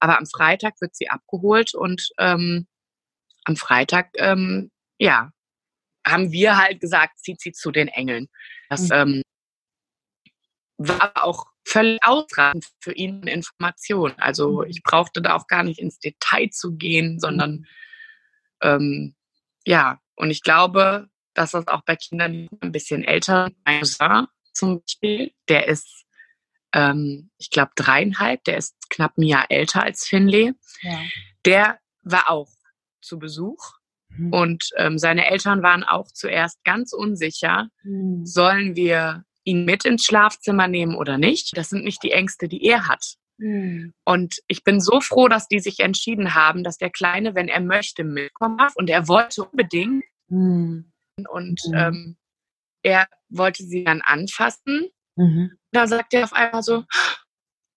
Aber 0.00 0.18
am 0.18 0.26
Freitag 0.26 0.80
wird 0.80 0.94
sie 0.94 1.08
abgeholt 1.08 1.74
und 1.74 2.10
ähm, 2.18 2.66
am 3.44 3.56
Freitag, 3.56 4.10
ähm, 4.18 4.70
ja, 4.98 5.30
haben 6.06 6.32
wir 6.32 6.58
halt 6.58 6.80
gesagt, 6.80 7.18
zieht 7.20 7.40
sie 7.40 7.52
zu 7.52 7.70
den 7.70 7.88
Engeln. 7.88 8.28
Das 8.68 8.88
mhm. 8.88 8.92
ähm, 8.92 9.22
war 10.76 11.24
auch 11.24 11.46
völlig 11.66 12.00
ausreichend 12.02 12.66
für 12.80 12.92
ihn 12.92 13.22
Information. 13.22 14.14
Also 14.18 14.62
mhm. 14.62 14.68
ich 14.68 14.82
brauchte 14.82 15.22
da 15.22 15.34
auch 15.34 15.46
gar 15.46 15.62
nicht 15.62 15.78
ins 15.78 15.98
Detail 15.98 16.50
zu 16.50 16.76
gehen, 16.76 17.18
sondern 17.20 17.66
ähm, 18.62 19.14
ja, 19.66 19.98
und 20.16 20.30
ich 20.30 20.42
glaube, 20.42 21.08
dass 21.34 21.52
das 21.52 21.66
auch 21.68 21.82
bei 21.82 21.96
Kindern 21.96 22.48
ein 22.60 22.72
bisschen 22.72 23.04
älter, 23.04 23.50
mein 23.64 23.80
Cousin 23.80 24.26
zum 24.52 24.80
Beispiel, 24.80 25.32
der 25.48 25.68
ist, 25.68 26.04
ähm, 26.72 27.30
ich 27.38 27.50
glaube, 27.50 27.72
dreieinhalb, 27.74 28.44
der 28.44 28.56
ist 28.56 28.76
knapp 28.88 29.18
ein 29.18 29.24
Jahr 29.24 29.46
älter 29.50 29.82
als 29.82 30.06
Finley. 30.06 30.52
Ja. 30.82 30.98
Der 31.44 31.78
war 32.02 32.30
auch 32.30 32.50
zu 33.00 33.18
Besuch. 33.18 33.72
Mhm. 34.08 34.32
Und 34.32 34.64
ähm, 34.76 34.98
seine 34.98 35.28
Eltern 35.28 35.62
waren 35.62 35.82
auch 35.82 36.06
zuerst 36.06 36.62
ganz 36.64 36.92
unsicher, 36.92 37.68
mhm. 37.82 38.24
sollen 38.24 38.76
wir 38.76 39.24
ihn 39.42 39.64
mit 39.64 39.84
ins 39.84 40.04
Schlafzimmer 40.04 40.68
nehmen 40.68 40.94
oder 40.94 41.18
nicht. 41.18 41.56
Das 41.56 41.68
sind 41.68 41.84
nicht 41.84 42.02
die 42.02 42.12
Ängste, 42.12 42.48
die 42.48 42.64
er 42.64 42.88
hat. 42.88 43.16
Mhm. 43.38 43.94
Und 44.04 44.36
ich 44.46 44.64
bin 44.64 44.80
so 44.80 45.00
froh, 45.00 45.28
dass 45.28 45.48
die 45.48 45.60
sich 45.60 45.80
entschieden 45.80 46.34
haben, 46.34 46.64
dass 46.64 46.78
der 46.78 46.90
Kleine, 46.90 47.34
wenn 47.34 47.48
er 47.48 47.60
möchte, 47.60 48.04
mitkommen 48.04 48.58
darf. 48.58 48.74
Und 48.76 48.90
er 48.90 49.08
wollte 49.08 49.44
unbedingt. 49.44 50.04
Mhm. 50.28 50.92
Und 51.28 51.60
mhm. 51.66 51.74
ähm, 51.74 52.16
er 52.82 53.08
wollte 53.28 53.64
sie 53.64 53.84
dann 53.84 54.02
anfassen. 54.02 54.88
Mhm. 55.16 55.58
Da 55.72 55.86
sagt 55.86 56.14
er 56.14 56.24
auf 56.24 56.32
einmal 56.32 56.62
so, 56.62 56.84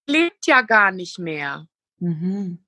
lebt 0.08 0.46
ja 0.48 0.62
gar 0.62 0.92
nicht 0.92 1.20
mehr. 1.20 1.68
Mhm. 2.00 2.64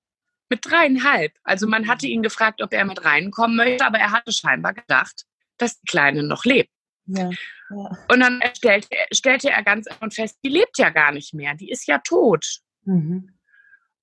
Mit 0.49 0.65
dreieinhalb. 0.65 1.33
Also 1.43 1.67
man 1.67 1.87
hatte 1.87 2.07
ihn 2.07 2.23
gefragt, 2.23 2.61
ob 2.61 2.73
er 2.73 2.85
mit 2.85 3.05
reinkommen 3.05 3.55
möchte, 3.55 3.85
aber 3.85 3.99
er 3.99 4.11
hatte 4.11 4.31
scheinbar 4.31 4.73
gedacht, 4.73 5.25
dass 5.57 5.79
die 5.79 5.85
Kleine 5.85 6.23
noch 6.23 6.43
lebt. 6.43 6.71
Ja, 7.05 7.29
ja. 7.69 7.97
Und 8.07 8.19
dann 8.19 8.39
stellte, 8.55 8.89
stellte 9.11 9.49
er 9.49 9.63
ganz 9.63 9.87
und 9.99 10.13
fest, 10.13 10.39
die 10.43 10.49
lebt 10.49 10.77
ja 10.77 10.89
gar 10.89 11.11
nicht 11.11 11.33
mehr, 11.33 11.55
die 11.55 11.69
ist 11.69 11.87
ja 11.87 11.99
tot. 11.99 12.61
Mhm. 12.89 13.29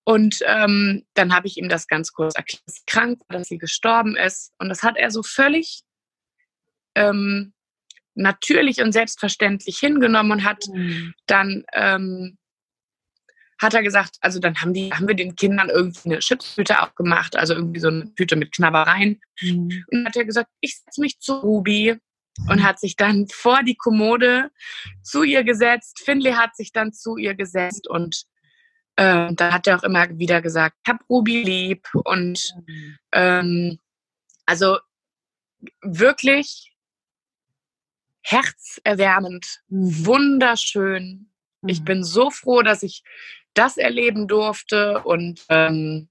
Und 0.04 0.38
ähm, 0.46 1.04
dann 1.14 1.34
habe 1.34 1.48
ich 1.48 1.56
ihm 1.56 1.68
das 1.68 1.88
ganz 1.88 2.12
kurz 2.12 2.36
erklärt, 2.36 2.62
dass 2.66 2.76
sie 2.76 2.84
krank 2.86 3.20
war, 3.28 3.38
dass 3.38 3.48
sie 3.48 3.58
gestorben 3.58 4.16
ist. 4.16 4.52
Und 4.58 4.68
das 4.68 4.84
hat 4.84 4.96
er 4.96 5.10
so 5.10 5.24
völlig 5.24 5.82
ähm, 6.94 7.52
natürlich 8.14 8.80
und 8.80 8.92
selbstverständlich 8.92 9.78
hingenommen 9.78 10.32
und 10.32 10.44
hat 10.44 10.64
mhm. 10.72 11.12
dann 11.26 11.64
ähm, 11.72 12.38
hat 13.60 13.74
er 13.74 13.82
gesagt, 13.82 14.16
also 14.20 14.38
dann 14.38 14.60
haben 14.60 14.74
die, 14.74 14.92
haben 14.92 15.08
wir 15.08 15.14
den 15.14 15.34
Kindern 15.34 15.70
irgendwie 15.70 16.10
eine 16.10 16.18
Chipstüte 16.18 16.82
auch 16.82 16.94
gemacht, 16.94 17.36
also 17.36 17.54
irgendwie 17.54 17.80
so 17.80 17.88
eine 17.88 18.14
Tüte 18.14 18.36
mit 18.36 18.52
Knabbereien. 18.52 19.20
Mhm. 19.40 19.84
Und 19.90 19.90
dann 19.90 20.06
hat 20.06 20.16
er 20.16 20.24
gesagt, 20.24 20.50
ich 20.60 20.78
setze 20.78 21.00
mich 21.00 21.18
zu 21.20 21.34
Ruby 21.34 21.96
und 22.48 22.62
hat 22.62 22.78
sich 22.78 22.96
dann 22.96 23.26
vor 23.28 23.62
die 23.62 23.76
Kommode 23.76 24.50
zu 25.02 25.22
ihr 25.22 25.42
gesetzt. 25.42 26.00
Finley 26.04 26.32
hat 26.32 26.54
sich 26.54 26.70
dann 26.72 26.92
zu 26.92 27.16
ihr 27.16 27.34
gesetzt 27.34 27.88
und 27.88 28.24
äh, 28.96 29.32
da 29.34 29.52
hat 29.52 29.66
er 29.66 29.78
auch 29.78 29.82
immer 29.82 30.06
wieder 30.18 30.42
gesagt, 30.42 30.76
hab 30.86 30.98
Ruby 31.08 31.42
lieb 31.42 31.88
und 32.04 32.54
mhm. 32.66 32.98
ähm, 33.12 33.78
also 34.46 34.78
wirklich 35.82 36.72
herzerwärmend, 38.22 39.60
mhm. 39.68 40.06
wunderschön. 40.06 41.30
Ich 41.66 41.80
mhm. 41.80 41.84
bin 41.84 42.04
so 42.04 42.30
froh, 42.30 42.62
dass 42.62 42.82
ich 42.82 43.02
das 43.54 43.76
erleben 43.76 44.28
durfte 44.28 45.02
und 45.04 45.44
ähm, 45.48 46.08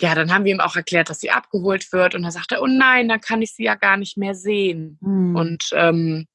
ja, 0.00 0.14
dann 0.16 0.32
haben 0.32 0.44
wir 0.44 0.52
ihm 0.52 0.60
auch 0.60 0.74
erklärt, 0.74 1.10
dass 1.10 1.20
sie 1.20 1.30
abgeholt 1.30 1.92
wird. 1.92 2.16
Und 2.16 2.24
er 2.24 2.32
sagte, 2.32 2.60
oh 2.60 2.66
nein, 2.66 3.08
dann 3.08 3.20
kann 3.20 3.40
ich 3.40 3.54
sie 3.54 3.62
ja 3.64 3.76
gar 3.76 3.96
nicht 3.96 4.16
mehr 4.16 4.34
sehen. 4.34 4.98
Mhm. 5.00 5.36
Und 5.36 5.64
ähm, 5.74 6.26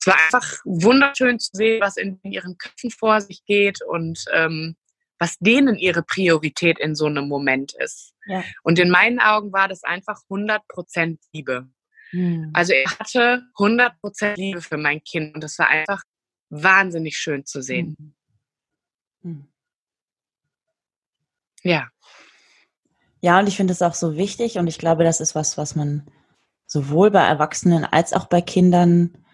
es 0.00 0.06
war 0.06 0.16
einfach 0.24 0.60
wunderschön 0.64 1.38
zu 1.38 1.50
sehen, 1.52 1.80
was 1.80 1.96
in 1.96 2.20
ihren 2.22 2.58
Köpfen 2.58 2.90
vor 2.90 3.20
sich 3.20 3.44
geht 3.44 3.82
und 3.82 4.24
ähm, 4.32 4.76
was 5.18 5.38
denen 5.38 5.76
ihre 5.76 6.02
Priorität 6.02 6.78
in 6.78 6.94
so 6.94 7.06
einem 7.06 7.28
Moment 7.28 7.72
ist. 7.78 8.12
Ja. 8.26 8.44
Und 8.62 8.78
in 8.78 8.90
meinen 8.90 9.18
Augen 9.18 9.52
war 9.52 9.68
das 9.68 9.82
einfach 9.82 10.20
100% 10.28 11.18
Liebe. 11.32 11.68
Mhm. 12.12 12.50
Also 12.52 12.72
er 12.72 12.90
hatte 12.98 13.42
100% 13.56 14.36
Liebe 14.36 14.60
für 14.60 14.76
mein 14.76 15.02
Kind 15.02 15.34
und 15.34 15.42
das 15.42 15.58
war 15.58 15.68
einfach 15.68 16.02
wahnsinnig 16.50 17.16
schön 17.16 17.44
zu 17.44 17.62
sehen. 17.62 18.14
Mhm. 19.22 19.48
Ja. 21.62 21.88
Ja, 23.20 23.40
und 23.40 23.48
ich 23.48 23.56
finde 23.56 23.72
es 23.72 23.82
auch 23.82 23.94
so 23.94 24.16
wichtig 24.16 24.58
und 24.58 24.66
ich 24.66 24.78
glaube, 24.78 25.02
das 25.02 25.20
ist 25.20 25.34
was, 25.34 25.58
was 25.58 25.74
man 25.74 26.08
sowohl 26.66 27.10
bei 27.10 27.26
Erwachsenen 27.26 27.84
als 27.84 28.12
auch 28.12 28.26
bei 28.26 28.40
Kindern, 28.40 29.25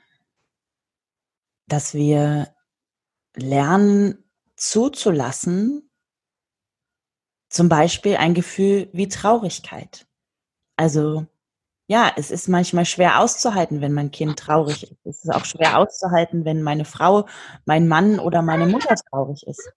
dass 1.73 1.95
wir 1.95 2.55
lernen 3.35 4.23
zuzulassen, 4.57 5.91
zum 7.49 7.69
Beispiel 7.71 8.17
ein 8.17 8.35
Gefühl 8.35 8.91
wie 8.93 9.09
Traurigkeit. 9.09 10.07
Also 10.77 11.27
ja, 11.87 12.13
es 12.17 12.31
ist 12.31 12.49
manchmal 12.49 12.85
schwer 12.85 13.21
auszuhalten, 13.21 13.81
wenn 13.81 13.93
mein 13.93 14.11
Kind 14.11 14.39
traurig 14.39 14.85
ist. 14.85 14.97
Es 15.05 15.25
ist 15.25 15.31
auch 15.31 15.45
schwer 15.45 15.79
auszuhalten, 15.79 16.45
wenn 16.45 16.63
meine 16.63 16.85
Frau, 16.85 17.27
mein 17.65 17.89
Mann 17.89 18.19
oder 18.19 18.43
meine 18.43 18.67
Mutter 18.67 18.95
traurig 19.11 19.47
ist. 19.47 19.71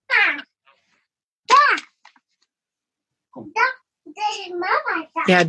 Ja. 5.28 5.44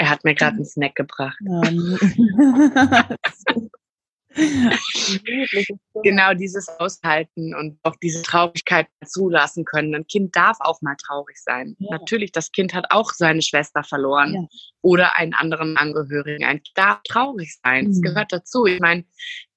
Er 0.00 0.08
hat 0.08 0.24
mir 0.24 0.34
gerade 0.34 0.56
einen 0.56 0.64
Snack 0.64 0.94
gebracht. 0.94 1.36
genau 6.02 6.32
dieses 6.32 6.70
Aushalten 6.78 7.54
und 7.54 7.78
auch 7.82 7.96
diese 7.96 8.22
Traurigkeit 8.22 8.86
zulassen 9.04 9.66
können. 9.66 9.94
Ein 9.94 10.06
Kind 10.06 10.34
darf 10.34 10.56
auch 10.60 10.80
mal 10.80 10.96
traurig 10.96 11.36
sein. 11.36 11.76
Ja. 11.78 11.98
Natürlich, 11.98 12.32
das 12.32 12.50
Kind 12.50 12.72
hat 12.72 12.86
auch 12.88 13.12
seine 13.12 13.42
Schwester 13.42 13.84
verloren 13.84 14.32
ja. 14.32 14.46
oder 14.80 15.18
einen 15.18 15.34
anderen 15.34 15.76
Angehörigen. 15.76 16.46
Ein 16.46 16.62
Kind 16.62 16.78
darf 16.78 17.02
traurig 17.06 17.58
sein. 17.62 17.90
Es 17.90 17.98
mhm. 17.98 18.02
gehört 18.02 18.32
dazu. 18.32 18.64
Ich 18.64 18.80
meine, 18.80 19.04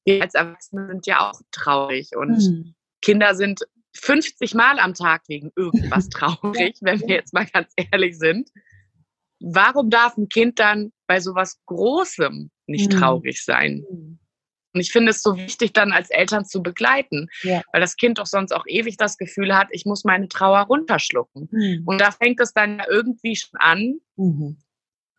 wir 0.04 0.24
als 0.24 0.34
Erwachsene 0.34 0.88
sind 0.88 1.08
ja 1.08 1.30
auch 1.30 1.40
traurig 1.52 2.10
und 2.18 2.38
mhm. 2.38 2.76
Kinder 3.02 3.34
sind 3.36 3.62
50 3.96 4.56
Mal 4.56 4.78
am 4.80 4.94
Tag 4.94 5.22
wegen 5.30 5.54
irgendwas 5.56 6.10
traurig, 6.14 6.76
wenn 6.82 7.00
wir 7.00 7.16
jetzt 7.16 7.34
mal 7.34 7.46
ganz 7.46 7.72
ehrlich 7.78 8.20
sind. 8.20 8.50
Warum 9.46 9.90
darf 9.90 10.16
ein 10.16 10.30
Kind 10.30 10.60
dann 10.60 10.94
bei 11.06 11.20
sowas 11.20 11.60
Großem 11.66 12.50
nicht 12.66 12.94
mhm. 12.94 12.98
traurig 12.98 13.44
sein? 13.44 13.86
Und 14.74 14.80
ich 14.80 14.92
finde 14.92 15.12
es 15.12 15.22
so 15.22 15.36
wichtig, 15.36 15.74
dann 15.74 15.92
als 15.92 16.10
Eltern 16.10 16.46
zu 16.46 16.64
begleiten, 16.64 17.28
ja. 17.42 17.62
weil 17.74 17.82
das 17.82 17.98
Kind 17.98 18.20
doch 18.20 18.26
sonst 18.26 18.54
auch 18.54 18.64
ewig 18.68 18.96
das 18.96 19.18
Gefühl 19.18 19.56
hat, 19.56 19.68
ich 19.72 19.86
muss 19.86 20.06
meine 20.06 20.30
Trauer 20.30 20.62
runterschlucken. 20.62 21.50
Mhm. 21.52 21.84
Und 21.86 22.00
da 22.00 22.12
fängt 22.12 22.40
es 22.40 22.54
dann 22.54 22.82
irgendwie 22.90 23.36
schon 23.36 23.60
an 23.60 24.00
mhm. 24.16 24.58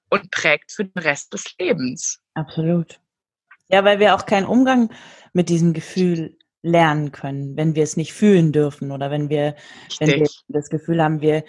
und 0.09 0.31
prägt 0.31 0.72
für 0.72 0.87
den 0.87 1.03
Rest 1.03 1.35
des 1.35 1.55
Lebens. 1.59 2.20
Absolut. 2.33 2.99
Ja, 3.68 3.85
weil 3.85 3.99
wir 3.99 4.14
auch 4.14 4.25
keinen 4.25 4.47
Umgang 4.47 4.91
mit 5.35 5.51
diesem 5.51 5.75
Gefühl 5.75 6.39
lernen 6.62 7.12
können, 7.12 7.57
wenn 7.59 7.75
wir 7.75 7.83
es 7.83 7.99
nicht 7.99 8.14
fühlen 8.14 8.53
dürfen 8.53 8.91
oder 8.91 9.11
wenn 9.11 9.29
wir, 9.29 9.55
wenn 10.01 10.20
wir 10.20 10.29
das 10.49 10.70
Gefühl 10.70 11.03
haben, 11.03 11.20
wir, 11.20 11.45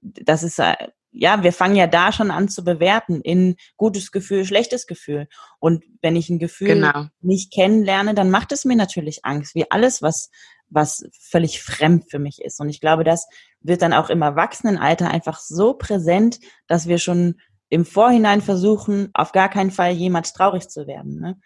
das 0.00 0.42
ist 0.42 0.58
äh, 0.58 0.74
ja, 1.16 1.44
wir 1.44 1.52
fangen 1.52 1.76
ja 1.76 1.86
da 1.86 2.10
schon 2.10 2.32
an 2.32 2.48
zu 2.48 2.64
bewerten 2.64 3.20
in 3.20 3.54
gutes 3.76 4.10
Gefühl, 4.10 4.44
schlechtes 4.44 4.88
Gefühl. 4.88 5.28
Und 5.60 5.84
wenn 6.02 6.16
ich 6.16 6.28
ein 6.28 6.40
Gefühl 6.40 6.74
genau. 6.74 7.06
nicht 7.20 7.52
kennenlerne, 7.52 8.14
dann 8.14 8.30
macht 8.30 8.50
es 8.50 8.64
mir 8.64 8.74
natürlich 8.74 9.24
Angst, 9.24 9.54
wie 9.54 9.70
alles, 9.70 10.02
was, 10.02 10.30
was 10.68 11.08
völlig 11.18 11.62
fremd 11.62 12.10
für 12.10 12.18
mich 12.18 12.42
ist. 12.42 12.60
Und 12.60 12.68
ich 12.68 12.80
glaube, 12.80 13.04
das 13.04 13.28
wird 13.60 13.82
dann 13.82 13.92
auch 13.92 14.10
im 14.10 14.22
Erwachsenenalter 14.22 15.08
einfach 15.08 15.38
so 15.38 15.74
präsent, 15.74 16.40
dass 16.66 16.88
wir 16.88 16.98
schon 16.98 17.40
im 17.68 17.84
Vorhinein 17.84 18.40
versuchen, 18.40 19.10
auf 19.14 19.30
gar 19.30 19.48
keinen 19.48 19.70
Fall 19.70 19.92
jemals 19.92 20.32
traurig 20.32 20.68
zu 20.68 20.88
werden. 20.88 21.20
Ne? 21.20 21.40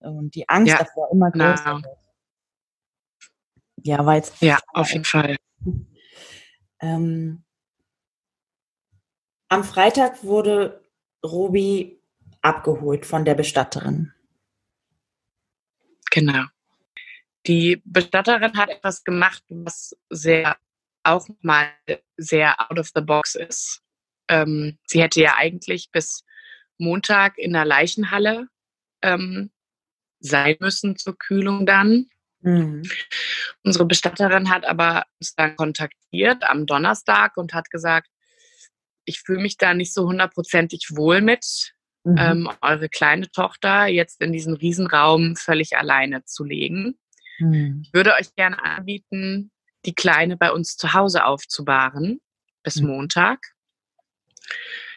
Und 0.00 0.34
die 0.34 0.48
Angst 0.48 0.72
ja, 0.72 0.78
davor 0.78 1.10
immer 1.12 1.30
größer 1.30 1.64
genau. 1.64 1.76
wird. 1.76 1.98
Ja, 3.84 4.04
weil 4.04 4.22
Ja, 4.40 4.58
auf 4.74 4.92
jeden 4.92 5.04
Fall. 5.04 5.36
Ähm, 6.84 7.44
am 9.52 9.64
Freitag 9.64 10.24
wurde 10.24 10.82
Ruby 11.22 12.00
abgeholt 12.40 13.04
von 13.04 13.26
der 13.26 13.34
Bestatterin. 13.34 14.10
Genau. 16.10 16.44
Die 17.46 17.82
Bestatterin 17.84 18.56
hat 18.56 18.70
etwas 18.70 19.04
gemacht, 19.04 19.42
was 19.48 19.94
sehr 20.08 20.56
auch 21.02 21.28
mal 21.42 21.68
sehr 22.16 22.58
out 22.70 22.78
of 22.78 22.90
the 22.94 23.02
box 23.02 23.34
ist. 23.34 23.82
Ähm, 24.28 24.78
sie 24.86 25.02
hätte 25.02 25.20
ja 25.20 25.34
eigentlich 25.36 25.90
bis 25.90 26.24
Montag 26.78 27.36
in 27.36 27.52
der 27.52 27.66
Leichenhalle 27.66 28.48
ähm, 29.02 29.50
sein 30.20 30.56
müssen 30.60 30.96
zur 30.96 31.18
Kühlung 31.18 31.66
dann. 31.66 32.08
Mhm. 32.40 32.84
Unsere 33.64 33.84
Bestatterin 33.84 34.48
hat 34.48 34.64
aber 34.64 35.04
uns 35.20 35.34
dann 35.34 35.56
kontaktiert 35.56 36.42
am 36.44 36.64
Donnerstag 36.64 37.36
und 37.36 37.52
hat 37.52 37.68
gesagt, 37.68 38.08
ich 39.04 39.20
fühle 39.20 39.42
mich 39.42 39.56
da 39.56 39.74
nicht 39.74 39.92
so 39.92 40.06
hundertprozentig 40.06 40.88
wohl 40.92 41.20
mit, 41.20 41.72
mhm. 42.04 42.16
ähm, 42.18 42.50
eure 42.60 42.88
kleine 42.88 43.30
Tochter 43.30 43.86
jetzt 43.86 44.20
in 44.20 44.32
diesen 44.32 44.54
Riesenraum 44.54 45.36
völlig 45.36 45.76
alleine 45.76 46.24
zu 46.24 46.44
legen. 46.44 46.98
Mhm. 47.38 47.82
Ich 47.84 47.92
würde 47.92 48.14
euch 48.14 48.34
gerne 48.34 48.62
anbieten, 48.62 49.50
die 49.84 49.94
Kleine 49.94 50.36
bei 50.36 50.52
uns 50.52 50.76
zu 50.76 50.94
Hause 50.94 51.24
aufzubahren 51.24 52.20
bis 52.62 52.76
mhm. 52.76 52.88
Montag. 52.88 53.40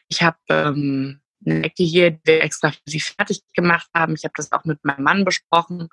Ich 0.07 0.21
habe 0.21 0.37
ähm, 0.49 1.21
eine 1.45 1.63
Ecke 1.63 1.83
hier, 1.83 2.11
die 2.11 2.21
wir 2.23 2.43
extra 2.43 2.71
für 2.71 2.79
sie 2.85 2.99
fertig 2.99 3.41
gemacht 3.53 3.89
haben. 3.93 4.15
Ich 4.15 4.23
habe 4.23 4.33
das 4.35 4.51
auch 4.51 4.65
mit 4.65 4.83
meinem 4.83 5.03
Mann 5.03 5.25
besprochen. 5.25 5.89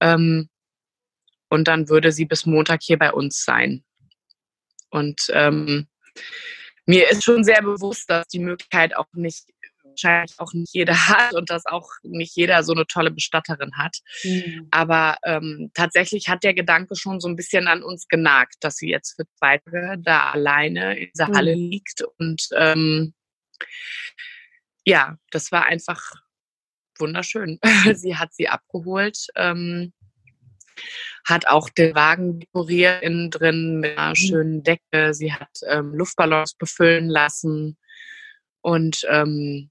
Ähm, 0.00 0.48
und 1.48 1.68
dann 1.68 1.88
würde 1.88 2.12
sie 2.12 2.24
bis 2.24 2.46
Montag 2.46 2.82
hier 2.82 2.98
bei 2.98 3.12
uns 3.12 3.44
sein. 3.44 3.84
Und 4.90 5.26
ähm, 5.32 5.88
mir 6.86 7.10
ist 7.10 7.24
schon 7.24 7.44
sehr 7.44 7.62
bewusst, 7.62 8.08
dass 8.10 8.26
die 8.28 8.38
Möglichkeit 8.38 8.96
auch 8.96 9.06
nicht, 9.12 9.44
wahrscheinlich 9.84 10.34
auch 10.38 10.52
nicht 10.52 10.74
jeder 10.74 10.94
hat 11.08 11.34
und 11.34 11.50
dass 11.50 11.66
auch 11.66 11.88
nicht 12.02 12.34
jeder 12.36 12.62
so 12.62 12.72
eine 12.72 12.86
tolle 12.86 13.10
Bestatterin 13.10 13.76
hat. 13.76 13.98
Mhm. 14.24 14.68
Aber 14.70 15.16
ähm, 15.24 15.70
tatsächlich 15.74 16.28
hat 16.28 16.42
der 16.42 16.54
Gedanke 16.54 16.96
schon 16.96 17.20
so 17.20 17.28
ein 17.28 17.36
bisschen 17.36 17.68
an 17.68 17.82
uns 17.82 18.08
genagt, 18.08 18.56
dass 18.60 18.76
sie 18.76 18.88
jetzt 18.88 19.14
für 19.16 19.24
zwei 19.38 19.58
Tage 19.58 19.96
da 20.02 20.30
alleine 20.30 20.98
in 20.98 21.10
dieser 21.14 21.28
mhm. 21.28 21.36
Halle 21.36 21.54
liegt. 21.54 22.02
Und 22.18 22.48
ähm, 22.56 23.14
ja, 24.84 25.16
das 25.30 25.52
war 25.52 25.66
einfach 25.66 26.12
wunderschön. 26.98 27.58
sie 27.94 28.16
hat 28.16 28.34
sie 28.34 28.48
abgeholt. 28.48 29.26
Ähm, 29.36 29.92
hat 31.24 31.46
auch 31.46 31.68
den 31.68 31.94
Wagen 31.94 32.40
dekoriert 32.40 33.02
innen 33.02 33.30
drin 33.30 33.80
mit 33.80 33.96
einer 33.96 34.10
mhm. 34.10 34.16
schönen 34.16 34.62
Decke. 34.62 35.14
Sie 35.14 35.32
hat 35.32 35.60
ähm, 35.68 35.94
Luftballons 35.94 36.54
befüllen 36.54 37.08
lassen. 37.08 37.78
Und 38.60 39.04
ähm, 39.08 39.70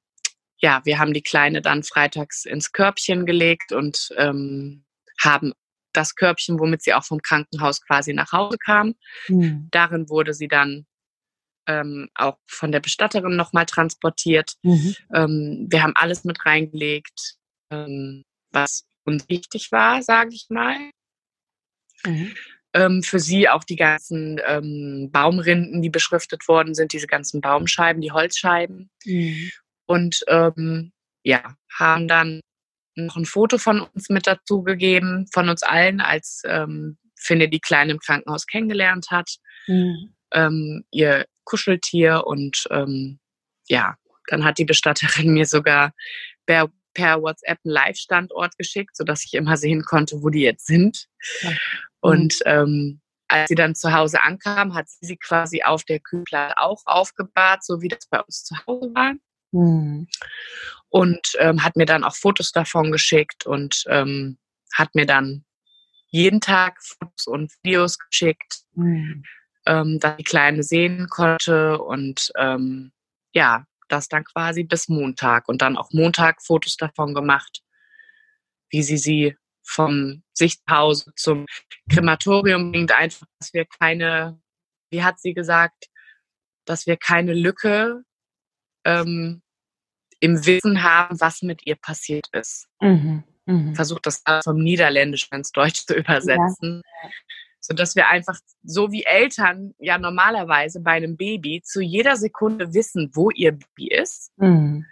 ja, 0.57 0.81
wir 0.83 0.99
haben 0.99 1.13
die 1.13 1.23
Kleine 1.23 1.61
dann 1.61 1.83
freitags 1.83 2.45
ins 2.45 2.71
Körbchen 2.71 3.25
gelegt 3.25 3.71
und 3.71 4.09
ähm, 4.17 4.85
haben 5.19 5.53
das 5.93 6.15
Körbchen, 6.15 6.59
womit 6.59 6.83
sie 6.83 6.93
auch 6.93 7.03
vom 7.03 7.21
Krankenhaus 7.21 7.81
quasi 7.81 8.13
nach 8.13 8.31
Hause 8.31 8.57
kam. 8.57 8.95
Mhm. 9.27 9.67
Darin 9.71 10.09
wurde 10.09 10.33
sie 10.33 10.47
dann 10.47 10.85
ähm, 11.67 12.09
auch 12.15 12.37
von 12.47 12.71
der 12.71 12.79
Bestatterin 12.79 13.35
nochmal 13.35 13.65
transportiert. 13.65 14.53
Mhm. 14.63 14.95
Ähm, 15.13 15.67
wir 15.69 15.83
haben 15.83 15.93
alles 15.95 16.23
mit 16.23 16.45
reingelegt, 16.45 17.35
ähm, 17.71 18.23
was 18.51 18.85
uns 19.05 19.27
wichtig 19.29 19.71
war, 19.71 20.01
sage 20.01 20.31
ich 20.33 20.47
mal. 20.49 20.77
Mhm. 22.05 22.33
Ähm, 22.73 23.03
für 23.03 23.19
sie 23.19 23.49
auch 23.49 23.65
die 23.65 23.75
ganzen 23.75 24.39
ähm, 24.47 25.09
Baumrinden, 25.11 25.81
die 25.81 25.89
beschriftet 25.89 26.47
worden 26.47 26.73
sind, 26.73 26.93
diese 26.93 27.07
ganzen 27.07 27.41
Baumscheiben, 27.41 28.01
die 28.01 28.13
Holzscheiben. 28.13 28.89
Mhm. 29.05 29.51
Und 29.85 30.23
ähm, 30.27 30.93
ja, 31.23 31.55
haben 31.77 32.07
dann 32.07 32.39
noch 32.95 33.17
ein 33.17 33.25
Foto 33.25 33.57
von 33.57 33.81
uns 33.81 34.09
mit 34.09 34.27
dazu 34.27 34.63
gegeben, 34.63 35.27
von 35.33 35.49
uns 35.49 35.63
allen, 35.63 36.01
als 36.01 36.43
ähm, 36.45 36.97
Finne 37.15 37.49
die 37.49 37.59
Kleine 37.59 37.91
im 37.91 37.99
Krankenhaus 37.99 38.47
kennengelernt 38.47 39.07
hat. 39.11 39.29
Mhm. 39.67 40.15
Ähm, 40.31 40.85
ihr 40.91 41.25
Kuscheltier 41.43 42.23
und 42.25 42.67
ähm, 42.71 43.19
ja, 43.67 43.95
dann 44.27 44.43
hat 44.43 44.57
die 44.57 44.65
Bestatterin 44.65 45.33
mir 45.33 45.45
sogar 45.45 45.93
per, 46.45 46.71
per 46.93 47.21
WhatsApp 47.21 47.59
einen 47.63 47.73
Live-Standort 47.73 48.57
geschickt, 48.57 48.95
sodass 48.95 49.25
ich 49.25 49.33
immer 49.33 49.57
sehen 49.57 49.83
konnte, 49.83 50.21
wo 50.21 50.29
die 50.29 50.41
jetzt 50.41 50.67
sind. 50.67 51.07
Ja. 51.41 51.51
Und 52.01 52.39
mhm. 52.45 52.51
ähm, 52.51 53.01
als 53.27 53.47
sie 53.47 53.55
dann 53.55 53.75
zu 53.75 53.93
Hause 53.93 54.21
ankam, 54.21 54.73
hat 54.73 54.89
sie 54.89 55.05
sie 55.05 55.17
quasi 55.17 55.63
auf 55.63 55.85
der 55.85 55.99
Kühlplatte 55.99 56.57
auch 56.57 56.81
aufgebahrt, 56.85 57.63
so 57.63 57.81
wie 57.81 57.87
das 57.87 58.05
bei 58.07 58.19
uns 58.19 58.43
zu 58.43 58.55
Hause 58.67 58.91
war. 58.93 59.13
Mhm. 59.51 60.07
Und 60.89 61.21
ähm, 61.39 61.63
hat 61.63 61.77
mir 61.77 61.85
dann 61.85 62.03
auch 62.03 62.15
Fotos 62.15 62.51
davon 62.51 62.91
geschickt 62.91 63.45
und 63.45 63.85
ähm, 63.87 64.37
hat 64.73 64.93
mir 64.95 65.05
dann 65.05 65.45
jeden 66.07 66.41
Tag 66.41 66.83
Fotos 66.83 67.27
und 67.27 67.53
Videos 67.63 67.97
geschickt, 67.97 68.63
mhm. 68.73 69.23
ähm, 69.65 69.99
dass 69.99 70.17
die 70.17 70.23
Kleine 70.23 70.63
sehen 70.63 71.07
konnte 71.09 71.77
und 71.79 72.31
ähm, 72.37 72.91
ja, 73.33 73.65
das 73.87 74.09
dann 74.09 74.25
quasi 74.25 74.63
bis 74.63 74.89
Montag 74.89 75.47
und 75.47 75.61
dann 75.61 75.77
auch 75.77 75.91
Montag 75.91 76.41
Fotos 76.41 76.75
davon 76.75 77.13
gemacht, 77.13 77.61
wie 78.69 78.83
sie 78.83 78.97
sie 78.97 79.37
vom 79.71 80.23
Sichtpause 80.33 81.11
zum 81.15 81.45
Krematorium 81.89 82.71
bringt, 82.71 82.91
einfach, 82.91 83.25
dass 83.39 83.53
wir 83.53 83.65
keine, 83.65 84.39
wie 84.89 85.03
hat 85.03 85.19
sie 85.19 85.33
gesagt, 85.33 85.87
dass 86.65 86.85
wir 86.87 86.97
keine 86.97 87.33
Lücke 87.33 88.03
ähm, 88.85 89.41
im 90.19 90.45
Wissen 90.45 90.83
haben, 90.83 91.19
was 91.19 91.41
mit 91.41 91.65
ihr 91.65 91.75
passiert 91.75 92.27
ist. 92.33 92.67
Mhm. 92.79 93.23
Mhm. 93.45 93.75
Versucht 93.75 94.05
das 94.05 94.23
vom 94.43 94.57
Niederländischen 94.57 95.33
ins 95.35 95.51
Deutsche 95.51 95.85
zu 95.85 95.95
übersetzen. 95.95 96.81
Ja. 97.03 97.09
Sodass 97.59 97.95
wir 97.95 98.07
einfach, 98.07 98.37
so 98.63 98.91
wie 98.91 99.03
Eltern 99.03 99.73
ja 99.77 99.97
normalerweise 99.97 100.81
bei 100.81 100.91
einem 100.91 101.15
Baby 101.15 101.61
zu 101.63 101.79
jeder 101.81 102.15
Sekunde 102.15 102.73
wissen, 102.73 103.11
wo 103.13 103.29
ihr 103.29 103.51
Baby 103.51 103.89
ist. 103.89 104.31
Mhm. 104.37 104.85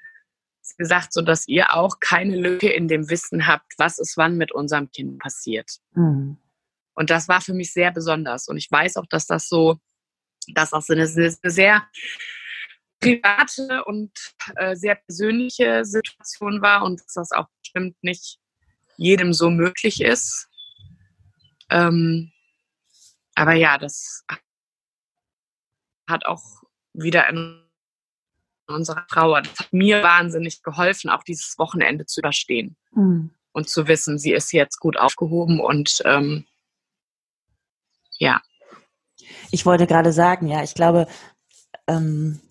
Gesagt, 0.78 1.14
so 1.14 1.22
dass 1.22 1.48
ihr 1.48 1.74
auch 1.74 2.00
keine 2.00 2.36
Lücke 2.36 2.70
in 2.70 2.88
dem 2.88 3.10
Wissen 3.10 3.48
habt, 3.48 3.74
was 3.78 4.00
ist 4.00 4.18
wann 4.18 4.38
mit 4.38 4.52
unserem 4.52 4.92
Kind 4.92 5.20
passiert. 5.20 5.70
Mhm. 5.94 6.38
Und 6.94 7.10
das 7.10 7.28
war 7.28 7.42
für 7.42 7.54
mich 7.54 7.72
sehr 7.72 7.92
besonders. 7.92 8.48
Und 8.48 8.58
ich 8.58 8.70
weiß 8.70 8.98
auch, 8.98 9.06
dass 9.10 9.26
das 9.26 9.48
so, 9.48 9.78
dass 10.54 10.72
das 10.72 10.90
eine, 10.90 11.04
eine 11.04 11.38
sehr 11.44 11.88
private 13.00 13.86
und 13.86 14.12
äh, 14.56 14.76
sehr 14.76 14.96
persönliche 14.96 15.86
Situation 15.86 16.62
war 16.62 16.84
und 16.84 17.00
dass 17.00 17.14
das 17.14 17.32
auch 17.32 17.48
bestimmt 17.62 17.96
nicht 18.02 18.40
jedem 18.98 19.34
so 19.34 19.50
möglich 19.50 20.02
ist. 20.02 20.50
Ähm, 21.70 22.32
aber 23.36 23.54
ja, 23.54 23.78
das 23.78 24.26
hat 26.10 26.26
auch 26.26 26.44
wieder 26.94 27.30
in 27.30 27.69
unserer 28.70 29.06
Trauer, 29.08 29.42
das 29.42 29.60
hat 29.60 29.74
mir 29.74 30.04
wahnsinnig 30.04 30.64
geholfen, 30.64 31.10
auch 31.10 31.24
dieses 31.24 31.58
Wochenende 31.58 32.06
zu 32.06 32.22
überstehen 32.22 32.76
mhm. 32.92 33.32
und 33.52 33.70
zu 33.70 33.88
wissen, 33.88 34.18
sie 34.18 34.34
ist 34.34 34.52
jetzt 34.52 34.80
gut 34.80 34.98
aufgehoben 34.98 35.60
und 35.60 36.02
ähm, 36.06 36.46
ja. 38.18 38.42
Ich 39.52 39.66
wollte 39.66 39.88
gerade 39.88 40.12
sagen, 40.12 40.48
ja, 40.48 40.64
ich 40.64 40.74
glaube, 40.74 41.08
ähm, 41.88 42.42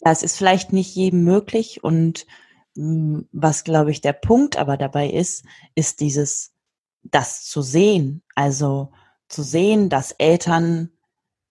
das 0.00 0.22
ist 0.22 0.36
vielleicht 0.36 0.72
nicht 0.72 0.94
jedem 0.94 1.24
möglich 1.24 1.82
und 1.82 2.26
hm, 2.76 3.28
was, 3.32 3.64
glaube 3.64 3.90
ich, 3.90 4.00
der 4.00 4.12
Punkt 4.12 4.56
aber 4.56 4.76
dabei 4.76 5.10
ist, 5.10 5.44
ist 5.74 6.00
dieses, 6.00 6.52
das 7.02 7.44
zu 7.44 7.62
sehen. 7.62 8.22
Also 8.34 8.92
zu 9.28 9.42
sehen, 9.42 9.88
dass 9.88 10.12
Eltern, 10.12 10.90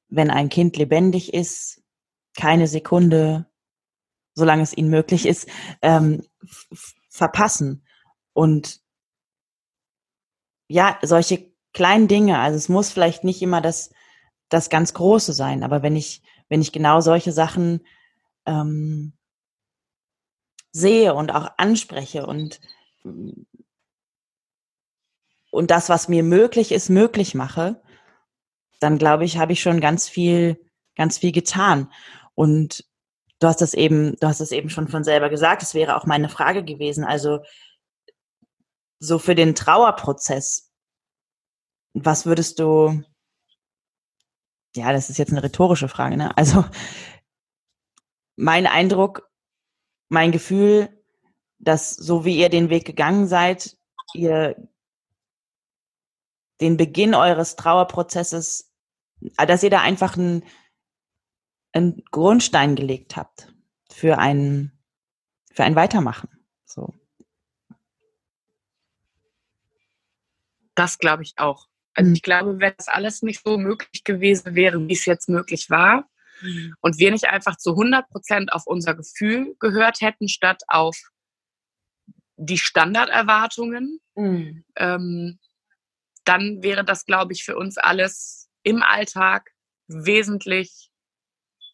wenn 0.10 0.30
ein 0.30 0.50
Kind 0.50 0.78
lebendig 0.78 1.34
ist, 1.34 1.82
keine 2.36 2.68
Sekunde, 2.68 3.46
solange 4.38 4.62
es 4.62 4.78
ihnen 4.78 4.92
möglich 4.92 5.26
ist, 5.26 5.50
ähm, 5.82 6.24
verpassen. 7.10 7.84
Und 8.34 8.82
ja, 10.68 11.00
solche 11.02 11.52
kleinen 11.74 12.08
Dinge, 12.08 12.38
also 12.38 12.56
es 12.56 12.70
muss 12.70 12.92
vielleicht 12.92 13.24
nicht 13.24 13.42
immer 13.42 13.62
das, 13.62 13.92
das 14.50 14.70
ganz 14.70 14.94
Große 14.94 15.34
sein, 15.34 15.64
aber 15.64 15.82
wenn 15.82 15.96
ich, 15.96 16.22
wenn 16.50 16.62
ich 16.62 16.72
genau 16.72 17.02
solche 17.02 17.32
Sachen 17.32 17.82
ähm, 18.46 19.14
sehe 20.72 21.16
und 21.16 21.32
auch 21.32 21.50
anspreche 21.58 22.28
und 22.28 22.62
und 25.50 25.72
das, 25.72 25.90
was 25.90 26.10
mir 26.10 26.22
möglich 26.22 26.72
ist, 26.72 26.90
möglich 26.90 27.34
mache, 27.34 27.82
dann 28.80 29.00
glaube 29.00 29.26
ich, 29.26 29.40
habe 29.40 29.54
ich 29.54 29.62
schon 29.62 29.80
ganz 29.82 30.08
viel, 30.08 30.64
ganz 30.96 31.18
viel 31.18 31.32
getan. 31.32 31.92
Und 32.36 32.86
du 33.40 33.48
hast 33.48 33.62
das 33.62 33.74
eben, 33.74 34.16
du 34.20 34.28
hast 34.28 34.40
es 34.40 34.52
eben 34.52 34.70
schon 34.70 34.88
von 34.88 35.04
selber 35.04 35.30
gesagt. 35.30 35.62
Es 35.62 35.74
wäre 35.74 35.96
auch 35.96 36.06
meine 36.06 36.30
Frage 36.30 36.64
gewesen. 36.64 37.04
Also 37.04 37.40
so 39.00 39.20
für 39.20 39.36
den 39.36 39.56
Trauerprozess, 39.56 40.72
was 41.94 42.26
würdest 42.26 42.60
du? 42.60 43.04
Ja, 44.76 44.92
das 44.92 45.10
ist 45.10 45.18
jetzt 45.18 45.32
eine 45.32 45.44
rhetorische 45.44 45.88
Frage. 45.88 46.18
Ne? 46.18 46.36
Also 46.38 46.66
mein 48.36 48.68
Eindruck, 48.68 49.30
mein 50.10 50.32
Gefühl, 50.32 50.90
dass 51.60 51.92
so 51.92 52.26
wie 52.26 52.38
ihr 52.38 52.50
den 52.50 52.70
Weg 52.70 52.86
gegangen 52.86 53.28
seid, 53.28 53.78
ihr 54.14 54.56
den 56.62 56.78
Beginn 56.78 57.14
eures 57.14 57.56
Trauerprozesses, 57.56 58.72
dass 59.38 59.64
ihr 59.64 59.70
da 59.70 59.82
einfach 59.82 60.18
einen, 60.18 60.44
einen 61.78 62.04
Grundstein 62.12 62.76
gelegt 62.76 63.16
habt 63.16 63.54
für 63.92 64.18
ein, 64.18 64.72
für 65.52 65.64
ein 65.64 65.76
Weitermachen. 65.76 66.30
So. 66.66 66.94
Das 70.76 70.98
glaube 70.98 71.24
ich 71.24 71.34
auch. 71.38 71.68
Also 71.94 72.10
mhm. 72.10 72.16
ich 72.16 72.22
glaube, 72.22 72.60
wenn 72.60 72.74
das 72.78 72.88
alles 72.88 73.22
nicht 73.22 73.42
so 73.44 73.58
möglich 73.58 74.04
gewesen 74.04 74.56
wäre, 74.56 74.88
wie 74.88 74.94
es 74.94 75.06
jetzt 75.06 75.30
möglich 75.30 75.70
war, 75.70 76.08
Mhm. 76.42 76.76
Und 76.82 76.98
wir 76.98 77.12
nicht 77.12 77.26
einfach 77.26 77.58
zu 77.58 77.72
100 77.72 78.10
Prozent 78.10 78.54
auf 78.54 78.68
unser 78.68 78.96
Gefühl 78.96 79.56
gehört 79.60 80.02
hätten, 80.02 80.28
statt 80.28 80.64
auf 80.68 80.98
die 82.36 82.58
Standarderwartungen, 82.58 84.00
mhm. 84.16 84.64
ähm, 84.76 85.40
dann 86.24 86.62
wäre 86.62 86.84
das, 86.84 87.06
glaube 87.06 87.34
ich, 87.34 87.44
für 87.44 87.56
uns 87.56 87.78
alles 87.78 88.50
im 88.64 88.84
Alltag 88.84 89.52
wesentlich 89.88 90.87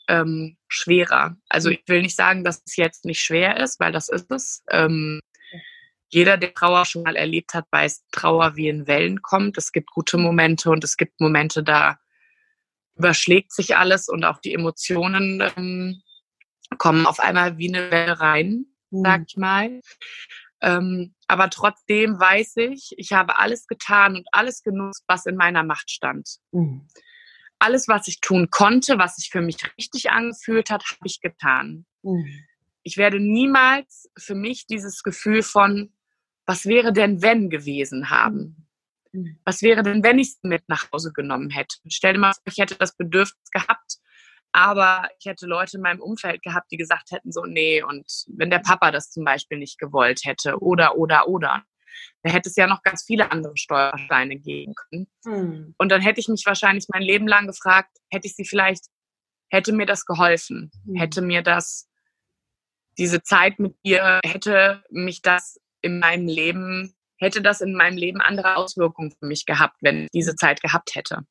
ähm, 0.08 0.58
schwerer. 0.68 1.38
Also 1.50 1.70
ich 1.70 1.84
will 1.88 2.02
nicht 2.02 2.16
sagen, 2.16 2.44
dass 2.44 2.62
es 2.66 2.76
jetzt 2.76 3.06
nicht 3.06 3.22
schwer 3.22 3.58
ist, 3.58 3.80
weil 3.80 3.92
das 3.92 4.10
ist 4.10 4.32
es. 4.32 4.64
Ähm, 4.70 5.20
jeder, 6.10 6.38
der 6.38 6.54
Trauer 6.54 6.86
schon 6.86 7.04
mal 7.04 7.16
erlebt 7.16 7.54
hat, 7.56 7.66
weiß, 7.72 8.06
Trauer 8.12 8.56
wie 8.56 8.68
in 8.68 8.86
Wellen 8.86 9.22
kommt. 9.22 9.58
Es 9.58 9.72
gibt 9.72 9.90
gute 9.92 10.18
Momente 10.18 10.70
und 10.70 10.84
es 10.84 10.96
gibt 10.96 11.20
Momente, 11.20 11.64
da 11.64 11.98
überschlägt 12.96 13.52
sich 13.52 13.76
alles 13.76 14.10
und 14.10 14.24
auch 14.24 14.40
die 14.40 14.54
Emotionen 14.54 15.42
ähm, 15.58 16.02
kommen 16.78 17.08
auf 17.08 17.20
einmal 17.20 17.58
wie 17.58 17.74
eine 17.74 17.90
Welle 17.90 18.20
rein, 18.20 18.66
mhm. 18.92 19.04
sag 19.04 19.24
ich 19.28 19.38
mal. 19.38 19.82
Ähm, 20.62 21.16
aber 21.28 21.50
trotzdem 21.50 22.20
weiß 22.20 22.58
ich, 22.58 22.94
ich 22.98 23.12
habe 23.12 23.40
alles 23.40 23.68
getan 23.68 24.16
und 24.16 24.28
alles 24.32 24.62
genutzt, 24.64 25.04
was 25.08 25.26
in 25.26 25.36
meiner 25.36 25.64
Macht 25.64 25.90
stand. 25.90 26.38
Mhm. 26.52 26.88
Alles, 27.64 27.88
was 27.88 28.10
ich 28.10 28.20
tun 28.20 28.50
konnte, 28.50 28.98
was 28.98 29.16
sich 29.16 29.30
für 29.30 29.40
mich 29.40 29.58
richtig 29.78 30.12
angefühlt 30.12 30.70
hat, 30.70 30.84
habe 30.84 31.06
ich 31.06 31.22
getan. 31.22 31.86
Mhm. 32.02 32.44
Ich 32.84 32.98
werde 32.98 33.22
niemals 33.22 34.10
für 34.18 34.36
mich 34.36 34.68
dieses 34.68 35.02
Gefühl 35.02 35.44
von, 35.44 35.94
was 36.46 36.66
wäre 36.66 36.92
denn 36.92 37.22
wenn 37.22 37.50
gewesen 37.50 38.10
haben. 38.10 38.68
Mhm. 39.14 39.40
Was 39.46 39.62
wäre 39.62 39.82
denn, 39.82 40.04
wenn 40.04 40.20
ich 40.20 40.28
es 40.30 40.40
mit 40.44 40.68
nach 40.68 40.92
Hause 40.92 41.14
genommen 41.14 41.52
hätte? 41.52 41.78
Stell 41.88 42.14
dir 42.14 42.20
mal 42.20 42.34
vor, 42.34 42.42
ich 42.52 42.58
hätte 42.58 42.76
das 42.76 42.98
Bedürfnis 42.98 43.50
gehabt, 43.52 43.98
aber 44.52 45.08
ich 45.20 45.26
hätte 45.26 45.46
Leute 45.46 45.78
in 45.78 45.84
meinem 45.84 46.02
Umfeld 46.02 46.44
gehabt, 46.44 46.70
die 46.70 46.78
gesagt 46.78 47.12
hätten, 47.12 47.32
so, 47.32 47.46
nee, 47.46 47.82
und 47.82 48.06
wenn 48.28 48.50
der 48.50 48.60
Papa 48.60 48.92
das 48.92 49.10
zum 49.10 49.24
Beispiel 49.24 49.58
nicht 49.58 49.80
gewollt 49.80 50.26
hätte, 50.26 50.60
oder, 50.60 50.98
oder, 50.98 51.30
oder, 51.30 51.64
da 52.24 52.32
hätte 52.32 52.50
es 52.50 52.56
ja 52.56 52.68
noch 52.68 52.84
ganz 52.84 53.04
viele 53.04 53.32
andere 53.32 53.58
Steuersteine 53.58 54.38
geben 54.38 54.74
können. 54.76 55.08
Mhm. 55.26 55.76
Und 55.78 55.92
dann 55.92 56.02
hätte 56.02 56.20
ich 56.20 56.28
mich 56.28 56.46
wahrscheinlich 56.46 56.86
mein 56.90 57.04
Leben 57.04 57.28
lang 57.28 57.48
gefragt, 57.48 57.98
hätte 58.10 58.28
ich 58.28 58.36
sie 58.36 58.46
vielleicht, 58.46 58.86
hätte 59.50 59.74
mir 59.74 59.86
das 59.86 60.06
geholfen? 60.06 60.72
Mhm. 60.86 60.96
Hätte 60.96 61.22
mir 61.22 61.42
das, 61.42 61.90
diese 62.98 63.24
Zeit 63.24 63.60
mit 63.60 63.76
ihr, 63.84 64.20
hätte 64.26 64.84
mich 64.90 65.22
das 65.22 65.60
in 65.82 66.00
meinem 66.00 66.28
Leben 66.28 66.96
hätte 67.24 67.42
das 67.42 67.62
in 67.62 67.74
meinem 67.74 67.98
Leben 67.98 68.22
andere 68.22 68.58
Auswirkungen 68.58 69.12
für 69.12 69.26
mich 69.26 69.46
gehabt, 69.46 69.78
wenn 69.82 70.04
ich 70.04 70.12
diese 70.12 70.36
Zeit 70.36 70.62
gehabt 70.62 70.94
hätte. 70.96 71.26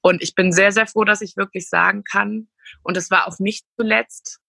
Und 0.00 0.22
ich 0.22 0.34
bin 0.34 0.52
sehr, 0.52 0.72
sehr 0.72 0.86
froh, 0.86 1.04
dass 1.04 1.20
ich 1.20 1.36
wirklich 1.36 1.68
sagen 1.68 2.04
kann, 2.04 2.48
und 2.82 2.96
es 2.96 3.10
war 3.10 3.26
auch 3.26 3.38
nicht 3.38 3.66
zuletzt 3.76 4.40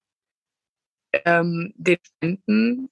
ähm, 1.11 1.73
den 1.75 1.97
Spenden 2.03 2.89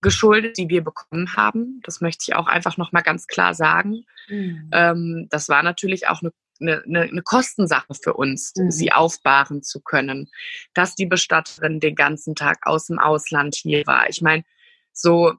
geschuldet, 0.00 0.58
die 0.58 0.68
wir 0.68 0.84
bekommen 0.84 1.36
haben. 1.36 1.80
Das 1.84 2.00
möchte 2.00 2.24
ich 2.28 2.34
auch 2.34 2.46
einfach 2.46 2.76
nochmal 2.76 3.02
ganz 3.02 3.26
klar 3.26 3.54
sagen. 3.54 4.04
Mhm. 4.28 4.70
Ähm, 4.72 5.26
das 5.30 5.48
war 5.48 5.62
natürlich 5.62 6.08
auch 6.08 6.22
eine, 6.22 6.32
eine, 6.60 7.02
eine 7.02 7.22
Kostensache 7.22 7.94
für 7.94 8.14
uns, 8.14 8.52
mhm. 8.56 8.70
sie 8.70 8.92
aufbahren 8.92 9.62
zu 9.62 9.80
können, 9.80 10.28
dass 10.74 10.94
die 10.94 11.06
Bestatterin 11.06 11.80
den 11.80 11.94
ganzen 11.94 12.34
Tag 12.34 12.66
aus 12.66 12.86
dem 12.86 12.98
Ausland 12.98 13.54
hier 13.54 13.86
war. 13.86 14.08
Ich 14.08 14.22
meine, 14.22 14.44
so 14.92 15.34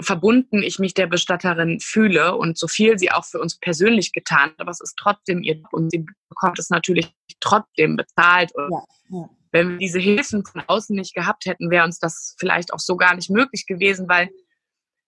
verbunden 0.00 0.62
ich 0.62 0.78
mich 0.78 0.94
der 0.94 1.06
Bestatterin 1.06 1.80
fühle 1.80 2.36
und 2.36 2.58
so 2.58 2.66
viel 2.66 2.98
sie 2.98 3.12
auch 3.12 3.24
für 3.24 3.38
uns 3.38 3.58
persönlich 3.58 4.12
getan 4.12 4.50
hat, 4.50 4.60
aber 4.60 4.70
es 4.70 4.80
ist 4.80 4.96
trotzdem 4.96 5.42
ihr 5.42 5.62
und 5.70 5.90
sie 5.90 6.06
bekommt 6.28 6.58
es 6.58 6.70
natürlich 6.70 7.14
trotzdem 7.40 7.96
bezahlt. 7.96 8.52
Und 8.54 8.72
ja, 8.72 8.84
ja. 9.10 9.30
Wenn 9.52 9.70
wir 9.70 9.78
diese 9.78 9.98
Hilfen 9.98 10.44
von 10.44 10.62
außen 10.66 10.96
nicht 10.96 11.14
gehabt 11.14 11.46
hätten, 11.46 11.70
wäre 11.70 11.84
uns 11.84 11.98
das 11.98 12.34
vielleicht 12.38 12.72
auch 12.72 12.78
so 12.78 12.96
gar 12.96 13.14
nicht 13.14 13.30
möglich 13.30 13.66
gewesen, 13.66 14.08
weil 14.08 14.30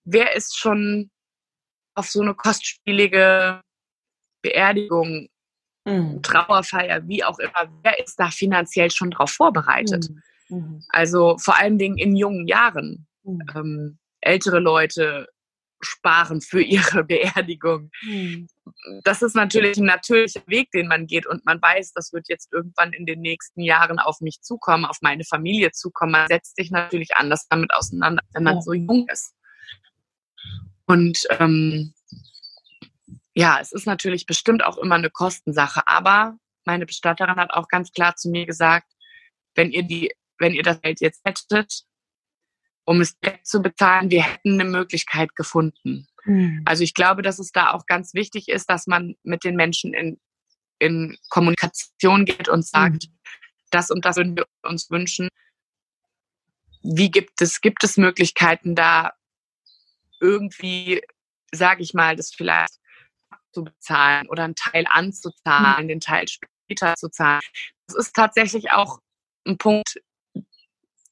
wer 0.04 0.36
ist 0.36 0.56
schon 0.56 1.10
auf 1.94 2.10
so 2.10 2.20
eine 2.20 2.34
kostspielige 2.34 3.60
Beerdigung, 4.42 5.28
mhm. 5.86 6.22
Trauerfeier, 6.22 7.08
wie 7.08 7.24
auch 7.24 7.38
immer, 7.38 7.72
wer 7.82 7.98
ist 7.98 8.16
da 8.16 8.30
finanziell 8.30 8.90
schon 8.90 9.10
drauf 9.10 9.30
vorbereitet? 9.30 10.10
Mhm. 10.48 10.56
mhm. 10.58 10.82
Also 10.90 11.36
vor 11.38 11.58
allen 11.58 11.78
Dingen 11.78 11.98
in 11.98 12.14
jungen 12.14 12.46
Jahren. 12.46 13.06
Mhm. 13.22 13.46
Ähm, 13.54 13.98
ältere 14.20 14.58
Leute 14.58 15.26
sparen 15.84 16.40
für 16.40 16.62
ihre 16.62 17.04
Beerdigung. 17.04 17.90
Mhm. 18.02 18.48
Das 19.04 19.22
ist 19.22 19.34
natürlich 19.34 19.76
ein 19.78 19.84
natürlicher 19.84 20.42
Weg, 20.46 20.70
den 20.70 20.88
man 20.88 21.06
geht 21.06 21.26
und 21.26 21.44
man 21.44 21.60
weiß, 21.60 21.92
das 21.92 22.12
wird 22.12 22.28
jetzt 22.28 22.52
irgendwann 22.52 22.92
in 22.92 23.06
den 23.06 23.20
nächsten 23.20 23.60
Jahren 23.60 23.98
auf 23.98 24.20
mich 24.20 24.40
zukommen, 24.40 24.84
auf 24.84 24.98
meine 25.00 25.24
Familie 25.24 25.70
zukommen. 25.72 26.12
Man 26.12 26.28
setzt 26.28 26.56
sich 26.56 26.70
natürlich 26.70 27.16
anders 27.16 27.46
damit 27.48 27.72
auseinander, 27.72 28.22
wenn 28.32 28.42
man 28.42 28.56
ja. 28.56 28.62
so 28.62 28.72
jung 28.72 29.06
ist. 29.08 29.34
Und 30.86 31.18
ähm, 31.38 31.94
ja, 33.34 33.58
es 33.60 33.72
ist 33.72 33.86
natürlich 33.86 34.26
bestimmt 34.26 34.64
auch 34.64 34.78
immer 34.78 34.94
eine 34.94 35.10
Kostensache, 35.10 35.86
aber 35.86 36.36
meine 36.64 36.86
Bestatterin 36.86 37.36
hat 37.36 37.52
auch 37.52 37.68
ganz 37.68 37.92
klar 37.92 38.16
zu 38.16 38.30
mir 38.30 38.46
gesagt, 38.46 38.86
wenn 39.54 39.70
ihr 39.70 39.82
die, 39.82 40.12
wenn 40.38 40.54
ihr 40.54 40.62
das 40.62 40.80
Geld 40.80 41.00
jetzt 41.00 41.22
hättet, 41.24 41.84
um 42.84 43.00
es 43.00 43.18
direkt 43.18 43.46
zu 43.46 43.62
bezahlen, 43.62 44.10
wir 44.10 44.22
hätten 44.22 44.60
eine 44.60 44.68
Möglichkeit 44.68 45.34
gefunden. 45.36 46.06
Mhm. 46.24 46.62
Also 46.64 46.82
ich 46.82 46.94
glaube, 46.94 47.22
dass 47.22 47.38
es 47.38 47.52
da 47.52 47.72
auch 47.72 47.86
ganz 47.86 48.14
wichtig 48.14 48.48
ist, 48.48 48.68
dass 48.70 48.86
man 48.86 49.16
mit 49.22 49.44
den 49.44 49.56
Menschen 49.56 49.94
in, 49.94 50.20
in 50.78 51.16
Kommunikation 51.28 52.24
geht 52.24 52.48
und 52.48 52.66
sagt, 52.66 53.08
mhm. 53.08 53.18
das 53.70 53.90
und 53.90 54.04
das 54.04 54.16
würden 54.16 54.36
wir 54.36 54.46
uns 54.62 54.90
wünschen. 54.90 55.28
Wie 56.82 57.10
gibt 57.10 57.40
es, 57.40 57.60
gibt 57.60 57.82
es 57.84 57.96
Möglichkeiten 57.96 58.74
da 58.74 59.12
irgendwie, 60.20 61.02
sage 61.52 61.82
ich 61.82 61.94
mal, 61.94 62.16
das 62.16 62.34
vielleicht 62.34 62.78
zu 63.52 63.64
bezahlen 63.64 64.28
oder 64.28 64.44
einen 64.44 64.56
Teil 64.56 64.84
anzuzahlen, 64.88 65.84
mhm. 65.84 65.88
den 65.88 66.00
Teil 66.00 66.26
später 66.28 66.94
zu 66.96 67.08
zahlen. 67.08 67.42
Das 67.86 67.96
ist 67.96 68.14
tatsächlich 68.14 68.72
auch 68.72 68.98
ein 69.46 69.58
Punkt, 69.58 70.00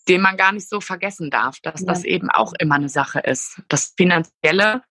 den 0.09 0.21
man 0.21 0.37
gar 0.37 0.53
nicht 0.53 0.69
so 0.69 0.81
vergessen 0.81 1.31
darf, 1.31 1.59
dass 1.63 1.81
ja. 1.81 1.87
das 1.87 2.05
eben 2.05 2.31
auch 2.31 2.53
immer 2.59 2.77
eine 2.77 2.89
Sache 2.89 3.21
ist. 3.21 3.61
Das 3.69 3.95
Finanzielle, 3.97 4.83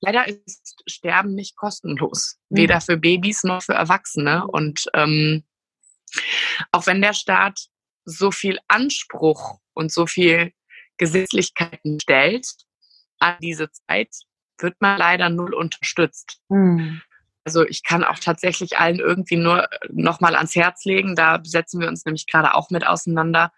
leider 0.00 0.28
ist 0.28 0.82
Sterben 0.86 1.34
nicht 1.34 1.56
kostenlos, 1.56 2.38
mhm. 2.48 2.56
weder 2.56 2.80
für 2.80 2.96
Babys 2.96 3.44
noch 3.44 3.62
für 3.62 3.74
Erwachsene. 3.74 4.46
Und 4.46 4.86
ähm, 4.94 5.44
auch 6.72 6.86
wenn 6.86 7.00
der 7.00 7.14
Staat 7.14 7.68
so 8.04 8.30
viel 8.30 8.58
Anspruch 8.68 9.58
und 9.72 9.90
so 9.90 10.06
viel 10.06 10.52
Gesetzlichkeiten 10.98 11.98
stellt 12.00 12.46
an 13.18 13.36
diese 13.40 13.70
Zeit, 13.70 14.14
wird 14.60 14.76
man 14.80 14.98
leider 14.98 15.30
null 15.30 15.54
unterstützt. 15.54 16.40
Mhm. 16.48 17.00
Also 17.44 17.66
ich 17.66 17.82
kann 17.82 18.04
auch 18.04 18.18
tatsächlich 18.18 18.78
allen 18.78 19.00
irgendwie 19.00 19.36
nur 19.36 19.68
nochmal 19.90 20.34
ans 20.34 20.54
Herz 20.54 20.84
legen. 20.84 21.14
Da 21.14 21.40
setzen 21.44 21.80
wir 21.80 21.88
uns 21.88 22.04
nämlich 22.04 22.26
gerade 22.26 22.54
auch 22.54 22.70
mit 22.70 22.86
auseinander, 22.86 23.52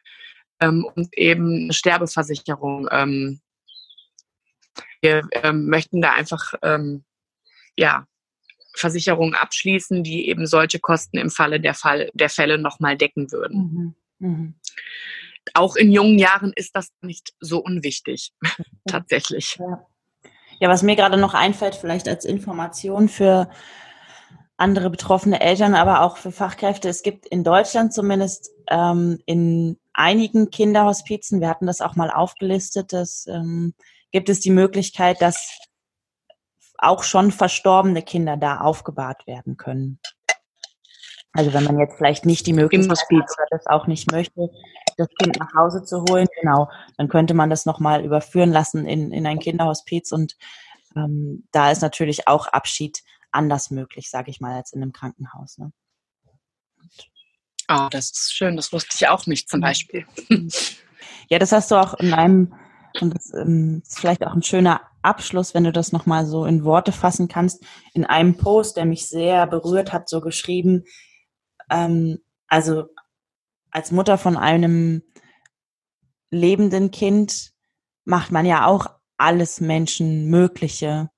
ähm, 0.61 0.87
und 0.95 1.17
eben 1.17 1.65
eine 1.65 1.73
Sterbeversicherung. 1.73 2.89
Ähm, 2.91 3.41
wir 5.01 5.23
ähm, 5.33 5.67
möchten 5.67 6.01
da 6.01 6.13
einfach 6.13 6.55
ähm, 6.63 7.05
ja, 7.77 8.07
Versicherungen 8.75 9.35
abschließen, 9.35 10.03
die 10.03 10.29
eben 10.29 10.47
solche 10.47 10.79
Kosten 10.79 11.19
im 11.19 11.31
Falle 11.31 11.61
der, 11.61 11.75
Fall, 11.75 12.11
der 12.15 12.29
Fälle 12.29 12.59
nochmal 12.59 12.97
decken 12.97 13.31
würden. 13.33 13.95
Mhm. 14.19 14.29
Mhm. 14.29 14.55
Auch 15.55 15.77
in 15.77 15.93
jungen 15.93 16.19
Jahren 16.19 16.53
ist 16.55 16.75
das 16.75 16.93
nicht 17.01 17.33
so 17.41 17.59
unwichtig, 17.63 18.33
tatsächlich. 18.89 19.57
Ja. 19.59 19.87
ja, 20.61 20.69
was 20.69 20.83
mir 20.83 20.97
gerade 20.97 21.17
noch 21.17 21.35
einfällt, 21.35 21.77
vielleicht 21.77 22.09
als 22.09 22.25
Information 22.25 23.09
für 23.09 23.49
andere 24.57 24.91
betroffene 24.91 25.41
Eltern, 25.41 25.75
aber 25.75 26.01
auch 26.01 26.17
für 26.17 26.33
Fachkräfte. 26.33 26.89
Es 26.89 27.03
gibt 27.03 27.27
in 27.27 27.45
Deutschland 27.45 27.93
zumindest 27.93 28.51
ähm, 28.69 29.21
in 29.27 29.79
einigen 29.97 30.51
Kinderhospizen, 30.51 31.41
wir 31.41 31.49
hatten 31.49 31.67
das 31.67 31.81
auch 31.81 31.97
mal 31.97 32.11
aufgelistet, 32.11 32.93
dass, 32.93 33.27
ähm, 33.27 33.75
gibt 34.13 34.29
es 34.29 34.41
die 34.41 34.51
Möglichkeit, 34.51 35.21
dass 35.21 35.59
auch 36.79 37.03
schon 37.03 37.33
verstorbene 37.33 38.03
Kinder 38.03 38.37
da 38.37 38.61
aufgebahrt 38.61 39.27
werden 39.27 39.57
können. 39.57 39.99
Also 41.33 41.53
wenn 41.53 41.65
man 41.65 41.79
jetzt 41.79 41.97
vielleicht 41.97 42.25
nicht 42.25 42.47
die 42.47 42.53
Möglichkeit 42.53 42.99
hat 42.99 43.11
oder 43.11 43.47
das 43.51 43.67
auch 43.67 43.87
nicht 43.87 44.11
möchte, 44.11 44.51
das 44.97 45.09
Kind 45.21 45.39
nach 45.39 45.53
Hause 45.55 45.83
zu 45.83 46.05
holen, 46.09 46.27
genau, 46.41 46.71
dann 46.97 47.09
könnte 47.09 47.35
man 47.35 47.51
das 47.51 47.67
nochmal 47.67 48.05
überführen 48.05 48.53
lassen 48.53 48.87
in, 48.87 49.13
in 49.13 49.27
ein 49.27 49.39
Kinderhospiz 49.39 50.13
und 50.13 50.37
ähm, 50.97 51.47
da 51.53 51.71
ist 51.71 51.83
natürlich 51.83 52.27
auch 52.27 52.47
Abschied 52.47 53.03
anders 53.31 53.71
möglich, 53.71 54.09
sage 54.09 54.31
ich 54.31 54.41
mal, 54.41 54.57
als 54.57 54.73
in 54.73 54.83
einem 54.83 54.93
Krankenhaus. 54.93 55.59
Ne? 55.59 55.73
Oh, 57.69 57.89
das 57.91 58.11
ist 58.11 58.33
schön, 58.33 58.57
das 58.57 58.73
wusste 58.73 58.91
ich 58.95 59.09
auch 59.09 59.27
nicht 59.27 59.49
zum 59.49 59.61
Beispiel. 59.61 60.07
Ja, 61.29 61.41
das 61.41 61.51
hast 61.51 61.73
du 61.73 61.75
auch 61.75 61.95
in 61.95 62.13
einem, 62.15 62.55
und 63.01 63.13
das 63.13 63.35
ähm, 63.35 63.83
ist 63.85 63.99
vielleicht 63.99 64.25
auch 64.25 64.33
ein 64.33 64.45
schöner 64.45 64.81
Abschluss, 65.03 65.55
wenn 65.55 65.65
du 65.65 65.73
das 65.73 65.91
nochmal 65.91 66.25
so 66.25 66.45
in 66.45 66.63
Worte 66.63 66.93
fassen 66.93 67.27
kannst, 67.27 67.65
in 67.95 68.05
einem 68.05 68.37
Post, 68.37 68.77
der 68.77 68.85
mich 68.85 69.09
sehr 69.09 69.49
berührt 69.49 69.93
hat, 69.93 70.09
so 70.09 70.21
geschrieben, 70.21 70.85
ähm, 71.69 72.19
also 72.47 72.85
als 73.73 73.91
Mutter 73.91 74.19
von 74.19 74.37
einem 74.37 75.03
lebenden 76.31 76.93
Kind 76.93 77.53
macht 78.05 78.31
man 78.31 78.47
ja 78.47 78.67
auch 78.67 78.87
alles 79.17 79.61
Menschen 79.61 80.27
Mögliche 80.27 81.11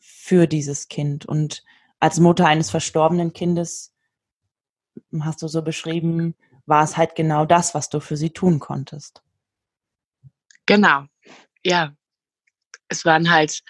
für 0.00 0.46
dieses 0.46 0.88
Kind. 0.88 1.24
Und 1.24 1.64
als 1.98 2.20
Mutter 2.20 2.46
eines 2.46 2.70
verstorbenen 2.70 3.32
Kindes 3.32 3.93
hast 5.20 5.42
du 5.42 5.48
so 5.48 5.62
beschrieben, 5.62 6.34
war 6.66 6.84
es 6.84 6.96
halt 6.96 7.14
genau 7.14 7.44
das, 7.44 7.74
was 7.74 7.88
du 7.88 8.00
für 8.00 8.16
sie 8.16 8.30
tun 8.30 8.58
konntest. 8.58 9.22
Genau, 10.66 11.04
ja. 11.62 11.94
Es 12.88 13.04
waren 13.04 13.30
halt, 13.30 13.62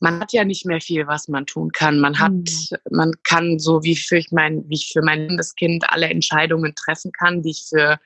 man 0.00 0.20
hat 0.20 0.32
ja 0.32 0.44
nicht 0.44 0.66
mehr 0.66 0.80
viel, 0.80 1.06
was 1.06 1.28
man 1.28 1.46
tun 1.46 1.70
kann. 1.72 1.98
Man 2.00 2.18
hat, 2.18 2.32
mhm. 2.32 2.78
man 2.90 3.12
kann 3.22 3.58
so 3.58 3.82
wie 3.82 3.96
für 3.96 4.22
mein, 4.30 4.68
wie 4.68 4.74
ich 4.74 4.90
für 4.92 5.02
mein 5.02 5.28
Kindeskind 5.28 5.84
alle 5.90 6.08
Entscheidungen 6.08 6.74
treffen 6.74 7.12
kann, 7.12 7.42
die 7.42 7.50
ich 7.50 7.66
für 7.68 7.98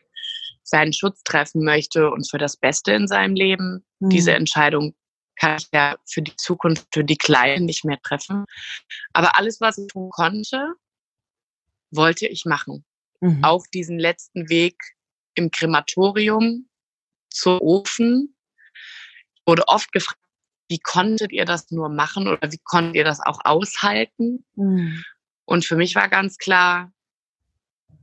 seinen 0.62 0.92
Schutz 0.92 1.22
treffen 1.24 1.64
möchte 1.64 2.10
und 2.10 2.30
für 2.30 2.38
das 2.38 2.56
Beste 2.56 2.92
in 2.92 3.08
seinem 3.08 3.34
Leben. 3.34 3.84
Mhm. 4.00 4.10
Diese 4.10 4.32
Entscheidung 4.32 4.94
kann 5.36 5.56
ich 5.58 5.68
ja 5.72 5.96
für 6.04 6.22
die 6.22 6.36
Zukunft, 6.36 6.86
für 6.92 7.04
die 7.04 7.16
Kleinen 7.16 7.64
nicht 7.64 7.84
mehr 7.84 7.98
treffen. 8.02 8.44
Aber 9.12 9.36
alles, 9.36 9.60
was 9.60 9.78
ich 9.78 9.88
tun 9.88 10.10
konnte, 10.10 10.74
wollte 11.90 12.26
ich 12.26 12.44
machen. 12.44 12.84
Mhm. 13.20 13.42
Auch 13.42 13.66
diesen 13.72 13.98
letzten 13.98 14.48
Weg 14.48 14.76
im 15.34 15.50
Krematorium 15.50 16.68
zum 17.30 17.60
Ofen 17.60 18.36
wurde 19.46 19.66
oft 19.68 19.92
gefragt, 19.92 20.20
wie 20.68 20.78
konntet 20.78 21.32
ihr 21.32 21.44
das 21.44 21.70
nur 21.70 21.88
machen 21.88 22.28
oder 22.28 22.52
wie 22.52 22.60
konntet 22.62 22.96
ihr 22.96 23.04
das 23.04 23.20
auch 23.20 23.40
aushalten? 23.44 24.44
Mhm. 24.54 25.02
Und 25.44 25.64
für 25.64 25.76
mich 25.76 25.94
war 25.94 26.08
ganz 26.08 26.36
klar, 26.36 26.92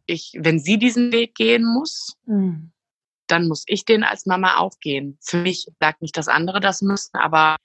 ich, 0.07 0.33
wenn 0.37 0.59
sie 0.59 0.77
diesen 0.77 1.11
Weg 1.11 1.35
gehen 1.35 1.63
muss, 1.63 2.15
mhm. 2.25 2.71
dann 3.27 3.47
muss 3.47 3.63
ich 3.67 3.85
den 3.85 4.03
als 4.03 4.25
Mama 4.25 4.57
auch 4.57 4.79
gehen. 4.79 5.17
Für 5.21 5.37
mich 5.37 5.67
sagt 5.79 6.01
nicht, 6.01 6.17
dass 6.17 6.27
andere 6.27 6.59
das 6.59 6.81
müssen, 6.81 7.17
aber 7.17 7.57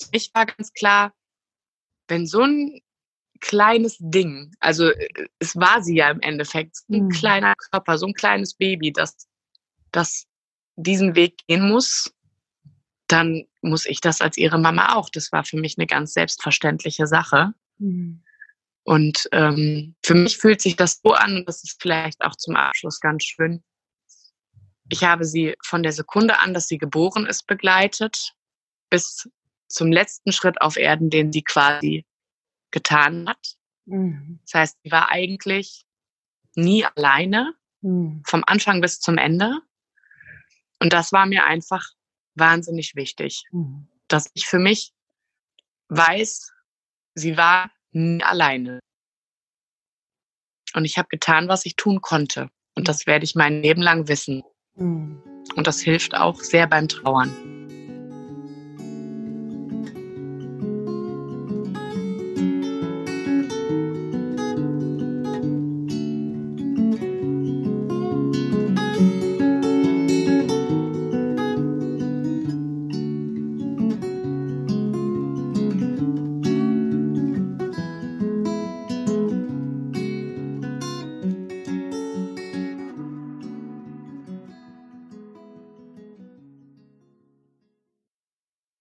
für 0.00 0.08
mich 0.12 0.30
war 0.34 0.46
ganz 0.46 0.72
klar, 0.72 1.12
wenn 2.08 2.26
so 2.26 2.42
ein 2.42 2.80
kleines 3.44 3.96
Ding. 4.00 4.52
Also 4.58 4.88
äh, 4.88 5.28
es 5.38 5.54
war 5.54 5.82
sie 5.82 5.96
ja 5.96 6.10
im 6.10 6.20
Endeffekt, 6.20 6.78
ein 6.88 7.04
mhm. 7.04 7.08
kleiner 7.10 7.54
Körper, 7.70 7.98
so 7.98 8.06
ein 8.06 8.14
kleines 8.14 8.54
Baby, 8.54 8.92
das, 8.92 9.28
das 9.92 10.26
diesen 10.76 11.14
Weg 11.14 11.46
gehen 11.46 11.68
muss, 11.68 12.12
dann 13.06 13.44
muss 13.60 13.84
ich 13.84 14.00
das 14.00 14.22
als 14.22 14.38
ihre 14.38 14.58
Mama 14.58 14.94
auch. 14.94 15.10
Das 15.10 15.30
war 15.30 15.44
für 15.44 15.58
mich 15.58 15.76
eine 15.78 15.86
ganz 15.86 16.14
selbstverständliche 16.14 17.06
Sache. 17.06 17.52
Mhm. 17.78 18.22
Und 18.82 19.28
ähm, 19.32 19.94
für 20.02 20.14
mich 20.14 20.38
fühlt 20.38 20.62
sich 20.62 20.76
das 20.76 21.00
so 21.02 21.12
an, 21.12 21.36
und 21.36 21.48
das 21.48 21.64
ist 21.64 21.80
vielleicht 21.80 22.22
auch 22.22 22.36
zum 22.36 22.56
Abschluss 22.56 23.00
ganz 23.00 23.24
schön. 23.24 23.62
Ich 24.88 25.04
habe 25.04 25.24
sie 25.24 25.54
von 25.62 25.82
der 25.82 25.92
Sekunde 25.92 26.38
an, 26.38 26.54
dass 26.54 26.66
sie 26.66 26.78
geboren 26.78 27.26
ist, 27.26 27.46
begleitet, 27.46 28.32
bis 28.90 29.28
zum 29.68 29.92
letzten 29.92 30.32
Schritt 30.32 30.60
auf 30.60 30.76
Erden, 30.76 31.10
den 31.10 31.32
sie 31.32 31.42
quasi 31.42 32.04
getan 32.74 33.28
hat. 33.28 33.56
Mhm. 33.86 34.40
Das 34.42 34.54
heißt, 34.54 34.78
sie 34.82 34.90
war 34.90 35.10
eigentlich 35.10 35.86
nie 36.56 36.84
alleine, 36.84 37.54
mhm. 37.80 38.22
vom 38.26 38.42
Anfang 38.46 38.82
bis 38.82 39.00
zum 39.00 39.16
Ende. 39.16 39.60
Und 40.80 40.92
das 40.92 41.12
war 41.12 41.24
mir 41.24 41.44
einfach 41.44 41.88
wahnsinnig 42.34 42.96
wichtig, 42.96 43.44
mhm. 43.52 43.88
dass 44.08 44.30
ich 44.34 44.46
für 44.46 44.58
mich 44.58 44.92
weiß, 45.88 46.52
sie 47.14 47.36
war 47.36 47.70
nie 47.92 48.22
alleine. 48.22 48.80
Und 50.74 50.84
ich 50.84 50.98
habe 50.98 51.08
getan, 51.08 51.48
was 51.48 51.64
ich 51.64 51.76
tun 51.76 52.00
konnte. 52.00 52.50
Und 52.74 52.88
das 52.88 53.06
werde 53.06 53.24
ich 53.24 53.36
mein 53.36 53.62
Leben 53.62 53.80
lang 53.80 54.08
wissen. 54.08 54.42
Mhm. 54.74 55.22
Und 55.54 55.66
das 55.68 55.80
hilft 55.80 56.16
auch 56.16 56.40
sehr 56.40 56.66
beim 56.66 56.88
Trauern. 56.88 57.53